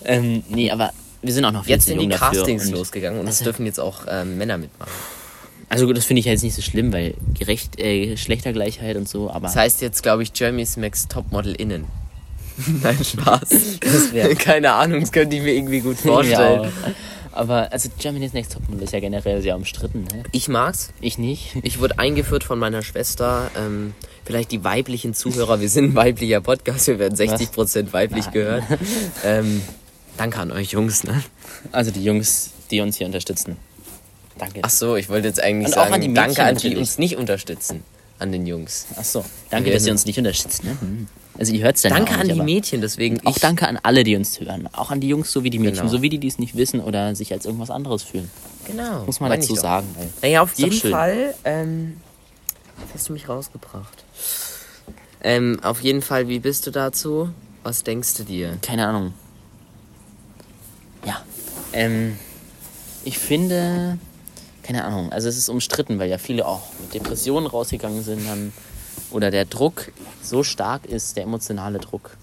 ähm, 0.05 0.43
nee, 0.49 0.71
aber 0.71 0.91
wir 1.21 1.33
sind 1.33 1.43
auch 1.45 1.51
noch 1.51 1.63
viel 1.65 1.73
Jetzt 1.73 1.85
sind 1.87 1.99
die. 1.99 2.07
Castings 2.09 2.69
losgegangen 2.71 3.19
und 3.19 3.27
es 3.27 3.35
Also- 3.35 3.45
dürfen 3.45 3.65
jetzt 3.65 3.79
auch 3.79 4.01
ähm, 4.09 4.37
Männer 4.37 4.57
mitmachen. 4.57 4.91
Also 5.67 5.87
gut, 5.87 5.97
das 5.97 6.05
finde 6.05 6.19
ich 6.19 6.27
jetzt 6.27 6.43
nicht 6.43 6.55
so 6.55 6.61
schlimm, 6.61 6.93
weil 6.93 7.15
gerecht, 7.37 7.79
äh, 7.79 8.05
Geschlechtergleichheit 8.07 8.95
und 8.97 9.09
so, 9.09 9.31
aber 9.31 9.47
Das 9.47 9.55
heißt 9.55 9.81
jetzt, 9.81 10.03
glaube 10.03 10.21
ich, 10.21 10.31
Jeremy's 10.35 10.77
Max 10.77 11.07
Topmodel 11.07 11.55
innen. 11.55 11.85
Nein, 12.83 13.03
Spaß. 13.03 13.49
Das 13.81 14.37
Keine 14.37 14.73
Ahnung, 14.73 15.01
das 15.01 15.11
könnte 15.11 15.35
ich 15.35 15.41
mir 15.41 15.53
irgendwie 15.53 15.79
gut 15.81 15.97
Ja, 16.03 16.11
vorstellen. 16.11 16.71
Aber 17.35 17.71
also 17.71 17.89
Germany's 17.99 18.33
Next 18.33 18.53
Topmodel 18.53 18.83
ist 18.83 18.93
ja 18.93 18.99
generell 18.99 19.41
sehr 19.41 19.55
umstritten, 19.55 20.03
ne? 20.03 20.23
Ich 20.31 20.47
mag's. 20.47 20.89
Ich 21.01 21.17
nicht. 21.17 21.55
Ich 21.63 21.79
wurde 21.79 21.99
eingeführt 21.99 22.43
von 22.43 22.57
meiner 22.57 22.81
Schwester. 22.81 23.51
Ähm, 23.57 23.93
vielleicht 24.23 24.51
die 24.51 24.63
weiblichen 24.63 25.13
Zuhörer. 25.13 25.59
Wir 25.61 25.69
sind 25.69 25.91
ein 25.91 25.95
weiblicher 25.95 26.41
Podcast. 26.41 26.87
Wir 26.87 26.99
werden 26.99 27.17
60% 27.17 27.93
weiblich 27.93 28.25
Nein. 28.25 28.33
gehört. 28.33 28.63
Ähm, 29.23 29.61
danke 30.17 30.39
an 30.39 30.51
euch 30.51 30.71
Jungs. 30.71 31.03
Ne? 31.03 31.23
Also 31.71 31.91
die 31.91 32.03
Jungs, 32.03 32.51
die 32.71 32.81
uns 32.81 32.97
hier 32.97 33.07
unterstützen. 33.07 33.57
Danke. 34.37 34.59
Ach 34.63 34.69
so, 34.69 34.95
ich 34.95 35.09
wollte 35.09 35.27
jetzt 35.27 35.41
eigentlich 35.41 35.67
Und 35.67 35.73
auch 35.73 35.83
sagen, 35.83 35.93
an 35.93 36.01
die 36.01 36.07
Mädchen 36.09 36.25
danke 36.35 36.43
an 36.43 36.47
die 36.49 36.53
natürlich. 36.55 36.77
uns 36.77 36.97
nicht 36.97 37.15
unterstützen. 37.17 37.83
An 38.17 38.31
den 38.31 38.45
Jungs. 38.47 38.87
Ach 38.95 39.03
so. 39.03 39.25
Danke, 39.49 39.71
dass 39.71 39.85
ihr 39.85 39.91
uns 39.91 40.05
nicht 40.05 40.17
unterstützt, 40.17 40.63
ne? 40.63 40.77
Hm. 40.79 41.07
Also 41.37 41.51
ihr 41.53 41.63
hört's 41.65 41.81
dann 41.81 41.91
Danke 41.91 42.11
ja 42.11 42.17
auch 42.17 42.21
an 42.21 42.27
nicht, 42.27 42.39
die 42.39 42.43
Mädchen, 42.43 42.81
deswegen 42.81 43.25
Auch 43.27 43.37
danke 43.37 43.67
an 43.67 43.77
alle, 43.83 44.05
die 44.05 44.15
uns 44.15 44.39
hören. 44.39 44.69
Auch 44.71 44.89
an 44.89 45.01
die 45.01 45.09
Jungs 45.09 45.31
sowie 45.33 45.49
die 45.49 45.59
Mädchen, 45.59 45.81
Genau. 45.81 45.91
sowie 45.91 46.07
die, 46.07 46.17
die 46.17 46.29
es 46.29 46.39
nicht 46.39 46.55
wissen 46.55 46.79
oder 46.79 47.13
sich 47.13 47.33
als 47.33 47.45
irgendwas 47.45 47.69
anderes 47.69 48.03
fühlen. 48.03 48.31
Genau. 48.65 49.03
Muss 49.05 49.19
man 49.19 49.31
dazu 49.31 49.53
sagen. 49.55 49.87
Weil 49.97 50.09
Naja, 50.21 50.41
auf 50.41 50.53
jeden. 50.53 50.71
Fall. 50.91 51.35
Ähm, 51.43 51.97
hast 52.93 53.09
du 53.09 53.13
mich 53.13 53.27
rausgebracht. 53.27 54.05
Ähm, 55.23 55.59
auf 55.61 55.81
jeden 55.81 56.01
Fall, 56.01 56.29
wie 56.29 56.39
bist 56.39 56.67
du 56.67 56.71
dazu? 56.71 57.29
Was 57.63 57.83
denkst 57.83 58.13
du 58.15 58.23
dir? 58.23 58.57
Keine 58.61 58.87
Ahnung. 58.87 59.13
Ja. 61.05 61.21
Ähm, 61.73 62.17
ich 63.03 63.17
finde, 63.19 63.97
keine 64.65 64.83
Ahnung, 64.83 65.11
also 65.11 65.29
es 65.29 65.37
ist 65.37 65.47
umstritten, 65.47 65.99
weil 65.99 66.09
ja 66.09 66.17
viele 66.17 66.47
auch 66.47 66.63
mit 66.81 66.95
Depressionen 66.95 67.45
rausgegangen 67.45 68.03
sind 68.03 68.27
dann. 68.27 68.51
Oder 69.11 69.29
der 69.29 69.45
Druck 69.45 69.91
so 70.23 70.43
stark 70.43 70.87
ist, 70.87 71.15
der 71.17 71.23
emotionale 71.23 71.77
Druck. 71.77 72.17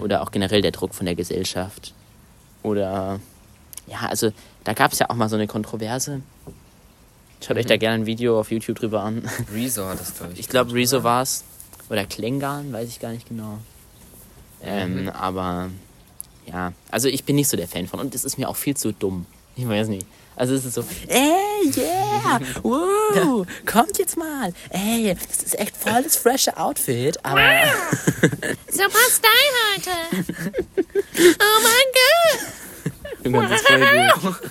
Oder 0.00 0.22
auch 0.22 0.30
generell 0.30 0.62
der 0.62 0.70
Druck 0.70 0.94
von 0.94 1.04
der 1.04 1.14
Gesellschaft. 1.14 1.92
Oder, 2.62 3.20
ja, 3.86 3.98
also 4.08 4.32
da 4.64 4.72
gab 4.72 4.92
es 4.92 4.98
ja 5.00 5.10
auch 5.10 5.14
mal 5.14 5.28
so 5.28 5.36
eine 5.36 5.46
Kontroverse. 5.46 6.22
Schaut 7.44 7.58
euch 7.58 7.66
da 7.66 7.76
gerne 7.76 8.02
ein 8.02 8.06
Video 8.06 8.40
auf 8.40 8.50
YouTube 8.50 8.78
drüber 8.78 9.02
an. 9.02 9.28
Rezo 9.52 9.86
hat 9.86 10.00
das, 10.00 10.14
glaube 10.14 10.32
ich. 10.32 10.40
Ich 10.40 10.48
glaube, 10.48 10.72
Rezo 10.72 11.04
war 11.04 11.20
es. 11.20 11.44
Oder 11.90 12.06
Klengarn, 12.06 12.72
weiß 12.72 12.88
ich 12.88 12.98
gar 12.98 13.12
nicht 13.12 13.28
genau. 13.28 13.58
Ähm, 14.62 15.10
aber 15.10 15.68
ja, 16.46 16.72
also 16.90 17.08
ich 17.08 17.24
bin 17.24 17.36
nicht 17.36 17.48
so 17.48 17.58
der 17.58 17.68
Fan 17.68 17.88
von. 17.88 18.00
Und 18.00 18.14
es 18.14 18.24
ist 18.24 18.38
mir 18.38 18.48
auch 18.48 18.56
viel 18.56 18.76
zu 18.76 18.92
dumm. 18.92 19.26
Ich 19.56 19.68
weiß 19.68 19.88
nicht. 19.88 20.06
Also 20.34 20.54
es 20.54 20.64
ist 20.64 20.74
so, 20.74 20.84
ey, 21.08 21.70
yeah, 21.76 22.40
wow, 22.62 23.46
kommt 23.66 23.98
jetzt 23.98 24.16
mal. 24.16 24.52
Ey, 24.70 25.14
das 25.28 25.42
ist 25.42 25.58
echt 25.58 25.76
voll 25.76 26.02
das 26.02 26.16
frische 26.16 26.56
Outfit, 26.56 27.18
aber 27.22 27.40
Super 28.70 28.98
Style 29.10 29.54
heute. 29.74 30.24
Oh 31.18 31.60
mein 31.62 33.34
Gott. 33.34 33.50
Das 33.50 33.60
ist 33.60 33.68
voll 33.68 34.32
gut. 34.32 34.50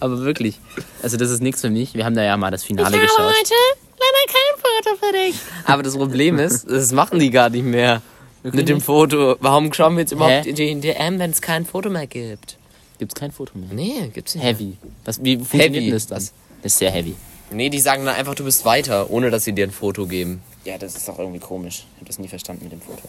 aber 0.00 0.20
wirklich, 0.20 0.60
also 1.02 1.16
das 1.16 1.30
ist 1.30 1.40
nichts 1.42 1.62
für 1.62 1.70
mich. 1.70 1.94
Wir 1.94 2.04
haben 2.04 2.14
da 2.14 2.22
ja 2.22 2.36
mal 2.36 2.50
das 2.50 2.60
Ich 2.62 2.66
Finale 2.68 2.88
habe 2.94 2.98
geschaut. 3.00 3.18
heute 3.20 3.54
leider 3.98 4.26
kein 4.28 4.54
Foto 4.62 5.06
für 5.06 5.12
dich. 5.12 5.34
Aber 5.64 5.82
das 5.82 5.96
Problem 5.96 6.38
ist, 6.38 6.70
das 6.70 6.92
machen 6.92 7.18
die 7.18 7.30
gar 7.30 7.48
nicht 7.48 7.64
mehr. 7.64 8.02
Mit 8.44 8.68
dem 8.68 8.80
Foto. 8.80 9.36
Warum 9.40 9.72
schauen 9.72 9.94
wir 9.96 10.02
jetzt 10.02 10.12
überhaupt 10.12 10.44
Hä? 10.44 10.50
in 10.50 10.54
die 10.56 10.80
DM, 10.80 11.18
wenn 11.18 11.30
es 11.32 11.40
kein 11.42 11.66
Foto 11.66 11.90
mehr 11.90 12.06
gibt? 12.06 12.57
Gibt's 12.98 13.14
kein 13.14 13.30
Foto 13.32 13.56
mehr. 13.56 13.68
Nee, 13.72 14.10
gibt's 14.12 14.34
nicht. 14.34 14.44
Heavy. 14.44 14.76
Was, 15.04 15.22
wie 15.22 15.36
funktioniert 15.36 15.72
Heavy. 15.72 15.84
denn 15.86 15.92
das 15.92 16.06
dann? 16.06 16.18
Das 16.18 16.32
ist 16.62 16.78
sehr 16.78 16.90
heavy. 16.90 17.14
Nee, 17.50 17.70
die 17.70 17.80
sagen 17.80 18.04
dann 18.04 18.14
einfach, 18.14 18.34
du 18.34 18.44
bist 18.44 18.64
weiter, 18.64 19.10
ohne 19.10 19.30
dass 19.30 19.44
sie 19.44 19.52
dir 19.52 19.66
ein 19.66 19.70
Foto 19.70 20.06
geben. 20.06 20.42
Ja, 20.64 20.76
das 20.76 20.96
ist 20.96 21.08
auch 21.08 21.18
irgendwie 21.18 21.38
komisch. 21.38 21.86
Ich 21.94 22.00
habe 22.00 22.06
das 22.06 22.18
nie 22.18 22.28
verstanden 22.28 22.64
mit 22.64 22.72
dem 22.72 22.80
Foto. 22.80 23.08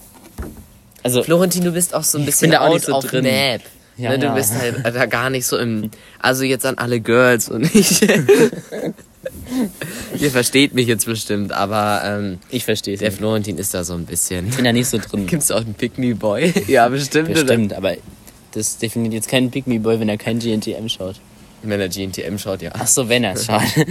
Also, 1.03 1.23
Florentin, 1.23 1.63
du 1.63 1.71
bist 1.71 1.93
auch 1.93 2.03
so 2.03 2.17
ein 2.17 2.25
bisschen 2.25 2.49
bin 2.49 2.51
da 2.51 2.61
auch 2.61 2.67
out 2.67 2.73
nicht 2.75 2.85
so 2.85 2.95
of 2.95 3.05
drin. 3.05 3.23
map. 3.23 3.61
Ja, 3.97 4.11
ne, 4.11 4.19
du 4.19 4.27
ja. 4.27 4.33
bist 4.33 4.53
halt 4.53 4.77
da 4.85 5.05
gar 5.07 5.29
nicht 5.29 5.45
so 5.45 5.57
im. 5.57 5.91
Also 6.19 6.45
jetzt 6.45 6.65
an 6.65 6.77
alle 6.77 7.01
Girls 7.01 7.49
und 7.49 7.75
ich. 7.75 8.01
Ihr 10.19 10.31
versteht 10.31 10.73
mich 10.73 10.87
jetzt 10.87 11.05
bestimmt, 11.05 11.51
aber 11.51 12.01
ähm, 12.05 12.39
ich 12.49 12.63
verstehe 12.63 12.93
es. 12.93 13.01
der 13.01 13.09
nicht. 13.09 13.17
Florentin 13.17 13.57
ist 13.57 13.73
da 13.73 13.83
so 13.83 13.95
ein 13.95 14.05
bisschen. 14.05 14.47
Ich 14.47 14.55
bin 14.55 14.63
da 14.63 14.71
nicht 14.71 14.87
so 14.87 14.97
drin. 14.99 15.27
Gibt's 15.27 15.51
auch 15.51 15.59
einen 15.59 15.73
Pick 15.73 15.97
Me 15.97 16.15
Boy? 16.15 16.53
ja, 16.67 16.87
bestimmt. 16.87 17.29
oder? 17.29 17.41
Bestimmt, 17.43 17.73
aber 17.73 17.97
das 18.51 18.77
definiert 18.77 19.13
jetzt 19.13 19.27
keinen 19.29 19.49
Big 19.51 19.67
Me 19.67 19.79
Boy, 19.79 19.99
wenn 19.99 20.09
er 20.09 20.17
kein 20.17 20.39
GNTM 20.39 20.87
schaut. 20.87 21.19
Wenn 21.61 21.79
er 21.79 21.89
GNTM 21.89 22.37
schaut, 22.37 22.61
ja. 22.61 22.71
Ach 22.73 22.87
so, 22.87 23.09
wenn 23.09 23.23
er 23.23 23.33
es 23.33 23.45
schaut. 23.47 23.61
ja, 23.75 23.83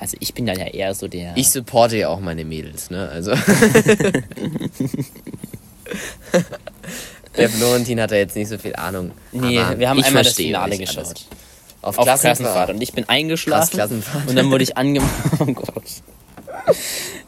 also 0.00 0.16
ich 0.20 0.34
bin 0.34 0.46
da 0.46 0.52
ja 0.54 0.66
eher 0.66 0.94
so 0.94 1.08
der. 1.08 1.36
Ich 1.36 1.50
supporte 1.50 1.96
ja 1.96 2.08
auch 2.08 2.20
meine 2.20 2.44
Mädels, 2.44 2.90
ne? 2.90 3.08
Also. 3.08 3.32
Der 7.36 7.48
Florentin 7.48 8.00
hat 8.00 8.10
da 8.10 8.16
jetzt 8.16 8.34
nicht 8.36 8.48
so 8.48 8.58
viel 8.58 8.74
Ahnung. 8.74 9.12
nee, 9.32 9.58
aber 9.58 9.78
wir 9.78 9.88
haben 9.88 10.02
einmal 10.02 10.24
das 10.24 10.34
Finale 10.34 10.74
euch 10.74 10.80
alles. 10.80 11.10
geschaut. 11.10 11.24
Auf, 11.80 11.98
Auf 11.98 12.04
Klassenfahrt. 12.04 12.38
Klassenfahrt. 12.38 12.70
Und 12.70 12.82
ich 12.82 12.92
bin 12.92 13.08
eingeschlafen. 13.08 13.70
Klassenfahrt. 13.74 14.28
Und 14.28 14.34
dann 14.36 14.50
wurde 14.50 14.64
ich 14.64 14.76
angemacht. 14.76 15.10
Oh 15.40 15.44
Gott. 15.46 15.84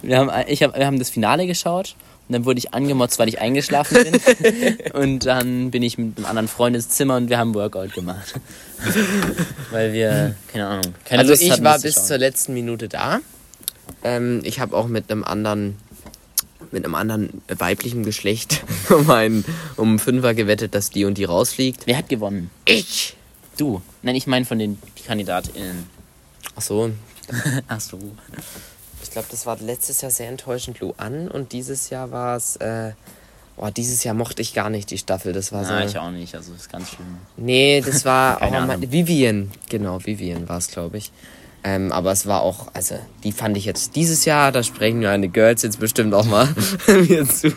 Wir 0.03 0.19
haben, 0.19 0.31
ich 0.49 0.63
hab, 0.63 0.77
wir 0.77 0.85
haben 0.85 0.99
das 0.99 1.11
Finale 1.11 1.47
geschaut. 1.47 1.95
Und 2.31 2.35
dann 2.35 2.45
wurde 2.45 2.61
ich 2.61 2.73
angemotzt, 2.73 3.19
weil 3.19 3.29
ich 3.29 3.41
eingeschlafen 3.41 4.05
bin. 4.05 4.79
und 4.93 5.27
dann 5.27 5.73
bin 5.73 5.83
ich 5.83 5.99
mit 5.99 6.17
einem 6.17 6.27
anderen 6.27 6.47
Freund 6.47 6.77
ins 6.77 6.89
Zimmer 6.89 7.17
und 7.17 7.29
wir 7.29 7.39
haben 7.39 7.57
Workout 7.57 7.93
gemacht. 7.93 8.35
weil 9.73 9.93
wir, 9.93 10.37
keine 10.47 10.69
Ahnung, 10.69 10.95
keine 11.05 11.23
Also 11.23 11.33
Lust 11.33 11.43
ich 11.43 11.51
hatten, 11.51 11.65
war 11.65 11.81
bis 11.81 12.07
zur 12.07 12.19
letzten 12.19 12.55
Minute 12.55 12.89
da. 12.89 13.19
Ähm, 14.05 14.43
ich 14.45 14.61
habe 14.61 14.77
auch 14.77 14.87
mit 14.87 15.11
einem 15.11 15.25
anderen 15.25 15.77
mit 16.71 16.85
einem 16.85 16.95
anderen 16.95 17.43
weiblichen 17.49 18.05
Geschlecht 18.05 18.63
um 18.91 19.11
einen 19.11 19.45
um 19.77 19.89
einen 19.89 19.99
Fünfer 19.99 20.33
gewettet, 20.35 20.77
dass 20.77 20.91
die 20.91 21.07
und 21.07 21.19
die 21.19 21.25
rausfliegt. 21.25 21.89
Wer 21.89 21.97
hat 21.97 22.09
gewonnen? 22.09 22.49
Ich. 22.65 23.17
Du. 23.59 23.83
Nein, 24.03 24.15
ich 24.15 24.29
meine 24.29 24.45
von 24.45 24.61
den 24.61 24.79
KandidatInnen. 25.05 25.85
Ach 26.55 26.63
so. 26.63 26.93
Ach 27.67 27.81
so. 27.81 27.99
Ich 29.03 29.11
glaube, 29.11 29.29
das 29.31 29.47
war 29.47 29.59
letztes 29.61 30.01
Jahr 30.01 30.11
sehr 30.11 30.29
enttäuschend 30.29 30.81
Luan 30.81 31.29
und 31.29 31.53
dieses 31.53 31.91
Jahr 31.91 32.11
war 32.11 32.37
es 32.37 32.57
äh, 32.57 32.93
boah, 33.57 33.71
dieses 33.71 34.05
Jahr 34.05 34.15
mochte 34.15 34.41
ich 34.43 34.55
gar 34.55 34.71
nicht 34.71 34.91
die 34.91 34.99
Staffel, 34.99 35.33
das 35.33 35.53
war 35.53 35.65
so 35.65 35.73
Ah, 35.73 35.85
ich 35.85 35.99
auch 35.99 36.11
nicht, 36.11 36.35
also 36.35 36.53
ist 36.55 36.71
ganz 36.71 36.89
schlimm. 36.91 37.19
Nee, 37.37 37.83
das 37.85 38.05
war 38.07 38.41
auch 38.43 38.51
mal. 38.51 38.81
Vivian. 38.81 39.51
Genau, 39.69 40.05
Vivian 40.05 40.49
war 40.49 40.59
es, 40.59 40.69
glaube 40.69 40.99
ich. 40.99 41.13
Ähm, 41.63 41.93
aber 41.93 42.11
es 42.13 42.27
war 42.27 42.41
auch, 42.41 42.69
also 42.73 42.99
die 43.23 43.33
fand 43.33 43.55
ich 43.59 43.67
jetzt 43.67 43.95
dieses 43.95 44.25
Jahr, 44.25 44.51
da 44.51 44.63
sprechen 44.63 45.01
meine 45.01 45.29
Girls 45.29 45.63
jetzt 45.63 45.79
bestimmt 45.79 46.15
auch 46.15 46.25
mal 46.25 46.49
mir 46.87 47.29
zu. 47.29 47.53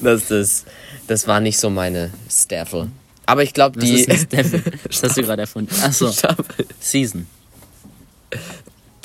dass 0.00 0.28
das, 0.28 0.64
das 1.08 1.26
war 1.26 1.40
nicht 1.40 1.58
so 1.58 1.70
meine 1.70 2.12
Staffel. 2.30 2.88
Aber 3.26 3.42
ich 3.42 3.52
glaube, 3.52 3.76
Was 3.80 3.84
die 3.84 4.00
ist? 4.00 4.28
Das 4.32 5.02
hast 5.02 5.16
du 5.16 5.22
gerade 5.22 5.42
erfunden. 5.42 5.74
Ach 5.82 5.92
so. 5.92 6.12
Staffel, 6.12 6.66
Season. 6.78 7.26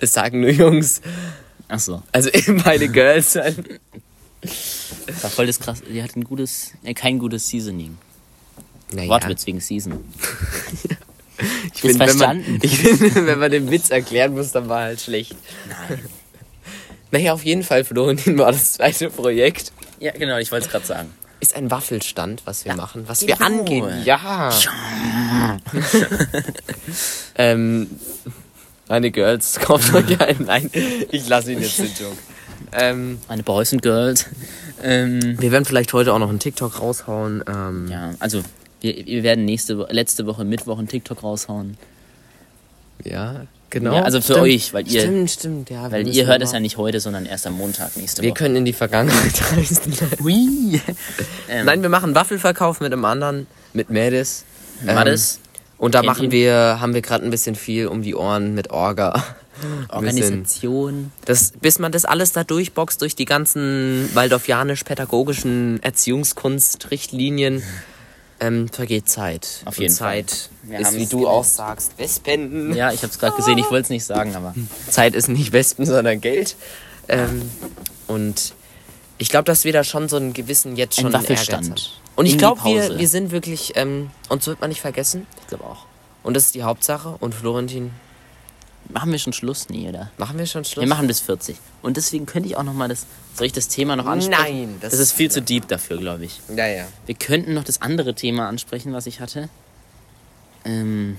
Das 0.01 0.13
sagen 0.13 0.41
nur 0.41 0.49
Jungs. 0.49 1.01
Ach 1.67 1.79
so. 1.79 2.03
Also 2.11 2.29
eben 2.29 2.57
meine 2.65 2.89
Girls. 2.89 3.33
Das 3.33 5.23
war 5.23 5.29
voll 5.29 5.45
das 5.45 5.59
krass. 5.59 5.81
Die 5.87 6.03
hat 6.03 6.15
ein 6.15 6.23
gutes, 6.23 6.71
äh, 6.83 6.93
kein 6.93 7.19
gutes 7.19 7.47
Seasoning. 7.47 7.97
Naja, 8.91 9.09
Wortwitz 9.09 9.45
wegen 9.45 9.61
Season. 9.61 9.93
ich 11.73 11.81
finde, 11.81 11.81
wenn 11.81 11.97
man, 11.97 12.07
verstanden. 12.07 12.59
ich 12.63 12.77
find, 12.77 13.15
wenn 13.15 13.39
man 13.39 13.51
den 13.51 13.71
Witz 13.71 13.89
erklären 13.89 14.33
muss, 14.33 14.51
dann 14.51 14.67
war 14.67 14.81
halt 14.81 14.99
schlecht. 14.99 15.35
Nein. 15.69 15.99
Naja, 17.11 17.33
auf 17.33 17.45
jeden 17.45 17.63
Fall, 17.63 17.83
Florentin 17.83 18.37
war 18.37 18.51
das 18.51 18.73
zweite 18.73 19.09
Projekt. 19.09 19.71
Ja, 19.99 20.11
genau, 20.11 20.37
ich 20.37 20.51
wollte 20.51 20.65
es 20.65 20.71
gerade 20.71 20.85
sagen. 20.85 21.09
ist 21.39 21.55
ein 21.55 21.69
Waffelstand, 21.69 22.41
was 22.45 22.65
wir 22.65 22.75
machen, 22.75 23.07
was 23.07 23.19
genau. 23.19 23.37
wir 23.37 23.45
angehen. 23.45 24.03
Ja. 24.03 24.51
ähm, 27.35 27.87
meine 28.91 29.09
Girls, 29.09 29.57
kauft 29.59 29.93
euch 29.93 30.19
einen. 30.21 30.45
Nein, 30.45 30.69
ich 31.11 31.27
lasse 31.29 31.53
ihn 31.53 31.61
jetzt 31.61 31.79
den 31.79 31.85
Joke. 31.99 32.17
Ähm, 32.73 33.19
Meine 33.27 33.41
Boys 33.43 33.71
and 33.73 33.81
Girls. 33.81 34.25
Ähm, 34.83 35.39
wir 35.39 35.51
werden 35.51 35.65
vielleicht 35.65 35.93
heute 35.93 36.13
auch 36.13 36.19
noch 36.19 36.29
einen 36.29 36.39
TikTok 36.39 36.79
raushauen. 36.79 37.43
Ähm, 37.47 37.87
ja, 37.89 38.11
also 38.19 38.41
wir, 38.81 39.05
wir 39.05 39.23
werden 39.23 39.45
nächste 39.45 39.87
letzte 39.89 40.25
Woche 40.25 40.43
Mittwoch 40.45 40.77
einen 40.77 40.87
TikTok 40.87 41.23
raushauen. 41.23 41.77
ja, 43.03 43.45
genau. 43.69 43.95
Ja, 43.95 44.03
also 44.03 44.19
für 44.19 44.33
Stimmt. 44.33 44.39
euch, 44.39 44.73
weil 44.73 44.87
ihr- 44.87 45.01
Stimmt, 45.01 45.31
stimmt, 45.31 45.69
ja. 45.69 45.83
wir 45.85 45.91
Weil 45.91 46.07
ihr 46.07 46.25
hört 46.25 46.41
es 46.41 46.51
ja 46.51 46.59
nicht 46.59 46.77
heute, 46.77 46.99
sondern 46.99 47.25
erst 47.25 47.47
am 47.47 47.53
Montag 47.53 47.95
nächste 47.97 48.21
Wir 48.21 48.31
Woche. 48.31 48.39
können 48.39 48.57
in 48.57 48.65
die 48.65 48.73
Vergangenheit 48.73 49.41
reisen. 49.57 49.93
Hui. 50.21 50.81
Ähm, 51.49 51.65
Nein, 51.65 51.81
wir 51.81 51.89
machen 51.89 52.13
Waffelverkauf 52.15 52.79
mit 52.81 52.91
einem 52.93 53.05
anderen, 53.05 53.47
mit 53.73 53.89
Mädis. 53.89 54.43
Ähm, 54.85 54.95
Madis, 54.95 55.39
Und 55.81 55.95
da 55.95 56.03
machen 56.03 56.29
wir, 56.29 56.77
haben 56.79 56.93
wir 56.93 57.01
gerade 57.01 57.25
ein 57.25 57.31
bisschen 57.31 57.55
viel 57.55 57.87
um 57.87 58.03
die 58.03 58.13
Ohren 58.13 58.53
mit 58.53 58.69
Orga. 58.69 59.13
Ein 59.63 59.89
Organisation. 59.89 61.11
Das, 61.25 61.53
bis 61.59 61.79
man 61.79 61.91
das 61.91 62.05
alles 62.05 62.33
da 62.33 62.43
durchboxt, 62.43 63.01
durch 63.01 63.15
die 63.15 63.25
ganzen 63.25 64.07
waldorfianisch-pädagogischen 64.13 65.81
Erziehungskunstrichtlinien, 65.81 67.63
ähm, 68.39 68.69
vergeht 68.69 69.09
Zeit. 69.09 69.63
Auf 69.65 69.77
Und 69.77 69.81
jeden 69.81 69.93
Zeit 69.95 70.49
Fall. 70.61 70.69
Wir 70.69 70.79
ist, 70.81 70.95
wie 70.97 71.07
du 71.07 71.27
auch 71.27 71.43
sagst, 71.43 71.97
Wespen. 71.97 72.75
Ja, 72.75 72.91
ich 72.91 73.01
habe 73.01 73.11
es 73.11 73.17
gerade 73.17 73.35
gesehen, 73.35 73.57
ich 73.57 73.71
wollte 73.71 73.85
es 73.85 73.89
nicht 73.89 74.05
sagen, 74.05 74.35
aber 74.35 74.53
Zeit 74.87 75.15
ist 75.15 75.29
nicht 75.29 75.51
Wespen, 75.51 75.87
sondern 75.87 76.21
Geld. 76.21 76.55
Ähm, 77.07 77.41
und 78.05 78.53
ich 79.17 79.29
glaube, 79.29 79.45
dass 79.45 79.63
wir 79.63 79.73
da 79.73 79.83
schon 79.83 80.09
so 80.09 80.17
einen 80.17 80.33
gewissen 80.33 80.75
jetzt 80.75 80.99
Ein 80.99 81.05
schon 81.05 81.13
Waffelstand. 81.13 81.65
Ehrgeiz 81.65 81.81
haben. 81.81 82.00
Und 82.15 82.25
ich 82.25 82.37
glaube, 82.37 82.63
wir, 82.63 82.97
wir 82.99 83.07
sind 83.07 83.31
wirklich, 83.31 83.73
ähm, 83.75 84.11
uns 84.29 84.45
wird 84.47 84.59
man 84.61 84.69
nicht 84.69 84.81
vergessen. 84.81 85.25
ich 85.41 85.47
glaube 85.47 85.63
auch. 85.65 85.85
Und 86.23 86.35
das 86.35 86.45
ist 86.45 86.55
die 86.55 86.63
Hauptsache. 86.63 87.15
Und 87.19 87.33
Florentin, 87.33 87.91
Machen 88.89 89.11
wir 89.11 89.19
schon 89.19 89.31
Schluss? 89.31 89.69
Nee, 89.69 89.87
oder? 89.87 90.11
machen 90.17 90.37
wir 90.37 90.45
schon 90.45 90.65
Schluss? 90.65 90.81
Wir 90.83 90.89
machen 90.89 91.07
bis 91.07 91.19
40. 91.21 91.55
Und 91.81 91.97
deswegen 91.97 92.25
könnte 92.25 92.49
ich 92.49 92.57
auch 92.57 92.63
noch 92.63 92.73
mal 92.73 92.89
das, 92.89 93.05
soll 93.35 93.45
ich 93.47 93.53
das 93.53 93.67
Thema 93.67 93.95
noch 93.95 94.05
ansprechen? 94.05 94.41
Nein, 94.41 94.77
das, 94.81 94.91
das- 94.91 94.99
ist 94.99 95.11
viel 95.13 95.31
zu 95.31 95.41
deep 95.41 95.67
dafür, 95.67 95.97
glaube 95.97 96.25
ich. 96.25 96.41
Ja, 96.53 96.67
ja. 96.67 96.87
Wir 97.05 97.15
könnten 97.15 97.53
noch 97.53 97.63
das 97.63 97.81
andere 97.81 98.15
Thema 98.15 98.49
ansprechen, 98.49 98.91
was 98.91 99.05
ich 99.05 99.19
hatte. 99.19 99.49
Ähm, 100.65 101.17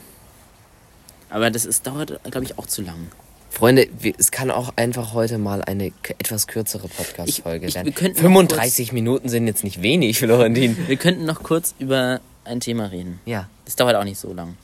aber 1.30 1.50
das 1.50 1.64
ist, 1.64 1.86
dauert, 1.86 2.20
glaube 2.24 2.44
ich, 2.44 2.58
auch 2.58 2.66
zu 2.66 2.82
lang. 2.82 3.08
Freunde, 3.52 3.86
es 4.18 4.30
kann 4.30 4.50
auch 4.50 4.72
einfach 4.76 5.12
heute 5.12 5.36
mal 5.36 5.62
eine 5.62 5.92
etwas 6.18 6.46
kürzere 6.46 6.88
Podcast-Folge 6.88 7.72
werden. 7.74 7.84
wir 7.84 7.92
könnten 7.92 8.16
noch 8.16 8.22
35 8.22 8.92
Minuten 8.92 9.28
sind 9.28 9.46
jetzt 9.46 9.62
nicht 9.62 9.82
wenig, 9.82 10.18
Florentin. 10.18 10.76
Wir 10.88 10.96
könnten 10.96 11.26
noch 11.26 11.42
kurz 11.42 11.74
über 11.78 12.20
ein 12.44 12.60
Thema 12.60 12.86
reden. 12.86 13.20
Ja. 13.26 13.48
Das 13.66 13.76
dauert 13.76 13.94
auch 13.96 14.04
nicht 14.04 14.18
so 14.18 14.32
lang. 14.32 14.56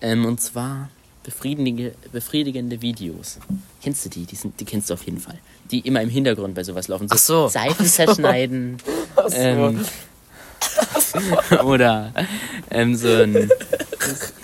Ähm, 0.00 0.24
und 0.26 0.40
zwar 0.40 0.90
befriedigende, 1.24 1.92
befriedigende 2.12 2.80
Videos. 2.80 3.38
Kennst 3.82 4.04
du 4.04 4.10
die? 4.10 4.26
Die, 4.26 4.36
sind, 4.36 4.60
die 4.60 4.64
kennst 4.64 4.90
du 4.90 4.94
auf 4.94 5.02
jeden 5.02 5.18
Fall. 5.18 5.38
Die 5.72 5.80
immer 5.80 6.00
im 6.00 6.08
Hintergrund 6.08 6.54
bei 6.54 6.62
sowas 6.62 6.86
laufen. 6.86 7.08
Ach 7.10 7.18
so. 7.18 7.48
Seifen 7.48 7.84
zerschneiden. 7.84 8.76
Ähm, 9.32 9.84
oder 11.64 12.12
ähm, 12.70 12.94
so 12.94 13.08
ein 13.08 13.50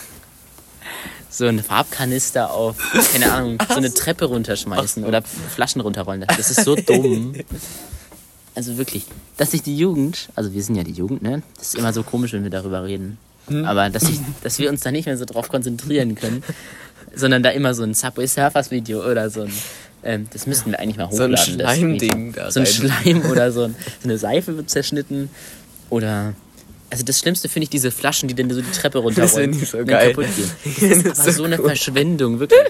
so 1.41 1.47
ein 1.47 1.62
Farbkanister 1.62 2.53
auf, 2.53 2.76
keine 3.12 3.32
Ahnung, 3.32 3.59
so 3.68 3.74
eine 3.74 3.93
Treppe 3.93 4.26
runterschmeißen 4.26 5.05
oder 5.05 5.22
Flaschen 5.22 5.80
runterrollen. 5.80 6.24
Das 6.36 6.51
ist 6.51 6.64
so 6.64 6.76
dumm. 6.76 7.34
Also 8.57 8.76
wirklich, 8.78 9.05
dass 9.36 9.53
sich 9.53 9.62
die 9.62 9.76
Jugend, 9.78 10.28
also 10.34 10.53
wir 10.53 10.62
sind 10.62 10.74
ja 10.74 10.82
die 10.82 10.91
Jugend, 10.93 11.22
ne? 11.22 11.43
Das 11.57 11.68
ist 11.68 11.76
immer 11.76 11.93
so 11.93 12.03
komisch, 12.03 12.32
wenn 12.32 12.43
wir 12.43 12.51
darüber 12.51 12.82
reden. 12.84 13.16
Aber 13.64 13.88
dass, 13.91 14.03
ich, 14.03 14.18
dass 14.43 14.59
wir 14.59 14.68
uns 14.68 14.80
da 14.80 14.91
nicht 14.91 15.07
mehr 15.07 15.16
so 15.16 15.24
drauf 15.24 15.49
konzentrieren 15.49 16.16
können, 16.16 16.43
sondern 17.14 17.45
da 17.45 17.51
immer 17.51 17.74
so 17.74 17.84
ein 17.84 17.95
Subway 17.95 18.26
Surfers 18.26 18.72
Video 18.72 19.09
oder 19.09 19.30
so 19.30 19.43
ein, 19.43 19.53
ähm, 20.03 20.26
das 20.32 20.49
müssten 20.49 20.72
wir 20.72 20.80
eigentlich 20.80 20.97
mal 20.97 21.11
So 21.12 21.22
ein 21.22 21.30
hochladen. 21.32 21.55
Schleimding 21.55 22.32
da 22.32 22.51
So 22.51 22.61
ein. 22.61 22.66
Schleim 22.66 23.22
oder 23.30 23.53
so, 23.53 23.62
ein, 23.66 23.76
so 24.03 24.09
eine 24.09 24.18
Seife 24.18 24.57
wird 24.57 24.68
zerschnitten 24.68 25.30
oder 25.88 26.34
also 26.91 27.05
das 27.05 27.18
Schlimmste 27.20 27.49
finde 27.49 27.64
ich 27.64 27.70
diese 27.70 27.91
Flaschen, 27.91 28.28
die 28.28 28.34
dann 28.34 28.51
so 28.51 28.61
die 28.61 28.70
Treppe 28.70 28.99
runterrollen. 28.99 29.53
finde 29.53 29.64
ich 29.64 29.70
so 29.70 29.78
und 29.78 29.86
geil. 29.86 30.12
kaputt 30.12 30.26
gehen. 30.36 31.03
Das 31.05 31.18
ist 31.18 31.20
aber 31.20 31.32
so 31.32 31.45
eine 31.45 31.57
Verschwendung, 31.59 32.38
wirklich. 32.41 32.61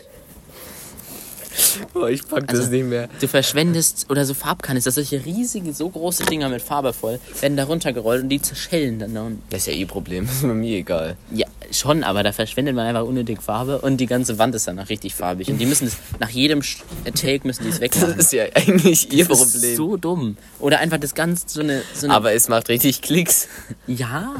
Oh, 1.95 2.07
ich 2.07 2.27
pack 2.27 2.45
Also- 2.49 2.63
das 2.63 2.71
nicht 2.71 2.85
mehr. 2.85 3.09
Du 3.21 3.29
verschwendest 3.29 4.07
oder 4.09 4.25
so 4.25 4.35
Farbkanister, 4.35 4.91
solche 4.91 5.25
riesige, 5.25 5.73
so 5.73 5.89
große 5.89 6.25
Dinger 6.25 6.49
mit 6.49 6.63
Farbe 6.63 6.93
voll, 6.93 7.19
werden 7.41 7.57
da 7.57 7.65
runtergerollt 7.65 8.23
und 8.23 8.29
die 8.29 8.41
zerschellen 8.41 8.99
dann 8.99 9.15
da 9.15 9.23
unten. 9.23 9.43
Das 9.51 9.61
ist 9.61 9.67
ja 9.67 9.73
eh 9.75 9.85
Problem, 9.87 10.27
das 10.27 10.37
ist 10.37 10.43
mir 10.45 10.77
egal. 10.79 11.17
Ja, 11.35 11.47
schon, 11.73 12.03
aber 12.05 12.23
da 12.23 12.33
verschwendet 12.33 12.75
man 12.75 12.87
einfach 12.87 13.05
unnötig 13.05 13.41
Farbe 13.43 13.79
und 13.81 13.99
die 13.99 14.07
ganze 14.07 14.39
Wand 14.39 14.55
ist 14.55 14.67
danach 14.69 14.89
richtig 14.89 15.15
farbig. 15.15 15.49
Und 15.51 15.59
die 15.59 15.67
müssen 15.67 15.87
es, 15.87 15.97
nach 16.19 16.29
jedem 16.31 16.61
Sch- 16.61 16.79
Take 17.15 17.47
müssen 17.47 17.63
die 17.65 17.69
es 17.71 17.75
Das 17.77 17.81
wegmachen. 17.81 18.19
ist 18.19 18.33
ja 18.33 18.45
eigentlich 18.55 19.13
ihr 19.13 19.25
Das 19.27 19.41
ist 19.41 19.53
Problem. 19.55 19.77
so 19.77 19.97
dumm. 19.97 20.37
Oder 20.59 20.79
einfach 20.81 20.99
das 20.99 21.15
Ganze 21.15 21.45
so 21.49 21.61
eine, 21.61 21.83
so 21.95 22.07
eine 22.07 22.15
Aber 22.15 22.33
es 22.33 22.49
macht 22.49 22.69
richtig 22.69 23.03
Klicks. 23.03 23.49
ja, 23.87 24.35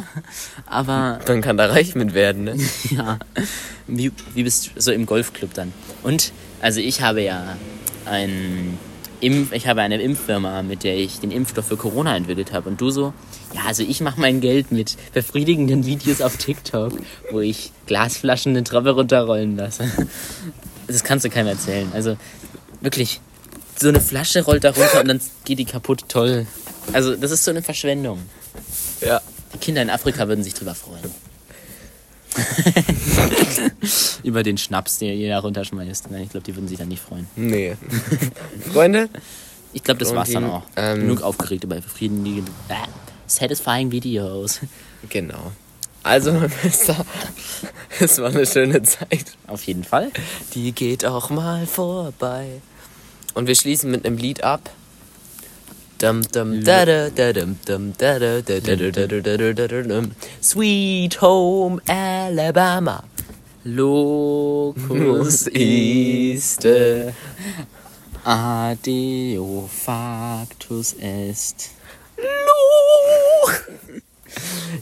aber 0.67 1.21
Man 1.27 1.41
kann 1.41 1.57
da 1.57 1.67
reich 1.67 1.95
mit 1.95 2.15
werden, 2.15 2.45
ne? 2.45 2.57
ja. 2.91 3.19
Wie, 3.87 4.13
wie 4.35 4.43
bist 4.45 4.71
du 4.75 4.81
so 4.81 4.93
im 4.93 5.07
Golfclub 5.07 5.53
dann? 5.55 5.73
Und, 6.03 6.33
also 6.61 6.81
ich 6.81 7.01
habe 7.03 7.23
ja 7.23 7.57
ein 8.07 8.79
Impf, 9.21 9.53
ich 9.53 9.67
habe 9.67 9.83
eine 9.83 10.01
Impffirma, 10.01 10.63
mit 10.63 10.83
der 10.85 10.97
ich 10.97 11.21
den 11.21 11.31
Impfstoff 11.31 11.67
für 11.67 11.77
Corona 11.77 12.17
entwickelt 12.17 12.53
habe. 12.53 12.69
Und 12.71 12.81
du 12.81 12.91
so, 12.91 13.13
ja, 13.55 13.63
also 13.67 13.83
ich 13.83 14.01
mache 14.01 14.21
mein 14.21 14.41
Geld 14.41 14.71
mit 14.71 14.97
befriedigenden 15.13 15.85
Videos 15.87 16.21
auf 16.21 16.37
TikTok, 16.37 16.93
wo 17.31 17.41
ich 17.41 17.73
Glasflaschen 17.87 18.53
eine 18.53 18.65
Treppe 18.65 18.91
runterrollen 18.91 19.57
lasse. 19.57 19.91
Das 20.87 21.05
kannst 21.05 21.25
du 21.25 21.31
keinem 21.31 21.49
erzählen. 21.49 21.91
Also 21.93 22.17
wirklich, 22.81 23.21
so 23.77 23.89
eine 23.89 24.01
Flasche 24.01 24.43
rollt 24.45 24.65
da 24.65 24.71
runter 24.71 25.01
und 25.01 25.09
dann 25.09 25.21
geht 25.45 25.59
die 25.59 25.65
kaputt. 25.65 26.05
Toll. 26.09 26.47
Also 26.93 27.17
das 27.17 27.31
ist 27.31 27.45
so 27.45 27.51
eine 27.51 27.63
Verschwendung. 27.63 28.21
Ja. 29.01 29.21
Die 29.55 29.59
Kinder 29.59 29.83
in 29.83 29.91
Afrika 29.91 30.29
würden 30.29 30.45
sich 30.45 30.55
drüber 30.55 30.75
freuen. 30.75 31.11
Über 34.23 34.43
den 34.43 34.59
Schnaps, 34.59 34.99
den 34.99 35.19
ihr 35.19 35.31
da 35.31 35.41
runterschmeißt. 35.41 36.11
Nein, 36.11 36.23
ich 36.23 36.31
glaube, 36.31 36.45
die 36.45 36.55
würden 36.55 36.69
sich 36.69 36.79
dann 36.79 36.89
nicht 36.89 37.03
freuen. 37.03 37.27
Nee. 37.37 37.77
Freunde, 38.73 39.09
Ich 39.73 39.83
glaube, 39.83 39.99
das 39.99 40.15
war's 40.15 40.31
dann 40.31 40.45
auch. 40.45 40.63
Ähm, 40.77 41.01
Genug 41.01 41.23
aufgeregt 41.23 41.65
über 41.65 41.77
befriedigende, 41.77 42.51
äh, 42.69 42.75
satisfying 43.31 43.91
Videos. 43.91 44.61
Genau. 45.09 45.53
Also, 46.03 46.33
Mister, 46.63 47.05
es 48.01 48.19
war 48.19 48.31
eine 48.31 48.47
schöne 48.47 48.83
Zeit. 48.83 49.37
Auf 49.47 49.65
jeden 49.65 49.85
Fall. 49.85 50.11
Die 50.55 50.73
geht 50.73 51.05
auch 51.05 51.31
mal 51.31 51.67
vorbei. 51.67 52.63
Und 53.35 53.47
wir 53.47 53.55
schließen 53.55 53.91
mit 53.91 54.07
einem 54.07 54.17
Lied 54.17 54.43
ab. 54.43 54.71
Sweet 60.43 61.21
Home 61.21 61.83
Alabama. 61.87 63.05
Locus 63.65 65.47
ist. 65.49 66.67
Adeo 68.25 69.69
factus 69.71 70.95
est. 70.95 71.71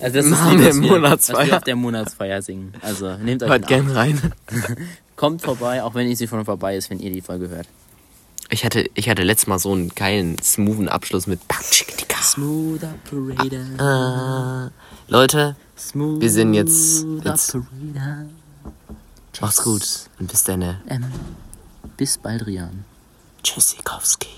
Also 0.00 0.16
das 0.16 0.26
ist 0.26 0.32
wir 0.44 0.50
Lied, 0.56 0.68
was 0.68 0.76
Monatsfeier. 0.76 1.38
was 1.38 1.46
wir 1.48 1.56
auf 1.56 1.64
der 1.64 1.76
Monatsfeier 1.76 2.42
singen. 2.42 2.72
Also 2.82 3.16
nehmt 3.16 3.42
euch 3.42 3.48
Hört 3.48 3.66
gern 3.66 3.90
rein. 3.90 4.32
Kommt 5.16 5.42
vorbei, 5.42 5.82
auch 5.82 5.94
wenn 5.94 6.08
ihr 6.08 6.16
sie 6.16 6.28
schon 6.28 6.44
vorbei 6.44 6.76
ist, 6.76 6.90
wenn 6.90 7.00
ihr 7.00 7.10
die 7.10 7.20
Folge 7.22 7.48
hört. 7.48 7.66
Ich 8.50 8.64
hatte, 8.64 8.88
ich 8.94 9.08
hatte 9.08 9.22
letztes 9.24 9.46
Mal 9.48 9.58
so 9.58 9.72
einen 9.72 9.88
geilen, 9.90 10.36
smoothen 10.42 10.88
Abschluss 10.88 11.26
mit. 11.26 11.40
Smooth 12.22 12.80
Operator. 12.84 13.60
Ah, 13.84 14.70
Leute, 15.08 15.56
Smooth 15.76 16.20
Wir 16.20 16.30
sind 16.30 16.54
jetzt- 16.54 17.04
jetzt- 17.24 17.54
Operator. 17.54 18.26
macht's 19.40 19.62
gut 19.62 19.82
und 20.18 20.30
bis 20.30 20.44
dann. 20.44 20.62
Ähm, 20.62 21.04
bis 21.96 22.18
bald, 22.18 22.46
Rian. 22.46 22.84
Tschüssikowski. 23.42 24.28